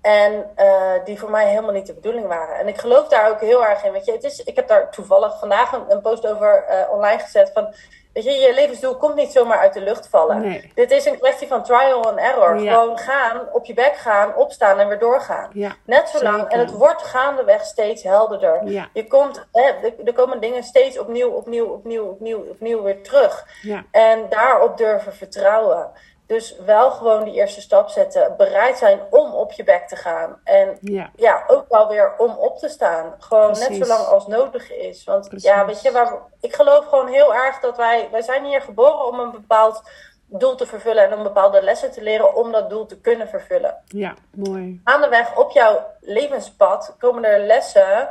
En 0.00 0.50
uh, 0.56 1.04
die 1.04 1.18
voor 1.18 1.30
mij 1.30 1.48
helemaal 1.48 1.72
niet 1.72 1.86
de 1.86 1.94
bedoeling 1.94 2.26
waren. 2.26 2.58
En 2.58 2.68
ik 2.68 2.78
geloof 2.78 3.08
daar 3.08 3.30
ook 3.30 3.40
heel 3.40 3.64
erg 3.64 3.84
in. 3.84 3.92
Weet 3.92 4.04
je, 4.04 4.12
het 4.12 4.24
is, 4.24 4.42
ik 4.42 4.56
heb 4.56 4.68
daar 4.68 4.90
toevallig 4.90 5.38
vandaag 5.38 5.72
een, 5.72 5.84
een 5.88 6.00
post 6.00 6.26
over 6.26 6.64
uh, 6.70 6.92
online 6.92 7.18
gezet 7.18 7.50
van 7.54 7.74
Weet 8.12 8.24
je, 8.24 8.30
je 8.30 8.54
levensdoel 8.54 8.96
komt 8.96 9.14
niet 9.14 9.32
zomaar 9.32 9.58
uit 9.58 9.72
de 9.74 9.80
lucht 9.80 10.08
vallen. 10.08 10.42
Dit 10.74 10.90
is 10.90 11.04
een 11.06 11.18
kwestie 11.18 11.48
van 11.48 11.62
trial 11.64 12.04
and 12.06 12.18
error. 12.18 12.58
Gewoon 12.72 12.98
gaan, 12.98 13.40
op 13.52 13.64
je 13.64 13.74
bek 13.74 13.96
gaan, 13.96 14.34
opstaan 14.36 14.78
en 14.78 14.88
weer 14.88 14.98
doorgaan. 14.98 15.50
Net 15.84 16.08
zo 16.08 16.22
lang. 16.22 16.36
En 16.48 16.58
het 16.58 16.70
wordt 16.70 17.02
gaandeweg 17.02 17.64
steeds 17.64 18.02
helderder. 18.02 18.60
Je 18.92 19.06
komt, 19.06 19.46
hè, 19.52 19.70
er 20.04 20.12
komen 20.12 20.40
dingen 20.40 20.62
steeds 20.62 20.98
opnieuw, 20.98 21.30
opnieuw, 21.30 21.66
opnieuw, 21.66 22.04
opnieuw, 22.04 22.38
opnieuw 22.50 22.82
weer 22.82 23.02
terug. 23.02 23.46
En 23.90 24.26
daarop 24.28 24.76
durven 24.76 25.14
vertrouwen. 25.14 25.90
Dus 26.30 26.56
wel 26.64 26.90
gewoon 26.90 27.24
die 27.24 27.34
eerste 27.34 27.60
stap 27.60 27.88
zetten. 27.88 28.34
Bereid 28.36 28.78
zijn 28.78 29.00
om 29.10 29.32
op 29.32 29.52
je 29.52 29.64
bek 29.64 29.88
te 29.88 29.96
gaan. 29.96 30.40
En 30.44 30.78
ja, 30.80 31.10
ja 31.16 31.44
ook 31.46 31.64
wel 31.68 31.88
weer 31.88 32.14
om 32.18 32.30
op 32.30 32.58
te 32.58 32.68
staan. 32.68 33.14
Gewoon 33.18 33.48
net 33.48 33.74
zo 33.74 33.86
lang 33.86 34.06
als 34.06 34.26
nodig 34.26 34.72
is. 34.72 35.04
Want 35.04 35.28
ja, 35.30 35.66
weet 35.66 35.82
je, 35.82 35.92
waar, 35.92 36.12
ik 36.40 36.54
geloof 36.54 36.84
gewoon 36.86 37.06
heel 37.06 37.34
erg 37.34 37.60
dat 37.60 37.76
wij... 37.76 38.08
Wij 38.10 38.22
zijn 38.22 38.44
hier 38.44 38.60
geboren 38.60 39.06
om 39.06 39.20
een 39.20 39.30
bepaald 39.30 39.82
doel 40.26 40.54
te 40.54 40.66
vervullen. 40.66 41.04
En 41.04 41.16
om 41.16 41.22
bepaalde 41.22 41.62
lessen 41.62 41.90
te 41.90 42.02
leren 42.02 42.34
om 42.34 42.52
dat 42.52 42.70
doel 42.70 42.86
te 42.86 43.00
kunnen 43.00 43.28
vervullen. 43.28 43.82
Ja, 43.86 44.14
mooi. 44.34 44.80
Aan 44.84 45.00
de 45.00 45.08
weg 45.08 45.36
op 45.36 45.50
jouw 45.50 45.86
levenspad 46.00 46.94
komen 46.98 47.24
er 47.24 47.40
lessen... 47.40 48.08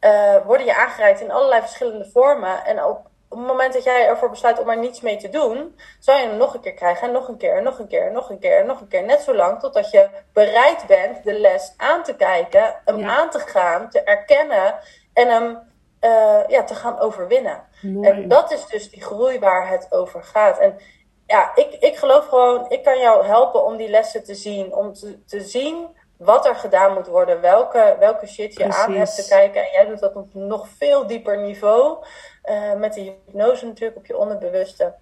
Uh, 0.00 0.36
worden 0.44 0.66
je 0.66 0.76
aangereikt 0.76 1.20
in 1.20 1.30
allerlei 1.30 1.60
verschillende 1.60 2.10
vormen. 2.10 2.64
En 2.64 2.80
ook 2.80 3.09
op 3.30 3.38
het 3.38 3.46
moment 3.46 3.72
dat 3.72 3.84
jij 3.84 4.06
ervoor 4.06 4.30
besluit 4.30 4.60
om 4.60 4.68
er 4.68 4.78
niets 4.78 5.00
mee 5.00 5.16
te 5.16 5.28
doen, 5.28 5.78
zal 5.98 6.16
je 6.16 6.26
hem 6.26 6.36
nog 6.36 6.54
een 6.54 6.60
keer 6.60 6.74
krijgen 6.74 7.06
en 7.06 7.12
nog 7.12 7.28
een 7.28 7.36
keer 7.36 7.56
en 7.56 7.62
nog 7.62 7.78
een 7.78 7.88
keer 7.88 8.06
en 8.06 8.12
nog 8.12 8.30
een 8.30 8.38
keer 8.38 8.58
en 8.58 8.66
nog 8.66 8.80
een 8.80 8.88
keer. 8.88 9.04
Net 9.04 9.20
zo 9.20 9.34
lang 9.34 9.60
totdat 9.60 9.90
je 9.90 10.08
bereid 10.32 10.86
bent 10.86 11.24
de 11.24 11.40
les 11.40 11.74
aan 11.76 12.02
te 12.02 12.16
kijken, 12.16 12.74
hem 12.84 13.04
aan 13.04 13.30
te 13.30 13.38
gaan, 13.38 13.90
te 13.90 14.02
erkennen 14.02 14.74
en 15.12 15.28
hem 15.28 15.58
uh, 16.00 16.40
ja, 16.48 16.64
te 16.64 16.74
gaan 16.74 16.98
overwinnen. 16.98 17.62
En 17.82 18.28
dat 18.28 18.52
is 18.52 18.66
dus 18.66 18.90
die 18.90 19.02
groei 19.02 19.38
waar 19.38 19.68
het 19.68 19.86
over 19.90 20.22
gaat. 20.22 20.58
En 20.58 20.78
ja, 21.26 21.50
ik, 21.54 21.72
ik 21.72 21.96
geloof 21.96 22.26
gewoon, 22.26 22.66
ik 22.68 22.84
kan 22.84 22.98
jou 22.98 23.26
helpen 23.26 23.64
om 23.64 23.76
die 23.76 23.88
lessen 23.88 24.24
te 24.24 24.34
zien, 24.34 24.74
om 24.74 24.92
te, 24.92 25.24
te 25.24 25.40
zien 25.40 25.88
wat 26.20 26.46
er 26.46 26.54
gedaan 26.54 26.94
moet 26.94 27.06
worden, 27.06 27.40
welke, 27.40 27.96
welke 27.98 28.26
shit 28.26 28.54
je 28.54 28.64
aan 28.64 28.92
hebt 28.92 29.14
te 29.14 29.26
kijken. 29.28 29.62
En 29.62 29.70
jij 29.72 29.86
doet 29.86 30.00
dat 30.00 30.16
op 30.16 30.34
een 30.34 30.46
nog 30.46 30.68
veel 30.68 31.06
dieper 31.06 31.38
niveau. 31.38 32.04
Uh, 32.44 32.72
met 32.72 32.94
de 32.94 33.00
hypnose 33.00 33.66
natuurlijk 33.66 33.98
op 33.98 34.06
je 34.06 34.16
onderbewuste. 34.16 34.94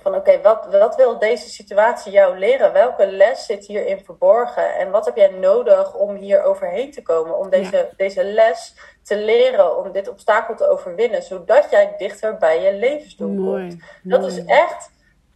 Van 0.00 0.14
oké, 0.14 0.40
wat, 0.40 0.66
wat 0.70 0.96
wil 0.96 1.18
deze 1.18 1.48
situatie 1.48 2.12
jou 2.12 2.38
leren? 2.38 2.72
Welke 2.72 3.06
les 3.06 3.46
zit 3.46 3.66
hierin 3.66 4.04
verborgen? 4.04 4.74
En 4.74 4.90
wat 4.90 5.04
heb 5.04 5.16
jij 5.16 5.30
nodig 5.30 5.94
om 5.94 6.14
hier 6.14 6.42
overheen 6.42 6.90
te 6.90 7.02
komen? 7.02 7.38
Om 7.38 7.50
deze, 7.50 7.90
deze 7.96 8.24
les 8.24 8.74
te 9.02 9.16
leren, 9.16 9.78
om 9.78 9.92
dit 9.92 10.08
obstakel 10.08 10.54
te 10.54 10.68
overwinnen. 10.68 11.22
Zodat 11.22 11.70
jij 11.70 11.94
dichter 11.96 12.36
bij 12.36 12.62
je 12.62 12.72
levensdoel 12.72 13.44
komt. 13.44 13.76
Dat 14.02 14.26
is 14.26 14.44
echt 14.44 14.90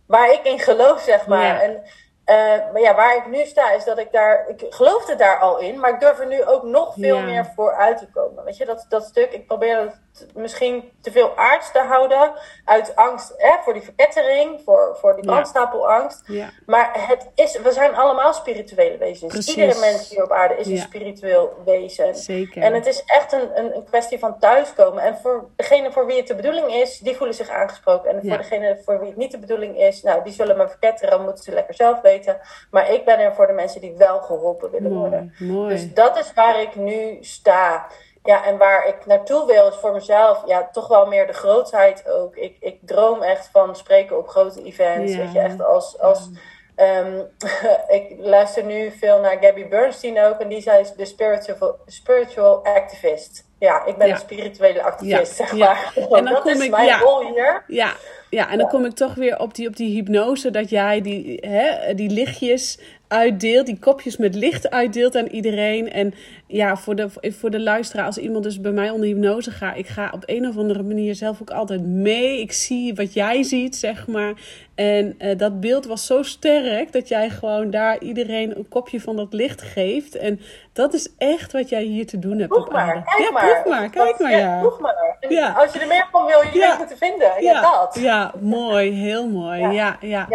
waar 0.06 0.32
ik 0.32 0.44
in 0.44 0.58
geloof, 0.58 1.00
zeg 1.00 1.26
maar. 1.26 1.46
Ja. 1.46 1.62
En 1.62 1.82
uh, 2.26 2.72
maar 2.72 2.80
ja, 2.80 2.94
waar 2.94 3.16
ik 3.16 3.26
nu 3.26 3.44
sta 3.44 3.72
is 3.72 3.85
dat 3.85 3.98
ik 3.98 4.12
daar, 4.12 4.48
ik 4.48 4.66
geloofde 4.68 5.16
daar 5.16 5.38
al 5.38 5.58
in, 5.58 5.80
maar 5.80 5.90
ik 5.90 6.00
durf 6.00 6.18
er 6.18 6.26
nu 6.26 6.44
ook 6.44 6.62
nog 6.62 6.94
veel 6.94 7.20
meer 7.20 7.46
voor 7.54 7.74
uit 7.74 7.98
te 7.98 8.11
komen. 8.11 8.44
Weet 8.44 8.56
je, 8.56 8.64
dat, 8.64 8.87
dat 8.88 9.04
stuk, 9.04 9.32
ik 9.32 9.46
probeer 9.46 9.78
het 9.80 10.00
misschien 10.35 10.92
te 11.01 11.12
veel 11.12 11.37
aards 11.37 11.72
te 11.72 11.79
houden 11.79 12.33
uit 12.64 12.96
angst 12.96 13.35
hè, 13.37 13.51
voor 13.62 13.72
die 13.72 13.83
verkettering, 13.83 14.61
voor, 14.64 14.96
voor 15.01 15.14
die 15.14 15.25
brandstapelangst. 15.25 16.22
Ja. 16.27 16.51
Maar 16.66 17.09
het 17.09 17.29
is, 17.35 17.61
we 17.61 17.72
zijn 17.72 17.94
allemaal 17.94 18.33
spirituele 18.33 18.96
wezens. 18.96 19.33
Precies. 19.33 19.57
Iedere 19.57 19.81
mens 19.81 20.11
hier 20.11 20.25
op 20.25 20.31
aarde 20.31 20.57
is 20.57 20.66
een 20.66 20.79
spiritueel 20.79 21.62
wezen. 21.64 22.14
Zeker. 22.14 22.62
En 22.62 22.75
het 22.75 22.87
is 22.87 23.03
echt 23.07 23.33
een, 23.33 23.59
een, 23.59 23.77
een, 23.77 23.85
kwestie 23.85 24.18
van 24.18 24.38
thuiskomen. 24.38 25.03
En 25.03 25.18
voor 25.18 25.48
degene 25.57 25.92
voor 25.92 26.07
wie 26.07 26.16
het 26.16 26.27
de 26.27 26.35
bedoeling 26.35 26.75
is, 26.75 26.98
die 26.98 27.16
voelen 27.16 27.35
zich 27.37 27.48
aangesproken. 27.48 28.11
En 28.11 28.29
voor 28.29 28.37
degene 28.37 28.81
voor 28.85 28.98
wie 28.98 29.09
het 29.09 29.16
niet 29.16 29.31
de 29.31 29.38
bedoeling 29.38 29.79
is, 29.79 30.03
nou, 30.03 30.25
die 30.25 30.33
zullen 30.33 30.57
me 30.57 30.68
verketteren, 30.68 31.22
moeten 31.22 31.44
ze 31.44 31.53
lekker 31.53 31.75
zelf 31.75 32.01
weten. 32.01 32.40
Maar 32.70 32.92
ik 32.92 33.05
ben 33.05 33.18
er 33.18 33.35
voor 33.35 33.46
de 33.46 33.53
mensen 33.53 33.81
die 33.81 33.94
wel 33.96 34.20
geholpen 34.20 34.70
willen 34.70 34.92
worden. 34.92 35.35
Mooi. 35.38 35.68
Dus 35.68 35.94
dat 35.94 36.18
is 36.18 36.33
waar 36.35 36.61
ik 36.61 36.75
nu 36.75 37.18
sta. 37.20 37.87
Ja, 38.24 38.44
en 38.44 38.58
waar 38.58 38.88
ik 38.88 39.06
naartoe 39.06 39.46
wil 39.46 39.68
is 39.68 39.76
voor 39.76 39.92
mezelf, 39.92 40.42
ja, 40.46 40.68
toch 40.72 40.88
wel 40.88 41.06
meer 41.06 41.26
de 41.26 41.32
grootheid 41.32 42.08
ook. 42.08 42.37
Ik, 42.37 42.56
ik 42.61 42.78
droom 42.82 43.22
echt 43.22 43.48
van 43.52 43.76
spreken 43.76 44.18
op 44.18 44.28
grote 44.28 44.62
events. 44.62 45.16
Weet 45.16 45.32
je, 45.32 45.38
echt 45.38 45.62
als. 45.62 45.98
als 45.98 46.28
um, 46.76 47.28
ik 47.98 48.14
luister 48.18 48.64
nu 48.64 48.90
veel 48.90 49.20
naar 49.20 49.37
Gabby 49.40 49.68
Bernstein 49.68 50.20
ook, 50.20 50.40
en 50.40 50.48
die 50.48 50.61
zei 50.61 50.87
de 50.96 51.04
spiritual, 51.04 51.76
spiritual 51.87 52.64
activist. 52.64 53.50
Ja, 53.58 53.85
ik 53.85 53.96
ben 53.96 54.11
een 54.11 54.16
spirituele 54.16 54.82
activist, 54.82 55.37
zeg 55.37 55.52
maar. 55.52 55.92
En 55.96 56.08
dan 56.08 56.24
dat 56.24 56.40
kom 56.40 56.52
is 56.52 56.64
ik, 56.64 56.70
mijn 56.70 56.98
rol 56.98 57.32
hier. 57.32 57.64
Ja, 57.66 57.92
ja, 58.30 58.50
en 58.50 58.58
dan 58.58 58.68
kom 58.68 58.85
ik 58.85 58.94
toch 58.94 59.14
weer 59.14 59.38
op 59.38 59.54
die, 59.54 59.68
op 59.68 59.76
die 59.76 59.94
hypnose, 59.94 60.50
dat 60.50 60.70
jij 60.70 61.00
die, 61.00 61.38
hè, 61.46 61.94
die 61.94 62.11
lichtjes 62.11 62.78
uitdeelt, 63.08 63.66
die 63.66 63.78
kopjes 63.78 64.16
met 64.16 64.35
licht 64.35 64.70
uitdeelt 64.70 65.16
aan 65.16 65.26
iedereen. 65.26 65.92
En 65.92 66.14
ja, 66.52 66.76
voor 66.76 66.94
de, 66.94 67.08
voor 67.38 67.50
de 67.50 67.60
luisteraar, 67.60 68.06
als 68.06 68.18
iemand 68.18 68.44
dus 68.44 68.60
bij 68.60 68.72
mij 68.72 68.90
onder 68.90 69.08
hypnose 69.08 69.50
gaat, 69.50 69.76
ik 69.76 69.86
ga 69.86 70.10
op 70.14 70.22
een 70.26 70.48
of 70.48 70.56
andere 70.56 70.82
manier 70.82 71.14
zelf 71.14 71.40
ook 71.40 71.50
altijd 71.50 71.86
mee. 71.86 72.40
Ik 72.40 72.52
zie 72.52 72.94
wat 72.94 73.14
jij 73.14 73.42
ziet, 73.42 73.76
zeg 73.76 74.06
maar. 74.06 74.34
En 74.74 75.14
uh, 75.18 75.38
dat 75.38 75.60
beeld 75.60 75.86
was 75.86 76.06
zo 76.06 76.22
sterk 76.22 76.92
dat 76.92 77.08
jij 77.08 77.30
gewoon 77.30 77.70
daar 77.70 77.98
iedereen 77.98 78.56
een 78.56 78.68
kopje 78.68 79.00
van 79.00 79.16
dat 79.16 79.32
licht 79.32 79.62
geeft. 79.62 80.16
En 80.16 80.40
dat 80.72 80.94
is 80.94 81.14
echt 81.18 81.52
wat 81.52 81.68
jij 81.68 81.82
hier 81.82 82.06
te 82.06 82.18
doen 82.18 82.38
hebt. 82.38 82.50
Proef 82.50 82.70
maar, 82.70 82.92
kijk 82.92 83.18
ja, 83.18 83.30
maar. 83.30 83.44
proef 83.44 83.64
maar, 83.64 83.90
kijk 83.90 84.18
maar. 84.18 84.30
Ja, 84.30 84.58
proef 84.60 84.78
maar. 84.78 85.16
Ja. 85.28 85.52
Als 85.52 85.72
je 85.72 85.78
er 85.78 85.86
meer 85.86 86.06
van 86.10 86.26
wil, 86.26 86.42
je 86.42 86.76
weet 86.78 86.88
te 86.88 86.96
vinden. 86.96 87.42
Ja, 87.42 87.60
dat. 87.60 87.98
Ja, 88.00 88.32
mooi, 88.40 88.90
heel 88.90 89.28
mooi. 89.28 89.60
Ja, 89.60 89.96
ja. 90.00 90.26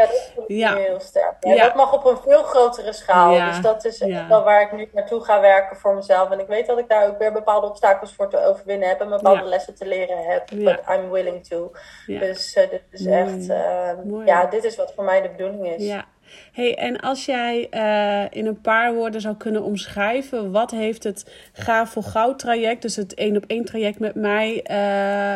Ja, 0.47 0.71
dat 0.73 0.77
heel 0.77 0.99
sterk. 0.99 1.35
Ja, 1.39 1.63
Dat 1.63 1.75
mag 1.75 1.93
op 1.93 2.05
een 2.05 2.17
veel 2.17 2.43
grotere 2.43 2.93
schaal. 2.93 3.49
Dus 3.49 3.61
dat 3.61 3.85
is 3.85 4.03
wel 4.29 4.43
waar 4.43 4.61
ik 4.61 4.71
nu 4.71 4.89
naartoe 4.93 5.23
ga 5.23 5.41
werken 5.41 5.77
voor 5.77 5.95
mezelf. 5.95 6.06
En 6.09 6.39
ik 6.39 6.47
weet 6.47 6.67
dat 6.67 6.79
ik 6.79 6.89
daar 6.89 7.07
ook 7.07 7.17
weer 7.17 7.33
bepaalde 7.33 7.67
obstakels 7.67 8.13
voor 8.13 8.29
te 8.29 8.45
overwinnen 8.45 8.89
heb. 8.89 9.01
En 9.01 9.09
bepaalde 9.09 9.43
lessen 9.43 9.75
te 9.75 9.87
leren 9.87 10.25
heb. 10.25 10.49
But 10.55 10.81
I'm 10.89 11.09
willing 11.09 11.45
to. 11.45 11.71
Dus 12.05 12.55
uh, 12.55 12.69
dit 12.69 12.81
is 12.91 13.05
echt... 13.05 13.49
Uh, 13.49 14.25
ja, 14.25 14.45
dit 14.45 14.63
is 14.63 14.75
wat 14.75 14.93
voor 14.93 15.03
mij 15.03 15.21
de 15.21 15.29
bedoeling 15.29 15.67
is. 15.67 15.87
Ja. 15.87 16.05
Hey, 16.51 16.77
en 16.77 16.99
als 16.99 17.25
jij 17.25 17.67
uh, 17.71 18.37
in 18.39 18.45
een 18.45 18.61
paar 18.61 18.93
woorden 18.93 19.21
zou 19.21 19.35
kunnen 19.35 19.63
omschrijven, 19.63 20.51
wat 20.51 20.71
heeft 20.71 21.03
het 21.03 21.31
gaaf 21.53 21.89
voor 21.89 22.03
goud 22.03 22.39
traject, 22.39 22.81
dus 22.81 22.95
het 22.95 23.13
één 23.13 23.37
op 23.37 23.43
één 23.47 23.65
traject 23.65 23.99
met 23.99 24.15
mij, 24.15 24.61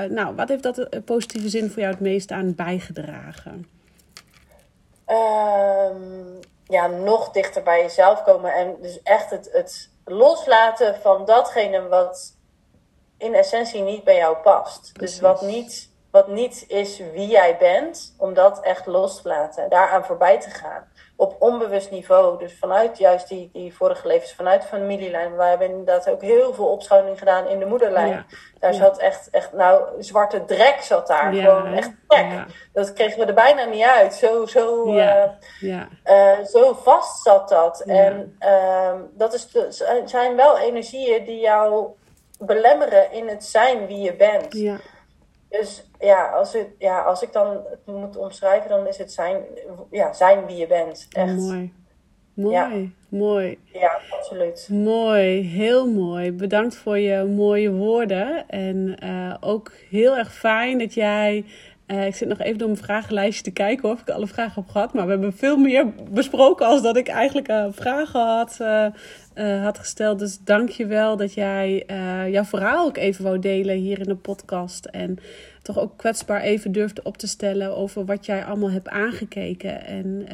nou, 0.10 0.36
wat 0.36 0.49
heeft 0.49 0.63
dat 0.63 0.77
een 0.77 1.03
positieve 1.03 1.49
zin 1.49 1.69
voor 1.69 1.79
jou 1.79 1.91
het 1.91 2.01
meest 2.01 2.31
aan 2.31 2.55
bijgedragen? 2.55 3.67
Um, 5.07 6.39
ja, 6.63 6.88
nog 6.88 7.31
dichter 7.31 7.63
bij 7.63 7.81
jezelf 7.81 8.23
komen 8.23 8.53
en 8.53 8.75
dus 8.81 9.01
echt 9.03 9.29
het, 9.29 9.49
het 9.51 9.89
loslaten 10.05 10.95
van 10.95 11.25
datgene 11.25 11.87
wat 11.87 12.37
in 13.17 13.33
essentie 13.33 13.81
niet 13.81 14.03
bij 14.03 14.15
jou 14.15 14.37
past. 14.37 14.99
Dus 14.99 15.19
wat 15.19 15.41
niet 15.41 15.91
wat 16.11 16.27
niet 16.27 16.65
is 16.67 16.97
wie 16.97 17.27
jij 17.27 17.57
bent, 17.57 18.15
om 18.17 18.33
dat 18.33 18.59
echt 18.59 18.85
los 18.85 19.21
te 19.21 19.27
laten. 19.27 19.69
Daaraan 19.69 20.05
voorbij 20.05 20.39
te 20.39 20.49
gaan. 20.49 20.91
Op 21.21 21.36
onbewust 21.39 21.91
niveau. 21.91 22.38
Dus 22.38 22.57
vanuit 22.60 22.97
juist 22.97 23.27
die, 23.27 23.49
die 23.53 23.75
vorige 23.75 24.07
levens, 24.07 24.34
vanuit 24.34 24.62
de 24.62 24.67
familielijn. 24.67 25.38
We 25.38 25.43
hebben 25.43 25.69
inderdaad 25.69 26.10
ook 26.10 26.21
heel 26.21 26.53
veel 26.53 26.65
opschoning 26.65 27.19
gedaan 27.19 27.47
in 27.47 27.60
de 27.60 27.65
moederlijn. 27.65 28.25
Daar 28.60 28.73
zat 28.73 28.97
echt, 28.97 29.29
echt, 29.29 29.53
nou, 29.53 29.84
zwarte 29.99 30.45
drek 30.45 30.77
zat 30.81 31.07
daar. 31.07 31.34
Gewoon 31.34 31.73
echt. 31.73 31.91
Dat 32.73 32.93
kregen 32.93 33.19
we 33.19 33.25
er 33.25 33.34
bijna 33.34 33.65
niet 33.65 33.84
uit. 33.84 34.13
Zo, 34.13 34.45
zo, 34.45 34.86
uh, 34.95 35.23
uh, 36.05 36.45
zo 36.45 36.73
vast 36.73 37.21
zat 37.23 37.49
dat. 37.49 37.81
En 37.81 38.38
uh, 38.39 38.93
dat 39.13 39.34
is, 39.34 39.47
zijn 40.05 40.36
wel 40.36 40.57
energieën 40.57 41.25
die 41.25 41.39
jou 41.39 41.86
belemmeren 42.39 43.12
in 43.12 43.27
het 43.27 43.43
zijn 43.43 43.88
wie 43.88 44.01
je 44.01 44.15
bent. 44.15 44.53
Ja. 45.51 45.57
Dus 45.57 45.89
ja 45.99 46.25
als, 46.25 46.53
het, 46.53 46.67
ja, 46.77 47.01
als 47.01 47.21
ik 47.21 47.33
dan 47.33 47.61
het 47.69 47.85
moet 47.85 48.17
omschrijven, 48.17 48.69
dan 48.69 48.87
is 48.87 48.97
het 48.97 49.11
zijn, 49.11 49.43
ja, 49.91 50.13
zijn 50.13 50.45
wie 50.45 50.57
je 50.57 50.67
bent. 50.67 51.07
Echt. 51.09 51.35
Mooi. 51.35 51.73
Mooi, 52.33 52.95
mooi. 53.09 53.59
Ja, 53.63 53.99
absoluut. 54.09 54.67
Mooi, 54.71 55.41
heel 55.41 55.87
mooi. 55.87 56.31
Bedankt 56.31 56.75
voor 56.75 56.97
je 56.97 57.23
mooie 57.23 57.71
woorden. 57.71 58.47
En 58.47 58.95
uh, 59.03 59.35
ook 59.39 59.71
heel 59.89 60.17
erg 60.17 60.33
fijn 60.33 60.77
dat 60.77 60.93
jij 60.93 61.45
Uh, 61.91 62.06
ik 62.06 62.15
zit 62.15 62.27
nog 62.27 62.39
even 62.39 62.58
door 62.58 62.67
mijn 62.67 62.84
vragenlijstje 62.84 63.43
te 63.43 63.51
kijken 63.51 63.89
of 63.89 64.01
ik 64.01 64.10
alle 64.10 64.27
vragen 64.27 64.62
heb 64.62 64.71
gehad. 64.71 64.93
Maar 64.93 65.06
we 65.06 65.12
hebben 65.12 65.34
veel 65.34 65.58
meer 65.58 65.86
besproken 66.12 66.65
als 66.65 66.82
dat 66.82 66.97
ik 66.97 67.07
eigenlijk 67.07 67.49
uh, 67.49 67.65
vragen 67.72 68.20
had, 68.20 68.57
uh, 68.61 69.63
had 69.63 69.80
gesteld. 69.80 70.20
Dus 70.20 70.39
dank 70.43 70.70
je 70.70 70.86
wel 70.86 71.18
dat 71.18 71.34
jij 71.34 71.84
jouw 72.30 72.43
verhaal 72.43 72.86
ook 72.86 72.97
even 72.97 73.24
wou 73.24 73.39
delen 73.39 73.76
hier 73.76 73.99
in 73.99 74.05
de 74.05 74.15
podcast. 74.15 74.86
En 74.86 75.18
toch 75.61 75.80
ook 75.80 75.97
kwetsbaar 75.97 76.41
even 76.41 76.72
durfde 76.72 77.03
op 77.03 77.18
te 77.18 77.28
stellen 77.28 77.78
over 77.78 78.05
wat 78.05 78.26
jij 78.26 78.45
allemaal 78.45 78.72
hebt 78.72 78.89
aangekeken. 78.89 79.86
En 79.86 80.28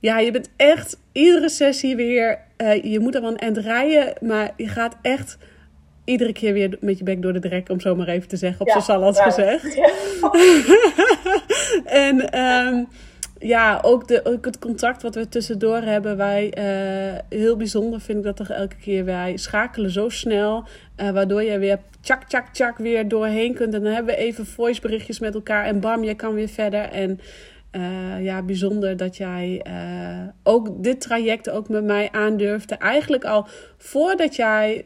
ja, 0.00 0.18
je 0.18 0.30
bent 0.30 0.50
echt 0.56 1.00
iedere 1.12 1.48
sessie 1.48 1.96
weer. 1.96 2.38
je 2.82 2.98
moet 3.00 3.14
er 3.14 3.20
wel 3.20 3.30
een 3.30 3.36
eind 3.36 3.58
rijden, 3.58 4.12
maar 4.20 4.52
je 4.56 4.68
gaat 4.68 4.96
echt 5.02 5.38
iedere 6.04 6.32
keer 6.32 6.52
weer 6.52 6.76
met 6.80 6.98
je 6.98 7.04
bek 7.04 7.22
door 7.22 7.32
de 7.32 7.38
drek, 7.38 7.68
om 7.68 7.80
zo 7.80 7.94
maar 7.94 8.08
even 8.08 8.28
te 8.28 8.36
zeggen, 8.36 8.60
op 8.60 8.68
ja, 8.68 8.80
zo'n 8.80 9.02
had 9.02 9.20
gezegd. 9.20 9.74
Ja. 9.74 9.90
en 12.04 12.40
um, 12.40 12.88
ja, 13.38 13.78
ook, 13.82 14.08
de, 14.08 14.24
ook 14.24 14.44
het 14.44 14.58
contact 14.58 15.02
wat 15.02 15.14
we 15.14 15.28
tussendoor 15.28 15.76
hebben, 15.76 16.16
wij 16.16 16.52
uh, 16.58 17.38
heel 17.38 17.56
bijzonder 17.56 18.00
vind 18.00 18.18
ik 18.18 18.24
dat 18.24 18.36
toch 18.36 18.50
elke 18.50 18.76
keer 18.76 19.04
wij 19.04 19.36
schakelen 19.36 19.90
zo 19.90 20.08
snel, 20.08 20.64
uh, 20.96 21.10
waardoor 21.10 21.42
je 21.42 21.58
weer 21.58 21.78
tjak, 22.00 22.24
tjak, 22.24 22.48
tjak 22.52 22.78
weer 22.78 23.08
doorheen 23.08 23.54
kunt. 23.54 23.74
En 23.74 23.82
dan 23.82 23.92
hebben 23.92 24.14
we 24.14 24.20
even 24.20 24.46
voiceberichtjes 24.46 25.18
met 25.18 25.34
elkaar 25.34 25.64
en 25.64 25.80
bam, 25.80 26.04
je 26.04 26.14
kan 26.14 26.34
weer 26.34 26.48
verder. 26.48 26.80
En 26.80 27.20
uh, 27.72 28.24
ja, 28.24 28.42
bijzonder 28.42 28.96
dat 28.96 29.16
jij 29.16 29.62
ook 30.42 30.82
dit 30.82 31.00
traject 31.00 31.50
ook 31.50 31.68
met 31.68 31.84
mij 31.84 32.08
aandurfde. 32.12 32.74
Eigenlijk 32.74 33.24
al 33.24 33.46
voordat 33.78 34.36
jij 34.36 34.84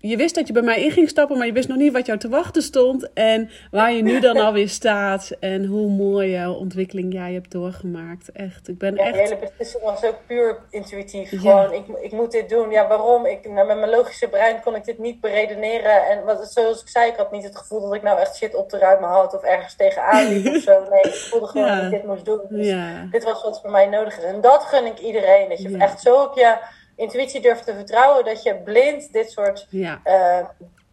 je 0.00 0.16
wist 0.16 0.34
dat 0.34 0.46
je 0.46 0.52
bij 0.52 0.62
mij 0.62 0.82
in 0.82 0.90
ging 0.90 1.08
stappen, 1.08 1.38
maar 1.38 1.46
je 1.46 1.52
wist 1.52 1.68
nog 1.68 1.76
niet 1.76 1.92
wat 1.92 2.06
jou 2.06 2.18
te 2.18 2.28
wachten 2.28 2.62
stond. 2.62 3.12
En 3.12 3.50
waar 3.70 3.92
je 3.92 4.02
nu 4.02 4.20
dan 4.20 4.36
alweer 4.46 4.68
staat. 4.68 5.30
En 5.40 5.64
hoe 5.64 5.90
mooie 5.90 6.50
ontwikkeling 6.50 7.12
jij 7.12 7.32
hebt 7.32 7.50
doorgemaakt. 7.50 8.32
Echt, 8.32 8.68
ik 8.68 8.78
ben 8.78 8.94
ja, 8.94 9.04
echt... 9.04 9.14
De 9.14 9.20
hele 9.20 9.36
beslissing 9.36 9.82
was 9.82 10.04
ook 10.04 10.18
puur 10.26 10.58
intuïtief. 10.70 11.28
Gewoon, 11.28 11.72
ik, 11.72 11.84
ik 12.00 12.12
moet 12.12 12.32
dit 12.32 12.48
doen. 12.48 12.70
Ja, 12.70 12.88
waarom? 12.88 13.26
Ik, 13.26 13.48
nou, 13.48 13.66
met 13.66 13.78
mijn 13.78 13.90
logische 13.90 14.28
brein 14.28 14.60
kon 14.60 14.74
ik 14.74 14.84
dit 14.84 14.98
niet 14.98 15.20
beredeneren. 15.20 16.06
En 16.08 16.24
wat, 16.24 16.52
zoals 16.52 16.80
ik 16.80 16.88
zei, 16.88 17.10
ik 17.10 17.16
had 17.16 17.32
niet 17.32 17.44
het 17.44 17.56
gevoel 17.56 17.80
dat 17.80 17.94
ik 17.94 18.02
nou 18.02 18.18
echt 18.18 18.36
shit 18.36 18.54
op 18.54 18.68
te 18.68 18.78
ruimen 18.78 19.08
had. 19.08 19.34
Of 19.34 19.42
ergens 19.42 19.74
tegenaan 19.74 20.28
liep 20.28 20.54
of 20.54 20.62
zo. 20.62 20.86
Nee, 20.90 21.02
ik 21.02 21.14
voelde 21.14 21.46
gewoon 21.46 21.68
dat 21.76 21.84
ik 21.84 21.90
dit 21.90 22.06
moest 22.06 22.24
doen. 22.24 22.40
Dus 22.48 22.74
dit 23.10 23.24
was 23.24 23.42
wat 23.42 23.60
voor 23.60 23.70
mij 23.70 23.86
nodig 23.86 24.18
is. 24.18 24.24
En 24.24 24.40
dat 24.40 24.62
gun 24.62 24.86
ik 24.86 24.98
iedereen. 24.98 25.48
Dat 25.48 25.62
je 25.62 25.76
echt 25.76 26.00
zo 26.00 26.22
op 26.22 26.34
je 26.34 26.56
intuïtie 27.00 27.40
durft 27.40 27.64
te 27.64 27.74
vertrouwen, 27.74 28.24
dat 28.24 28.42
je 28.42 28.54
blind 28.54 29.12
dit 29.12 29.30
soort 29.30 29.66
uh, 29.70 29.94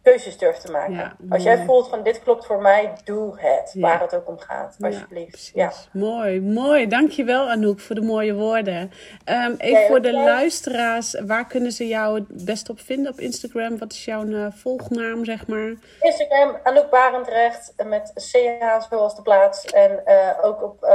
keuzes 0.02 0.38
durft 0.38 0.60
te 0.60 0.72
maken. 0.72 1.16
Als 1.28 1.42
jij 1.42 1.64
voelt 1.64 1.88
van 1.88 2.02
dit 2.02 2.22
klopt 2.22 2.46
voor 2.46 2.62
mij, 2.62 2.92
doe 3.04 3.40
het. 3.40 3.74
Waar 3.74 4.00
het 4.00 4.14
ook 4.14 4.28
om 4.28 4.38
gaat, 4.38 4.76
alsjeblieft. 4.80 5.50
Ja, 5.54 5.72
Mooi, 5.92 6.40
mooi. 6.40 6.86
Dankjewel 6.86 7.48
Anouk 7.48 7.80
voor 7.80 7.94
de 7.94 8.00
mooie 8.00 8.34
woorden. 8.34 8.90
Um, 9.24 9.54
even 9.58 9.86
voor 9.86 10.00
de 10.00 10.12
luisteraars, 10.12 11.20
waar 11.26 11.46
kunnen 11.46 11.72
ze 11.72 11.86
jou 11.86 12.14
het 12.14 12.44
best 12.44 12.68
op 12.68 12.80
vinden 12.80 13.12
op 13.12 13.20
Instagram? 13.20 13.78
Wat 13.78 13.92
is 13.92 14.04
jouw 14.04 14.24
uh, 14.24 14.46
volgnaam, 14.50 15.24
zeg 15.24 15.46
maar? 15.46 15.74
Instagram, 16.00 16.56
Anouk 16.62 16.90
Barendrecht, 16.90 17.74
met 17.84 18.12
CH 18.14 18.86
zoals 18.88 19.16
de 19.16 19.22
plaats. 19.22 19.64
En 19.64 20.02
uh, 20.06 20.30
ook 20.42 20.62
op 20.62 20.86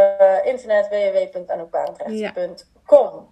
internet 0.43 0.87
www.anoukbarendrecht.com 0.89 2.72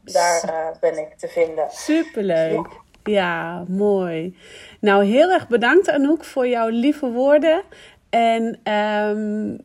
daar 0.03 0.43
uh, 0.45 0.79
ben 0.79 0.97
ik 0.97 1.17
te 1.17 1.27
vinden. 1.27 1.65
Superleuk. 1.69 2.67
Ja. 3.03 3.63
mooi. 3.67 4.37
Nou, 4.79 5.05
heel 5.05 5.31
erg 5.31 5.47
bedankt 5.47 5.89
Anouk 5.89 6.23
voor 6.23 6.47
jouw 6.47 6.67
lieve 6.67 7.11
woorden. 7.11 7.63
En 8.09 8.73
um, 8.73 9.57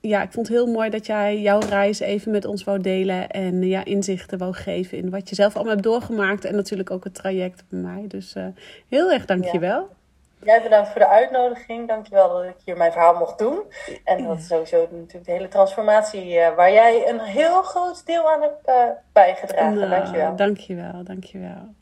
ja, 0.00 0.22
ik 0.22 0.32
vond 0.32 0.48
het 0.48 0.56
heel 0.56 0.66
mooi 0.66 0.90
dat 0.90 1.06
jij 1.06 1.40
jouw 1.40 1.58
reis 1.58 2.00
even 2.00 2.30
met 2.30 2.44
ons 2.44 2.64
wou 2.64 2.80
delen. 2.80 3.30
En 3.30 3.62
ja, 3.62 3.84
inzichten 3.84 4.38
wou 4.38 4.54
geven 4.54 4.98
in 4.98 5.10
wat 5.10 5.28
je 5.28 5.34
zelf 5.34 5.54
allemaal 5.54 5.72
hebt 5.72 5.84
doorgemaakt. 5.84 6.44
En 6.44 6.54
natuurlijk 6.54 6.90
ook 6.90 7.04
het 7.04 7.14
traject 7.14 7.64
bij 7.68 7.80
mij. 7.80 8.04
Dus 8.08 8.34
uh, 8.36 8.46
heel 8.88 9.12
erg 9.12 9.24
dankjewel. 9.24 9.80
Ja. 9.80 10.03
Jij 10.44 10.62
bedankt 10.62 10.88
voor 10.88 11.00
de 11.00 11.08
uitnodiging. 11.08 11.88
Dankjewel 11.88 12.28
dat 12.28 12.44
ik 12.44 12.56
hier 12.64 12.76
mijn 12.76 12.92
verhaal 12.92 13.14
mocht 13.14 13.38
doen. 13.38 13.62
En 14.04 14.24
dat 14.24 14.38
is 14.38 14.46
sowieso 14.46 14.88
natuurlijk 14.90 15.24
de 15.24 15.32
hele 15.32 15.48
transformatie 15.48 16.34
uh, 16.34 16.54
waar 16.54 16.72
jij 16.72 17.08
een 17.08 17.20
heel 17.20 17.62
groot 17.62 18.06
deel 18.06 18.30
aan 18.32 18.40
hebt 18.40 18.68
uh, 18.68 18.74
bijgedragen. 19.12 19.74
Nou, 19.78 19.90
dankjewel. 19.90 20.36
Dankjewel, 20.36 21.04
dankjewel. 21.04 21.74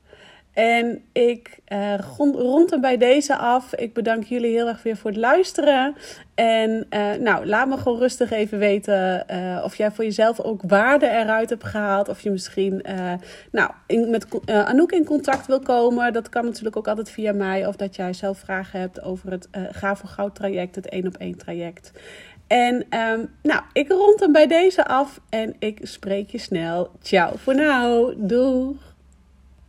En 0.53 1.05
ik 1.13 1.59
uh, 1.69 1.99
rond 2.33 2.71
hem 2.71 2.81
bij 2.81 2.97
deze 2.97 3.37
af. 3.37 3.75
Ik 3.75 3.95
bedank 3.95 4.25
jullie 4.25 4.51
heel 4.51 4.69
erg 4.69 4.83
weer 4.83 4.97
voor 4.97 5.11
het 5.11 5.19
luisteren. 5.19 5.95
En 6.35 6.87
uh, 6.91 7.13
nou, 7.13 7.47
laat 7.47 7.69
me 7.69 7.77
gewoon 7.77 7.99
rustig 7.99 8.31
even 8.31 8.59
weten 8.59 9.25
uh, 9.31 9.63
of 9.65 9.77
jij 9.77 9.91
voor 9.91 10.05
jezelf 10.05 10.41
ook 10.41 10.63
waarde 10.67 11.09
eruit 11.09 11.51
hebt 11.51 11.65
gehaald. 11.65 12.09
Of 12.09 12.21
je 12.21 12.31
misschien 12.31 12.85
nou, 13.51 13.71
in, 13.87 14.11
met 14.11 14.27
Anouk 14.45 14.93
in 14.93 15.05
contact 15.05 15.47
wil 15.47 15.61
komen. 15.61 16.13
Dat 16.13 16.29
kan 16.29 16.45
natuurlijk 16.45 16.77
ook 16.77 16.89
altijd 16.89 17.11
via 17.11 17.33
mij. 17.33 17.67
Of 17.67 17.77
dat 17.77 17.97
jij 17.97 18.13
zelf 18.13 18.39
vragen 18.39 18.81
hebt 18.81 19.03
over 19.03 19.31
het 19.31 19.49
Ga 19.71 19.97
voor 19.97 20.09
Goud 20.09 20.35
traject, 20.35 20.75
het 20.75 20.89
één 20.89 21.07
op 21.07 21.17
één 21.17 21.37
traject. 21.37 21.93
En 22.47 22.75
um, 22.75 23.31
nou, 23.43 23.63
ik 23.73 23.89
rond 23.89 24.21
hem 24.21 24.33
bij 24.33 24.47
deze 24.47 24.87
af 24.87 25.21
en 25.29 25.55
ik 25.59 25.79
spreek 25.83 26.31
je 26.31 26.39
snel. 26.39 26.91
Ciao 27.03 27.37
voor 27.37 27.55
nou. 27.55 28.15
Doeg! 28.17 28.92